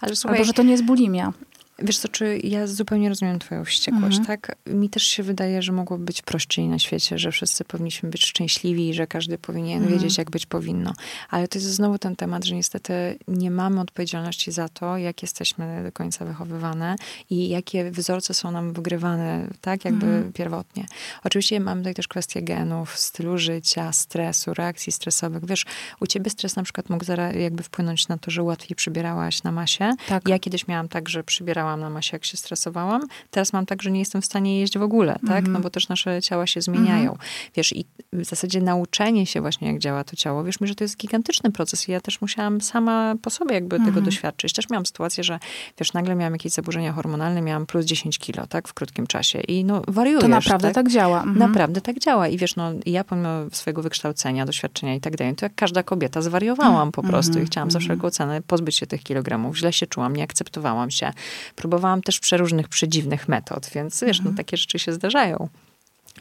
Ale 0.00 0.16
słuchaj, 0.16 0.38
Albo, 0.38 0.46
że 0.46 0.52
to 0.52 0.62
nie 0.62 0.70
jest 0.70 0.84
bulimia. 0.84 1.32
Wiesz 1.78 1.98
co, 1.98 2.08
czy 2.08 2.38
ja 2.38 2.66
zupełnie 2.66 3.08
rozumiem 3.08 3.38
twoją 3.38 3.64
wściekłość, 3.64 4.18
mhm. 4.18 4.26
tak? 4.26 4.56
Mi 4.66 4.90
też 4.90 5.02
się 5.02 5.22
wydaje, 5.22 5.62
że 5.62 5.72
mogłoby 5.72 6.04
być 6.04 6.22
prościej 6.22 6.68
na 6.68 6.78
świecie, 6.78 7.18
że 7.18 7.30
wszyscy 7.30 7.64
powinniśmy 7.64 8.10
być 8.10 8.26
szczęśliwi 8.26 8.88
i 8.88 8.94
że 8.94 9.06
każdy 9.06 9.38
powinien 9.38 9.82
mhm. 9.82 9.92
wiedzieć, 9.92 10.18
jak 10.18 10.30
być 10.30 10.46
powinno. 10.46 10.92
Ale 11.30 11.48
to 11.48 11.58
jest 11.58 11.70
znowu 11.70 11.98
ten 11.98 12.16
temat, 12.16 12.44
że 12.44 12.54
niestety 12.54 13.18
nie 13.28 13.50
mamy 13.50 13.80
odpowiedzialności 13.80 14.52
za 14.52 14.68
to, 14.68 14.98
jak 14.98 15.22
jesteśmy 15.22 15.82
do 15.84 15.92
końca 15.92 16.24
wychowywane 16.24 16.96
i 17.30 17.48
jakie 17.48 17.90
wzorce 17.90 18.34
są 18.34 18.50
nam 18.50 18.72
wygrywane, 18.72 19.48
tak? 19.60 19.84
Jakby 19.84 20.06
mhm. 20.06 20.32
pierwotnie. 20.32 20.86
Oczywiście 21.24 21.60
mamy 21.60 21.80
tutaj 21.80 21.94
też 21.94 22.08
kwestie 22.08 22.42
genów, 22.42 22.98
stylu 22.98 23.38
życia, 23.38 23.92
stresu, 23.92 24.54
reakcji 24.54 24.92
stresowych. 24.92 25.46
Wiesz, 25.46 25.64
u 26.00 26.06
ciebie 26.06 26.30
stres 26.30 26.56
na 26.56 26.62
przykład 26.62 26.90
mógł 26.90 27.04
jakby 27.40 27.62
wpłynąć 27.62 28.08
na 28.08 28.18
to, 28.18 28.30
że 28.30 28.42
łatwiej 28.42 28.76
przybierałaś 28.76 29.42
na 29.42 29.52
masie. 29.52 29.94
Tak. 30.08 30.28
Ja 30.28 30.38
kiedyś 30.38 30.68
miałam 30.68 30.88
tak, 30.88 31.08
że 31.08 31.24
przybierałam 31.24 31.63
umierałam 31.64 31.80
na 31.80 31.90
masie, 31.90 32.16
jak 32.16 32.24
się 32.24 32.36
stresowałam. 32.36 33.02
Teraz 33.30 33.52
mam 33.52 33.66
tak, 33.66 33.82
że 33.82 33.90
nie 33.90 33.98
jestem 33.98 34.22
w 34.22 34.24
stanie 34.24 34.60
jeść 34.60 34.78
w 34.78 34.82
ogóle, 34.82 35.12
tak? 35.12 35.30
Mm 35.30 35.44
-hmm. 35.44 35.48
No 35.48 35.60
bo 35.60 35.70
też 35.70 35.88
nasze 35.88 36.22
ciała 36.22 36.46
się 36.46 36.60
zmieniają. 36.60 37.10
Mm 37.10 37.14
-hmm. 37.14 37.50
Wiesz, 37.56 37.72
i 37.76 37.84
w 38.12 38.24
zasadzie 38.24 38.60
nauczenie 38.60 39.26
się 39.26 39.40
właśnie, 39.40 39.68
jak 39.68 39.78
działa 39.78 40.04
to 40.04 40.16
ciało, 40.16 40.44
wiesz 40.44 40.60
mi, 40.60 40.68
że 40.68 40.74
to 40.74 40.84
jest 40.84 40.96
gigantyczny 40.96 41.52
proces 41.52 41.88
i 41.88 41.92
ja 41.92 42.00
też 42.00 42.20
musiałam 42.20 42.60
sama 42.60 43.14
po 43.22 43.30
sobie 43.30 43.54
jakby 43.54 43.76
mm 43.76 43.82
-hmm. 43.82 43.88
tego 43.88 43.98
mhm. 43.98 44.04
doświadczyć. 44.04 44.52
Też 44.52 44.70
miałam 44.70 44.86
sytuację, 44.86 45.24
że 45.24 45.38
wiesz, 45.78 45.92
nagle 45.92 46.14
miałam 46.14 46.32
jakieś 46.32 46.52
zaburzenia 46.52 46.92
hormonalne, 46.92 47.42
miałam 47.42 47.66
plus 47.66 47.84
10 47.84 48.18
kilo, 48.18 48.46
tak? 48.46 48.68
W 48.68 48.74
krótkim 48.74 49.06
czasie 49.06 49.40
i 49.40 49.64
no 49.64 49.82
wariujesz, 49.88 50.22
To 50.22 50.28
naprawdę 50.28 50.68
tak, 50.68 50.74
tak 50.74 50.88
działa. 50.88 51.18
Mhm. 51.18 51.38
Naprawdę 51.38 51.80
tak 51.80 51.98
działa 51.98 52.28
i 52.28 52.38
wiesz, 52.38 52.56
no 52.56 52.72
ja 52.86 53.04
pomimo 53.04 53.28
swojego 53.52 53.82
wykształcenia, 53.82 54.46
doświadczenia 54.46 54.94
i 54.94 55.00
tak 55.00 55.16
dalej, 55.16 55.34
to 55.34 55.46
jak 55.46 55.54
każda 55.54 55.82
kobieta 55.82 56.22
zwariowałam 56.22 56.92
po 56.92 57.02
prostu 57.02 57.32
i 57.32 57.36
mhm. 57.36 57.46
chciałam 57.46 57.70
za 57.70 57.78
wszelką 57.78 58.10
cenę 58.10 58.42
pozbyć 58.42 58.76
się 58.76 58.86
tych 58.86 59.02
kilogramów. 59.02 59.56
Źle 59.56 59.72
się 59.72 59.86
czułam, 59.86 60.16
nie 60.16 60.22
akceptowałam 60.22 60.90
się. 60.90 61.12
Próbowałam 61.56 62.02
też 62.02 62.20
przeróżnych 62.20 62.68
przedziwnych 62.68 63.28
metod, 63.28 63.70
więc 63.74 64.00
wiesz, 64.00 64.20
no, 64.20 64.30
takie 64.36 64.56
rzeczy 64.56 64.78
się 64.78 64.92
zdarzają. 64.92 65.48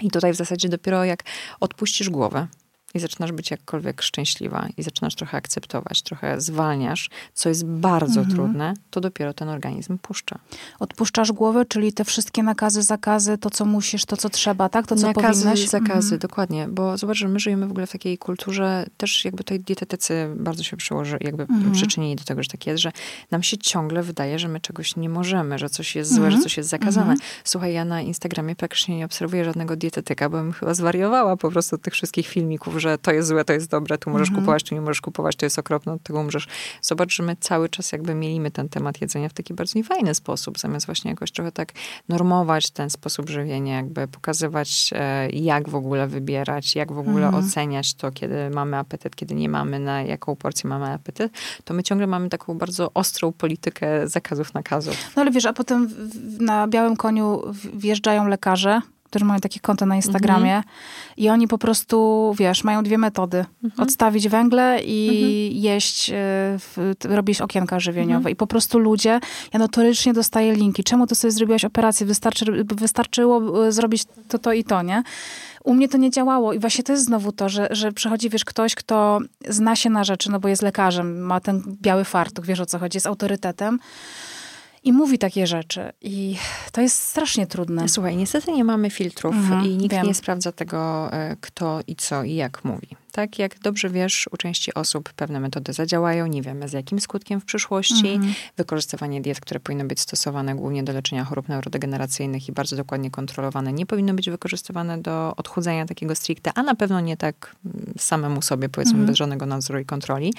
I 0.01 0.11
tutaj 0.11 0.33
w 0.33 0.35
zasadzie 0.35 0.69
dopiero 0.69 1.05
jak 1.05 1.23
odpuścisz 1.59 2.09
głowę 2.09 2.47
i 2.93 2.99
zaczynasz 2.99 3.31
być 3.31 3.51
jakkolwiek 3.51 4.01
szczęśliwa 4.01 4.67
i 4.77 4.83
zaczynasz 4.83 5.15
trochę 5.15 5.37
akceptować, 5.37 6.01
trochę 6.01 6.41
zwalniasz, 6.41 7.09
co 7.33 7.49
jest 7.49 7.65
bardzo 7.65 8.19
mhm. 8.19 8.35
trudne, 8.35 8.73
to 8.89 9.01
dopiero 9.01 9.33
ten 9.33 9.49
organizm 9.49 9.97
puszcza. 9.97 10.39
Odpuszczasz 10.79 11.31
głowę, 11.31 11.65
czyli 11.65 11.93
te 11.93 12.05
wszystkie 12.05 12.43
nakazy, 12.43 12.83
zakazy, 12.83 13.37
to 13.37 13.49
co 13.49 13.65
musisz, 13.65 14.05
to 14.05 14.17
co 14.17 14.29
trzeba, 14.29 14.69
tak? 14.69 14.87
To 14.87 14.95
co 14.95 15.07
nakazy, 15.07 15.43
powinnaś? 15.43 15.69
zakazy, 15.69 16.15
mhm. 16.15 16.19
dokładnie. 16.19 16.67
Bo 16.67 16.97
zobacz, 16.97 17.17
że 17.17 17.27
my 17.27 17.39
żyjemy 17.39 17.67
w 17.67 17.71
ogóle 17.71 17.87
w 17.87 17.91
takiej 17.91 18.17
kulturze, 18.17 18.85
też 18.97 19.25
jakby 19.25 19.43
tutaj 19.43 19.59
dietetycy 19.59 20.27
bardzo 20.35 20.63
się 20.63 20.77
przyłoży, 20.77 21.17
jakby 21.21 21.43
mhm. 21.43 21.71
przyczynili 21.71 22.15
do 22.15 22.23
tego, 22.23 22.43
że 22.43 22.49
tak 22.49 22.67
jest, 22.67 22.81
że 22.81 22.91
nam 23.31 23.43
się 23.43 23.57
ciągle 23.57 24.03
wydaje, 24.03 24.39
że 24.39 24.47
my 24.47 24.59
czegoś 24.59 24.95
nie 24.95 25.09
możemy, 25.09 25.59
że 25.59 25.69
coś 25.69 25.95
jest 25.95 26.13
złe, 26.13 26.21
że 26.21 26.25
mhm. 26.25 26.43
coś 26.43 26.57
jest 26.57 26.69
zakazane. 26.69 27.11
Mhm. 27.11 27.29
Słuchaj, 27.43 27.73
ja 27.73 27.85
na 27.85 28.01
Instagramie 28.01 28.55
praktycznie 28.55 28.97
nie 28.97 29.05
obserwuję 29.05 29.45
żadnego 29.45 29.75
dietetyka, 29.75 30.29
bo 30.29 30.37
bym 30.37 30.51
chyba 30.51 30.73
zwariowała 30.73 31.37
po 31.37 31.51
prostu 31.51 31.75
od 31.75 31.81
tych 31.81 31.93
wszystkich 31.93 32.27
filmików, 32.27 32.81
że 32.83 32.97
to 32.97 33.11
jest 33.11 33.27
złe, 33.27 33.45
to 33.45 33.53
jest 33.53 33.69
dobre, 33.69 33.97
tu 33.97 34.09
możesz 34.09 34.27
mhm. 34.27 34.41
kupować, 34.41 34.63
tu 34.63 34.75
nie 34.75 34.81
możesz 34.81 35.01
kupować, 35.01 35.35
to 35.35 35.45
jest 35.45 35.59
okropne, 35.59 35.93
od 35.93 36.03
tego 36.03 36.19
umrzesz. 36.19 36.47
Zobacz, 36.81 37.13
że 37.13 37.23
my 37.23 37.35
cały 37.39 37.69
czas 37.69 37.91
jakby 37.91 38.15
mielimy 38.15 38.51
ten 38.51 38.69
temat 38.69 39.01
jedzenia 39.01 39.29
w 39.29 39.33
taki 39.33 39.53
bardzo 39.53 39.79
niefajny 39.79 40.15
sposób, 40.15 40.59
zamiast 40.59 40.85
właśnie 40.85 41.11
jakoś 41.11 41.31
trochę 41.31 41.51
tak 41.51 41.71
normować 42.09 42.71
ten 42.71 42.89
sposób 42.89 43.29
żywienia, 43.29 43.75
jakby 43.75 44.07
pokazywać, 44.07 44.89
e, 44.95 45.29
jak 45.29 45.69
w 45.69 45.75
ogóle 45.75 46.07
wybierać, 46.07 46.75
jak 46.75 46.91
w 46.91 46.97
ogóle 46.97 47.25
mhm. 47.25 47.45
oceniać 47.45 47.93
to, 47.93 48.11
kiedy 48.11 48.49
mamy 48.49 48.77
apetyt, 48.77 49.15
kiedy 49.15 49.35
nie 49.35 49.49
mamy, 49.49 49.79
na 49.79 50.01
jaką 50.01 50.35
porcję 50.35 50.69
mamy 50.69 50.85
apetyt, 50.85 51.31
to 51.63 51.73
my 51.73 51.83
ciągle 51.83 52.07
mamy 52.07 52.29
taką 52.29 52.57
bardzo 52.57 52.91
ostrą 52.93 53.31
politykę 53.31 54.07
zakazów, 54.07 54.53
nakazów. 54.53 54.95
No 55.15 55.21
ale 55.21 55.31
wiesz, 55.31 55.45
a 55.45 55.53
potem 55.53 55.89
na 56.39 56.67
białym 56.67 56.95
koniu 56.95 57.41
wjeżdżają 57.73 58.27
lekarze, 58.27 58.81
którzy 59.13 59.25
mają 59.25 59.39
takie 59.39 59.59
konto 59.59 59.85
na 59.85 59.95
Instagramie 59.95 60.55
mhm. 60.55 60.75
i 61.17 61.29
oni 61.29 61.47
po 61.47 61.57
prostu, 61.57 62.33
wiesz, 62.37 62.63
mają 62.63 62.83
dwie 62.83 62.97
metody. 62.97 63.45
Mhm. 63.63 63.87
Odstawić 63.87 64.29
węgle 64.29 64.79
i 64.83 65.07
mhm. 65.07 65.63
jeść, 65.63 66.09
y, 66.09 67.15
robić 67.15 67.41
okienka 67.41 67.79
żywieniowe. 67.79 68.17
Mhm. 68.17 68.33
I 68.33 68.35
po 68.35 68.47
prostu 68.47 68.79
ludzie, 68.79 69.19
ja 69.53 69.59
notorycznie 69.59 70.13
dostaję 70.13 70.53
linki. 70.53 70.83
Czemu 70.83 71.07
ty 71.07 71.15
sobie 71.15 71.31
zrobiłaś 71.31 71.65
operację? 71.65 72.05
Wystarczy, 72.05 72.45
wystarczyło 72.63 73.67
e, 73.67 73.71
zrobić 73.71 74.03
to, 74.27 74.39
to 74.39 74.53
i 74.53 74.63
to, 74.63 74.81
nie? 74.81 75.03
U 75.63 75.73
mnie 75.73 75.87
to 75.89 75.97
nie 75.97 76.11
działało 76.11 76.53
i 76.53 76.59
właśnie 76.59 76.83
to 76.83 76.91
jest 76.91 77.05
znowu 77.05 77.31
to, 77.31 77.49
że, 77.49 77.67
że 77.71 77.91
przychodzi, 77.91 78.29
wiesz, 78.29 78.45
ktoś, 78.45 78.75
kto 78.75 79.19
zna 79.49 79.75
się 79.75 79.89
na 79.89 80.03
rzeczy, 80.03 80.31
no 80.31 80.39
bo 80.39 80.47
jest 80.47 80.61
lekarzem, 80.61 81.21
ma 81.21 81.39
ten 81.39 81.63
biały 81.81 82.03
fartuch, 82.03 82.45
wiesz 82.45 82.59
o 82.59 82.65
co 82.65 82.79
chodzi, 82.79 82.95
jest 82.95 83.07
autorytetem 83.07 83.79
i 84.83 84.93
mówi 84.93 85.17
takie 85.17 85.47
rzeczy. 85.47 85.91
I 86.01 86.35
to 86.71 86.81
jest 86.81 87.03
strasznie 87.03 87.47
trudne. 87.47 87.89
Słuchaj, 87.89 88.17
niestety 88.17 88.51
nie 88.51 88.63
mamy 88.63 88.89
filtrów 88.89 89.35
mhm, 89.35 89.65
i 89.65 89.77
nikt 89.77 89.95
wiem. 89.95 90.07
nie 90.07 90.13
sprawdza 90.13 90.51
tego, 90.51 91.09
e, 91.13 91.35
kto 91.41 91.79
i 91.87 91.95
co 91.95 92.23
i 92.23 92.35
jak 92.35 92.63
mówi. 92.63 92.87
Tak, 93.15 93.39
jak 93.39 93.59
dobrze 93.59 93.89
wiesz, 93.89 94.29
u 94.31 94.37
części 94.37 94.73
osób 94.73 95.13
pewne 95.13 95.39
metody 95.39 95.73
zadziałają, 95.73 96.27
nie 96.27 96.41
wiemy 96.41 96.69
z 96.69 96.73
jakim 96.73 96.99
skutkiem 96.99 97.41
w 97.41 97.45
przyszłości. 97.45 98.09
Mhm. 98.09 98.33
Wykorzystywanie 98.57 99.21
diet, 99.21 99.39
które 99.39 99.59
powinny 99.59 99.85
być 99.85 99.99
stosowane 99.99 100.55
głównie 100.55 100.83
do 100.83 100.93
leczenia 100.93 101.23
chorób 101.23 101.49
neurodegeneracyjnych 101.49 102.49
i 102.49 102.51
bardzo 102.51 102.75
dokładnie 102.75 103.11
kontrolowane, 103.11 103.73
nie 103.73 103.85
powinno 103.85 104.13
być 104.13 104.29
wykorzystywane 104.29 104.97
do 104.97 105.33
odchudzania 105.37 105.85
takiego 105.85 106.15
stricte, 106.15 106.51
a 106.55 106.63
na 106.63 106.75
pewno 106.75 106.99
nie 106.99 107.17
tak 107.17 107.55
mm, 107.65 107.93
samemu 107.97 108.41
sobie, 108.41 108.69
powiedzmy, 108.69 108.93
mhm. 108.93 109.07
bez 109.07 109.17
żadnego 109.17 109.45
nadzoru 109.45 109.79
i 109.79 109.85
kontroli. 109.85 110.33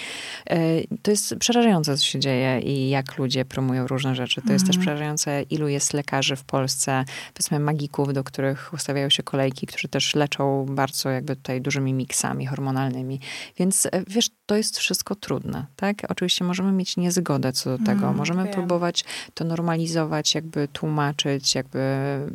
E, 0.51 0.57
to 1.03 1.11
jest 1.11 1.35
przerażające, 1.39 1.97
co 1.97 2.05
się 2.05 2.21
dzieje 2.21 2.61
i 2.61 2.89
jak 2.89 3.19
ludzie 3.19 3.45
promują 3.45 3.87
różne 3.87 4.15
rzeczy. 4.15 4.43
To 4.43 4.53
jest 4.53 4.67
też 4.67 4.77
mhm. 4.77 4.87
przerażające, 4.87 5.43
ilu 5.43 5.69
jest 5.69 5.93
lekarzy 5.93 6.37
w 6.37 6.45
Polsce, 6.45 7.05
powiedzmy 7.35 7.61
magików, 7.61 8.13
do 8.13 8.25
których 8.25 8.71
ustawiają 8.73 9.11
się 9.11 9.23
kolejki, 9.23 9.67
którzy 9.67 9.89
też 9.89 10.15
leczą 10.15 10.67
bardzo 10.69 11.11
jakby 11.11 11.37
tutaj 11.37 11.61
dużymi 11.61 11.93
miksami 11.93 12.47
hormonalnymi 12.47 12.64
hormonalnymi. 12.65 13.21
Więc 13.57 13.87
e, 13.87 13.91
wiesz, 14.07 14.31
to 14.47 14.57
jest 14.57 14.79
wszystko 14.79 15.15
trudne, 15.15 15.67
tak? 15.77 15.97
Oczywiście 16.09 16.45
możemy 16.45 16.73
mieć 16.73 16.97
niezgodę 16.97 17.53
co 17.53 17.79
do 17.79 17.85
tego. 17.85 18.05
Mm, 18.05 18.17
możemy 18.17 18.45
wiem. 18.45 18.53
próbować 18.53 19.05
to 19.35 19.45
normalizować, 19.45 20.35
jakby 20.35 20.69
tłumaczyć, 20.69 21.55
jakby 21.55 21.81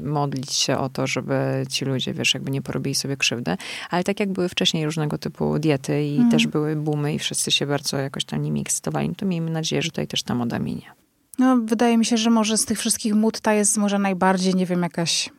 modlić 0.03 0.53
się 0.53 0.77
o 0.77 0.89
to, 0.89 1.07
żeby 1.07 1.65
ci 1.69 1.85
ludzie, 1.85 2.13
wiesz, 2.13 2.33
jakby 2.33 2.51
nie 2.51 2.61
porobili 2.61 2.95
sobie 2.95 3.17
krzywdy. 3.17 3.57
Ale 3.89 4.03
tak 4.03 4.19
jak 4.19 4.31
były 4.31 4.49
wcześniej 4.49 4.85
różnego 4.85 5.17
typu 5.17 5.59
diety 5.59 6.03
i 6.03 6.17
mm. 6.17 6.31
też 6.31 6.47
były 6.47 6.75
boomy 6.75 7.13
i 7.13 7.19
wszyscy 7.19 7.51
się 7.51 7.65
bardzo 7.65 7.97
jakoś 7.97 8.25
tam 8.25 8.41
nimi 8.41 8.61
ekscytowali, 8.61 9.15
to 9.15 9.25
miejmy 9.25 9.51
nadzieję, 9.51 9.81
że 9.81 9.89
tutaj 9.89 10.07
też 10.07 10.23
ta 10.23 10.35
moda 10.35 10.59
minie. 10.59 10.91
No, 11.39 11.57
wydaje 11.57 11.97
mi 11.97 12.05
się, 12.05 12.17
że 12.17 12.29
może 12.29 12.57
z 12.57 12.65
tych 12.65 12.79
wszystkich 12.79 13.15
mód 13.15 13.39
ta 13.39 13.53
jest 13.53 13.77
może 13.77 13.99
najbardziej, 13.99 14.55
nie 14.55 14.65
wiem, 14.65 14.83
jakaś 14.83 15.29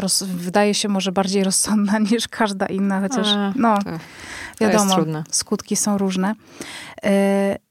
roz, 0.00 0.22
wydaje 0.22 0.74
się 0.74 0.88
może 0.88 1.12
bardziej 1.12 1.44
rozsądna 1.44 1.98
niż 2.10 2.28
każda 2.28 2.66
inna, 2.66 3.00
chociaż 3.00 3.28
A, 3.28 3.52
no, 3.56 3.78
wiadomo, 4.60 4.96
skutki 5.30 5.76
są 5.76 5.98
różne. 5.98 6.34
Y 7.04 7.70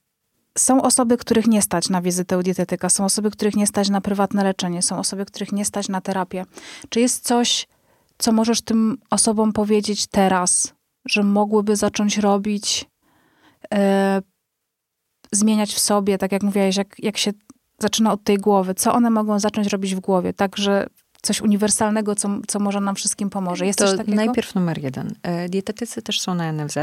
są 0.58 0.82
osoby, 0.82 1.16
których 1.16 1.46
nie 1.46 1.62
stać 1.62 1.88
na 1.88 2.02
wizytę 2.02 2.38
u 2.38 2.42
dietetyka, 2.42 2.90
są 2.90 3.04
osoby, 3.04 3.30
których 3.30 3.56
nie 3.56 3.66
stać 3.66 3.88
na 3.88 4.00
prywatne 4.00 4.44
leczenie, 4.44 4.82
są 4.82 4.98
osoby, 4.98 5.24
których 5.24 5.52
nie 5.52 5.64
stać 5.64 5.88
na 5.88 6.00
terapię. 6.00 6.46
Czy 6.88 7.00
jest 7.00 7.24
coś, 7.24 7.66
co 8.18 8.32
możesz 8.32 8.62
tym 8.62 8.98
osobom 9.10 9.52
powiedzieć 9.52 10.06
teraz, 10.06 10.74
że 11.08 11.22
mogłyby 11.22 11.76
zacząć 11.76 12.18
robić, 12.18 12.86
y 13.74 13.78
zmieniać 15.32 15.74
w 15.74 15.78
sobie, 15.78 16.18
tak 16.18 16.32
jak 16.32 16.42
mówiłaś, 16.42 16.76
jak, 16.76 16.98
jak 16.98 17.16
się 17.16 17.32
zaczyna 17.78 18.12
od 18.12 18.24
tej 18.24 18.38
głowy, 18.38 18.74
co 18.74 18.94
one 18.94 19.10
mogą 19.10 19.38
zacząć 19.38 19.68
robić 19.68 19.94
w 19.94 20.00
głowie, 20.00 20.32
tak, 20.32 20.56
że 20.56 20.86
coś 21.22 21.40
uniwersalnego, 21.40 22.14
co, 22.14 22.28
co 22.48 22.58
może 22.58 22.80
nam 22.80 22.94
wszystkim 22.94 23.30
pomoże. 23.30 23.66
Jest 23.66 23.78
to 23.78 23.86
najpierw 24.06 24.54
numer 24.54 24.78
jeden. 24.78 25.14
E, 25.22 25.48
dietetycy 25.48 26.02
też 26.02 26.20
są 26.20 26.34
na 26.34 26.52
NFZ. 26.52 26.78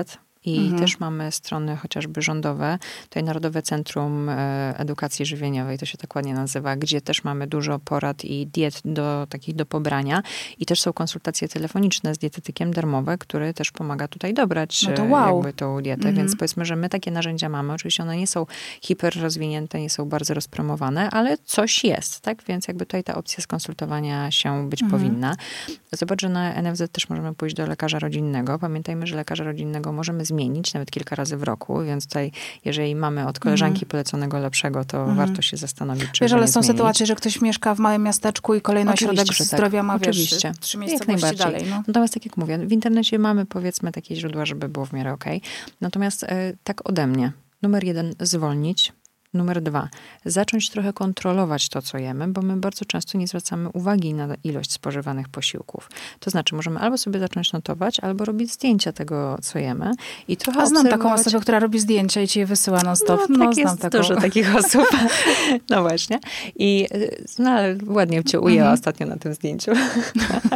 I 0.48 0.58
mhm. 0.58 0.80
też 0.80 1.00
mamy 1.00 1.32
strony 1.32 1.76
chociażby 1.76 2.22
rządowe, 2.22 2.80
tutaj 3.04 3.24
Narodowe 3.24 3.62
Centrum 3.62 4.30
e, 4.30 4.74
Edukacji 4.78 5.26
Żywieniowej, 5.26 5.78
to 5.78 5.86
się 5.86 5.98
tak 5.98 6.16
ładnie 6.16 6.34
nazywa, 6.34 6.76
gdzie 6.76 7.02
też 7.02 7.24
mamy 7.24 7.48
dużo 7.48 7.80
porad 7.80 8.26
i 8.26 8.48
diet 8.48 8.82
do 8.86 9.28
takich 9.30 9.56
do 9.56 9.66
pobrania. 9.66 10.24
I 10.60 10.66
też 10.66 10.82
są 10.82 10.94
konsultacje 10.94 11.48
telefoniczne 11.48 12.16
z 12.16 12.18
dietetykiem 12.18 12.74
darmowe, 12.74 13.18
który 13.18 13.54
też 13.54 13.72
pomaga 13.72 14.08
tutaj 14.08 14.34
dobrać 14.34 14.84
no 14.88 14.94
to 14.94 15.04
e, 15.04 15.10
wow. 15.10 15.36
jakby 15.36 15.54
tą 15.54 15.82
dietę. 15.82 16.08
Mhm. 16.08 16.16
Więc 16.16 16.36
powiedzmy, 16.36 16.66
że 16.66 16.76
my 16.76 16.90
takie 16.90 17.12
narzędzia 17.12 17.50
mamy. 17.50 17.74
Oczywiście 17.74 18.04
one 18.04 18.18
nie 18.18 18.28
są 18.28 18.46
hiper 18.82 19.22
rozwinięte, 19.22 19.82
nie 19.82 19.90
są 19.90 20.06
bardzo 20.06 20.34
rozpromowane, 20.34 21.10
ale 21.10 21.38
coś 21.38 21.84
jest, 21.84 22.20
tak? 22.20 22.44
Więc 22.44 22.68
jakby 22.68 22.86
tutaj 22.86 23.04
ta 23.04 23.16
opcja 23.16 23.44
skonsultowania 23.44 24.32
się 24.32 24.70
być 24.70 24.84
mhm. 24.84 25.02
powinna. 25.02 25.36
Zobacz, 25.92 26.22
że 26.22 26.30
na 26.30 26.62
NFZ 26.62 26.92
też 26.92 27.10
możemy 27.10 27.34
pójść 27.34 27.56
do 27.56 27.68
lekarza 27.68 28.00
rodzinnego. 28.00 28.60
Pamiętajmy, 28.60 29.08
że 29.08 29.16
lekarza 29.16 29.44
rodzinnego 29.44 29.92
możemy 29.92 30.26
zmienić 30.26 30.37
nawet 30.74 30.92
kilka 30.92 31.16
razy 31.16 31.38
w 31.38 31.44
roku, 31.44 31.82
więc 31.84 32.08
tutaj, 32.08 32.32
jeżeli 32.66 32.96
mamy 32.96 33.28
od 33.28 33.40
koleżanki 33.40 33.80
mm. 33.80 33.90
poleconego 33.90 34.40
lepszego, 34.40 34.86
to 34.86 35.04
mm. 35.04 35.16
warto 35.16 35.42
się 35.42 35.58
zastanowić, 35.58 36.12
czy 36.12 36.26
Wiesz, 36.26 36.34
ale 36.34 36.48
są 36.48 36.52
zmienić. 36.52 36.68
sytuacje, 36.68 37.06
że 37.06 37.16
ktoś 37.16 37.42
mieszka 37.42 37.76
w 37.76 37.80
małym 37.80 38.04
miasteczku 38.04 38.56
i 38.56 38.62
kolejny 38.62 38.94
ośrodek 38.94 39.28
tak. 39.28 39.48
zdrowia 39.48 39.84
ma, 39.84 39.96
Oczywiście. 39.96 40.50
wiesz, 40.50 40.60
trzy 40.60 40.78
miejscowości 40.78 41.36
dalej. 41.36 41.66
No. 41.70 41.84
Natomiast 41.88 42.14
tak 42.14 42.26
jak 42.26 42.38
mówię, 42.38 42.58
w 42.58 42.72
internecie 42.72 43.20
mamy 43.20 43.46
powiedzmy 43.46 43.92
takie 43.92 44.16
źródła, 44.16 44.46
żeby 44.46 44.70
było 44.70 44.86
w 44.86 44.94
miarę 44.94 45.14
okej. 45.14 45.38
Okay. 45.38 45.50
Natomiast 45.82 46.24
e, 46.24 46.54
tak 46.64 46.90
ode 46.90 47.08
mnie. 47.08 47.32
Numer 47.62 47.84
jeden, 47.84 48.14
zwolnić, 48.20 48.94
Numer 49.38 49.62
dwa, 49.62 49.90
zacząć 50.26 50.70
trochę 50.70 50.94
kontrolować 50.94 51.70
to, 51.70 51.82
co 51.82 51.98
jemy, 51.98 52.28
bo 52.28 52.42
my 52.42 52.58
bardzo 52.58 52.86
często 52.86 53.18
nie 53.18 53.28
zwracamy 53.28 53.70
uwagi 53.70 54.14
na 54.14 54.28
ilość 54.44 54.72
spożywanych 54.72 55.30
posiłków. 55.30 55.90
To 56.20 56.30
znaczy, 56.30 56.56
możemy 56.56 56.80
albo 56.80 56.98
sobie 56.98 57.20
zacząć 57.20 57.54
notować, 57.54 58.00
albo 58.00 58.26
robić 58.26 58.54
zdjęcia 58.54 58.92
tego, 58.92 59.38
co 59.42 59.60
jemy. 59.60 59.92
I 60.28 60.38
trochę 60.38 60.62
A 60.62 60.66
znam 60.66 60.86
obserwować... 60.86 61.04
taką 61.12 61.22
osobę, 61.22 61.40
która 61.42 61.60
robi 61.60 61.80
zdjęcia 61.80 62.22
i 62.22 62.28
ci 62.28 62.40
je 62.40 62.46
wysyła 62.46 62.82
non 62.84 62.96
stop. 62.96 63.22
No, 63.30 63.38
no 63.38 63.46
tak 63.46 63.54
znam 63.54 63.68
jest 63.68 63.82
taką. 63.82 63.98
dużo 63.98 64.16
takich 64.16 64.56
osób. 64.60 64.88
no 65.70 65.82
właśnie. 65.82 66.20
I 66.56 66.88
no, 67.40 67.50
ale 67.50 67.78
ładnie 67.88 68.24
cię 68.24 68.40
ujęła 68.40 68.62
mhm. 68.62 68.74
ostatnio 68.74 69.08
na 69.08 69.18
tym 69.18 69.34
zdjęciu. 69.34 69.72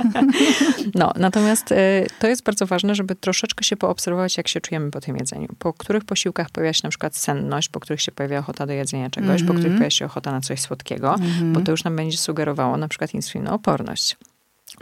no, 0.95 1.13
natomiast 1.15 1.71
y, 1.71 1.75
to 2.19 2.27
jest 2.27 2.43
bardzo 2.43 2.65
ważne, 2.65 2.95
żeby 2.95 3.15
troszeczkę 3.15 3.63
się 3.63 3.77
poobserwować, 3.77 4.37
jak 4.37 4.47
się 4.47 4.61
czujemy 4.61 4.91
po 4.91 5.01
tym 5.01 5.17
jedzeniu. 5.17 5.47
Po 5.59 5.73
których 5.73 6.05
posiłkach 6.05 6.49
pojawia 6.49 6.73
się 6.73 6.81
na 6.83 6.89
przykład 6.89 7.15
senność, 7.15 7.69
po 7.69 7.79
których 7.79 8.01
się 8.01 8.11
pojawia 8.11 8.39
ochota 8.39 8.65
do 8.71 8.75
jedzenia 8.75 9.09
czegoś, 9.09 9.29
mm 9.29 9.37
-hmm. 9.37 9.47
po 9.47 9.53
których 9.53 9.65
mhm. 9.65 9.77
pojawia 9.77 9.89
się 9.89 10.05
ochota 10.05 10.31
na 10.31 10.41
coś 10.41 10.61
słodkiego, 10.61 11.15
mm 11.15 11.29
-hmm. 11.29 11.53
bo 11.53 11.61
to 11.61 11.71
już 11.71 11.83
nam 11.83 11.95
będzie 11.95 12.17
sugerowało 12.17 12.77
na 12.77 12.87
przykład 12.87 13.13
insulinooporność 13.13 14.17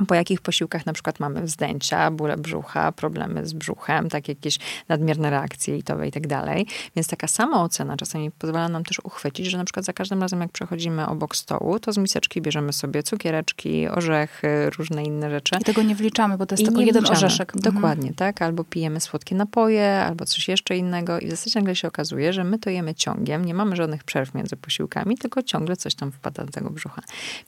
po 0.07 0.15
jakich 0.15 0.41
posiłkach 0.41 0.85
na 0.85 0.93
przykład 0.93 1.19
mamy 1.19 1.41
wzdęcia, 1.41 2.11
bóle 2.11 2.37
brzucha, 2.37 2.91
problemy 2.91 3.45
z 3.45 3.53
brzuchem, 3.53 4.09
tak 4.09 4.27
jakieś 4.27 4.59
nadmierne 4.89 5.29
reakcje 5.29 5.75
litowe 5.75 6.07
i 6.07 6.11
tak 6.11 6.27
dalej. 6.27 6.67
Więc 6.95 7.07
taka 7.07 7.27
sama 7.27 7.63
ocena 7.63 7.97
czasami 7.97 8.31
pozwala 8.31 8.69
nam 8.69 8.83
też 8.83 8.99
uchwycić, 8.99 9.45
że 9.45 9.57
na 9.57 9.63
przykład 9.65 9.85
za 9.85 9.93
każdym 9.93 10.21
razem 10.21 10.41
jak 10.41 10.51
przechodzimy 10.51 11.07
obok 11.07 11.35
stołu, 11.35 11.79
to 11.79 11.93
z 11.93 11.97
miseczki 11.97 12.41
bierzemy 12.41 12.73
sobie 12.73 13.03
cukiereczki, 13.03 13.87
orzechy, 13.87 14.69
różne 14.77 15.03
inne 15.03 15.29
rzeczy. 15.29 15.55
I 15.61 15.63
tego 15.63 15.83
nie 15.83 15.95
wliczamy, 15.95 16.37
bo 16.37 16.45
to 16.45 16.53
jest 16.53 16.63
I 16.63 16.65
tylko 16.65 16.81
jeden 16.81 17.01
wliczamy. 17.01 17.17
orzeszek. 17.17 17.55
Mhm. 17.55 17.73
Dokładnie, 17.75 18.13
tak? 18.13 18.41
Albo 18.41 18.63
pijemy 18.63 18.99
słodkie 18.99 19.35
napoje, 19.35 19.95
albo 19.95 20.25
coś 20.25 20.47
jeszcze 20.47 20.77
innego 20.77 21.19
i 21.19 21.27
w 21.27 21.29
zasadzie 21.29 21.59
nagle 21.59 21.75
się 21.75 21.87
okazuje, 21.87 22.33
że 22.33 22.43
my 22.43 22.59
to 22.59 22.69
jemy 22.69 22.95
ciągiem, 22.95 23.45
nie 23.45 23.53
mamy 23.53 23.75
żadnych 23.75 24.03
przerw 24.03 24.33
między 24.33 24.55
posiłkami, 24.57 25.17
tylko 25.17 25.43
ciągle 25.43 25.77
coś 25.77 25.95
tam 25.95 26.11
wpada 26.11 26.45
do 26.45 26.51
tego 26.51 26.69
brzucha. 26.69 27.01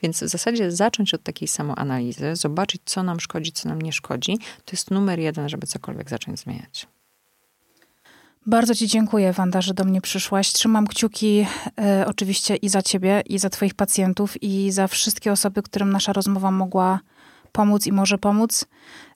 Więc 0.04 0.24
w 0.24 0.28
zasadzie 0.28 0.72
zacząć 0.72 1.14
od 1.14 1.24
takiej 1.24 1.48
samoanalizy, 1.48 2.36
zobaczyć, 2.42 2.82
co 2.86 3.04
nam 3.04 3.20
szkodzi, 3.20 3.52
co 3.52 3.70
nam 3.70 3.82
nie 3.82 3.94
szkodzi, 3.94 4.38
to 4.38 4.72
jest 4.72 4.92
numer 4.92 5.20
jeden, 5.20 5.50
żeby 5.50 5.68
cokolwiek 5.68 6.10
zacząć 6.10 6.40
zmieniać. 6.40 6.88
Bardzo 8.46 8.76
Ci 8.76 8.88
dziękuję, 8.88 9.34
Wanda, 9.34 9.62
że 9.62 9.74
do 9.74 9.84
mnie 9.84 10.02
przyszłaś. 10.02 10.54
Trzymam 10.54 10.88
kciuki 10.88 11.46
e, 11.82 12.06
oczywiście 12.08 12.56
i 12.56 12.70
za 12.70 12.82
Ciebie, 12.82 13.22
i 13.26 13.40
za 13.40 13.50
Twoich 13.50 13.74
pacjentów, 13.74 14.44
i 14.44 14.72
za 14.72 14.88
wszystkie 14.88 15.32
osoby, 15.32 15.64
którym 15.64 15.92
nasza 15.92 16.14
rozmowa 16.14 16.52
mogła 16.52 17.00
pomóc 17.52 17.88
i 17.88 17.92
może 17.92 18.18
pomóc. 18.18 18.66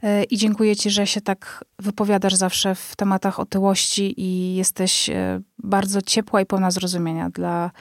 E, 0.03 0.23
I 0.23 0.37
dziękuję 0.37 0.75
Ci, 0.75 0.89
że 0.89 1.07
się 1.07 1.21
tak 1.21 1.65
wypowiadasz 1.79 2.35
zawsze 2.35 2.75
w 2.75 2.95
tematach 2.95 3.39
otyłości 3.39 4.21
i 4.21 4.55
jesteś 4.55 5.09
e, 5.09 5.41
bardzo 5.57 6.01
ciepła 6.01 6.41
i 6.41 6.45
pełna 6.45 6.71
zrozumienia 6.71 7.29
dla 7.29 7.71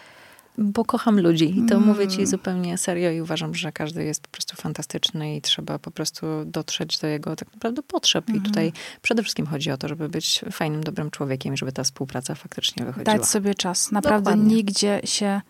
bo 0.59 0.85
kocham 0.85 1.21
ludzi 1.21 1.59
i 1.59 1.67
to 1.67 1.75
mm. 1.75 1.89
mówię 1.89 2.09
ci 2.09 2.27
zupełnie 2.27 2.79
serio 2.79 3.11
i 3.11 3.21
uważam, 3.21 3.55
że 3.55 3.73
każdy 3.73 4.05
jest 4.05 4.23
po 4.23 4.29
prostu 4.29 4.57
fantastyczny 4.57 5.37
i 5.37 5.41
trzeba 5.41 5.79
po 5.79 5.91
prostu 5.91 6.27
dotrzeć 6.47 6.99
do 6.99 7.07
jego 7.07 7.37
tak 7.37 7.53
naprawdę 7.53 7.83
potrzeb. 7.83 8.29
Mm. 8.29 8.41
I 8.41 8.45
tutaj 8.45 8.73
przede 9.03 9.23
wszystkim 9.23 9.47
chodzi 9.47 9.71
o 9.71 9.77
to, 9.77 9.89
żeby 9.89 10.09
być 10.09 10.45
fajnym, 10.53 10.85
dobrym 10.85 11.11
człowiekiem 11.11 11.57
żeby 11.57 11.73
ta 11.73 11.85
współpraca 11.85 12.35
faktycznie 12.35 12.85
wychodziła. 12.85 13.17
Dać 13.17 13.27
sobie 13.27 13.55
czas. 13.55 13.93
Naprawdę 13.93 14.31
Dokładnie. 14.31 14.55
nigdzie 14.55 15.01
się 15.05 15.41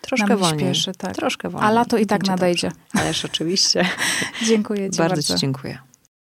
Troszkę 0.00 0.36
wolniej. 0.36 0.74
Śpieszy, 0.74 0.92
tak. 0.92 1.14
Troszkę 1.14 1.48
wolniej. 1.48 1.70
A 1.70 1.72
lato 1.72 1.98
i 1.98 2.06
tak 2.06 2.26
nadejdzie. 2.26 2.72
Ależ 2.92 3.24
oczywiście. 3.24 3.88
dziękuję 4.48 4.90
ci 4.90 4.98
bardzo. 4.98 5.14
Bardzo 5.14 5.34
ci 5.34 5.40
dziękuję. 5.40 5.78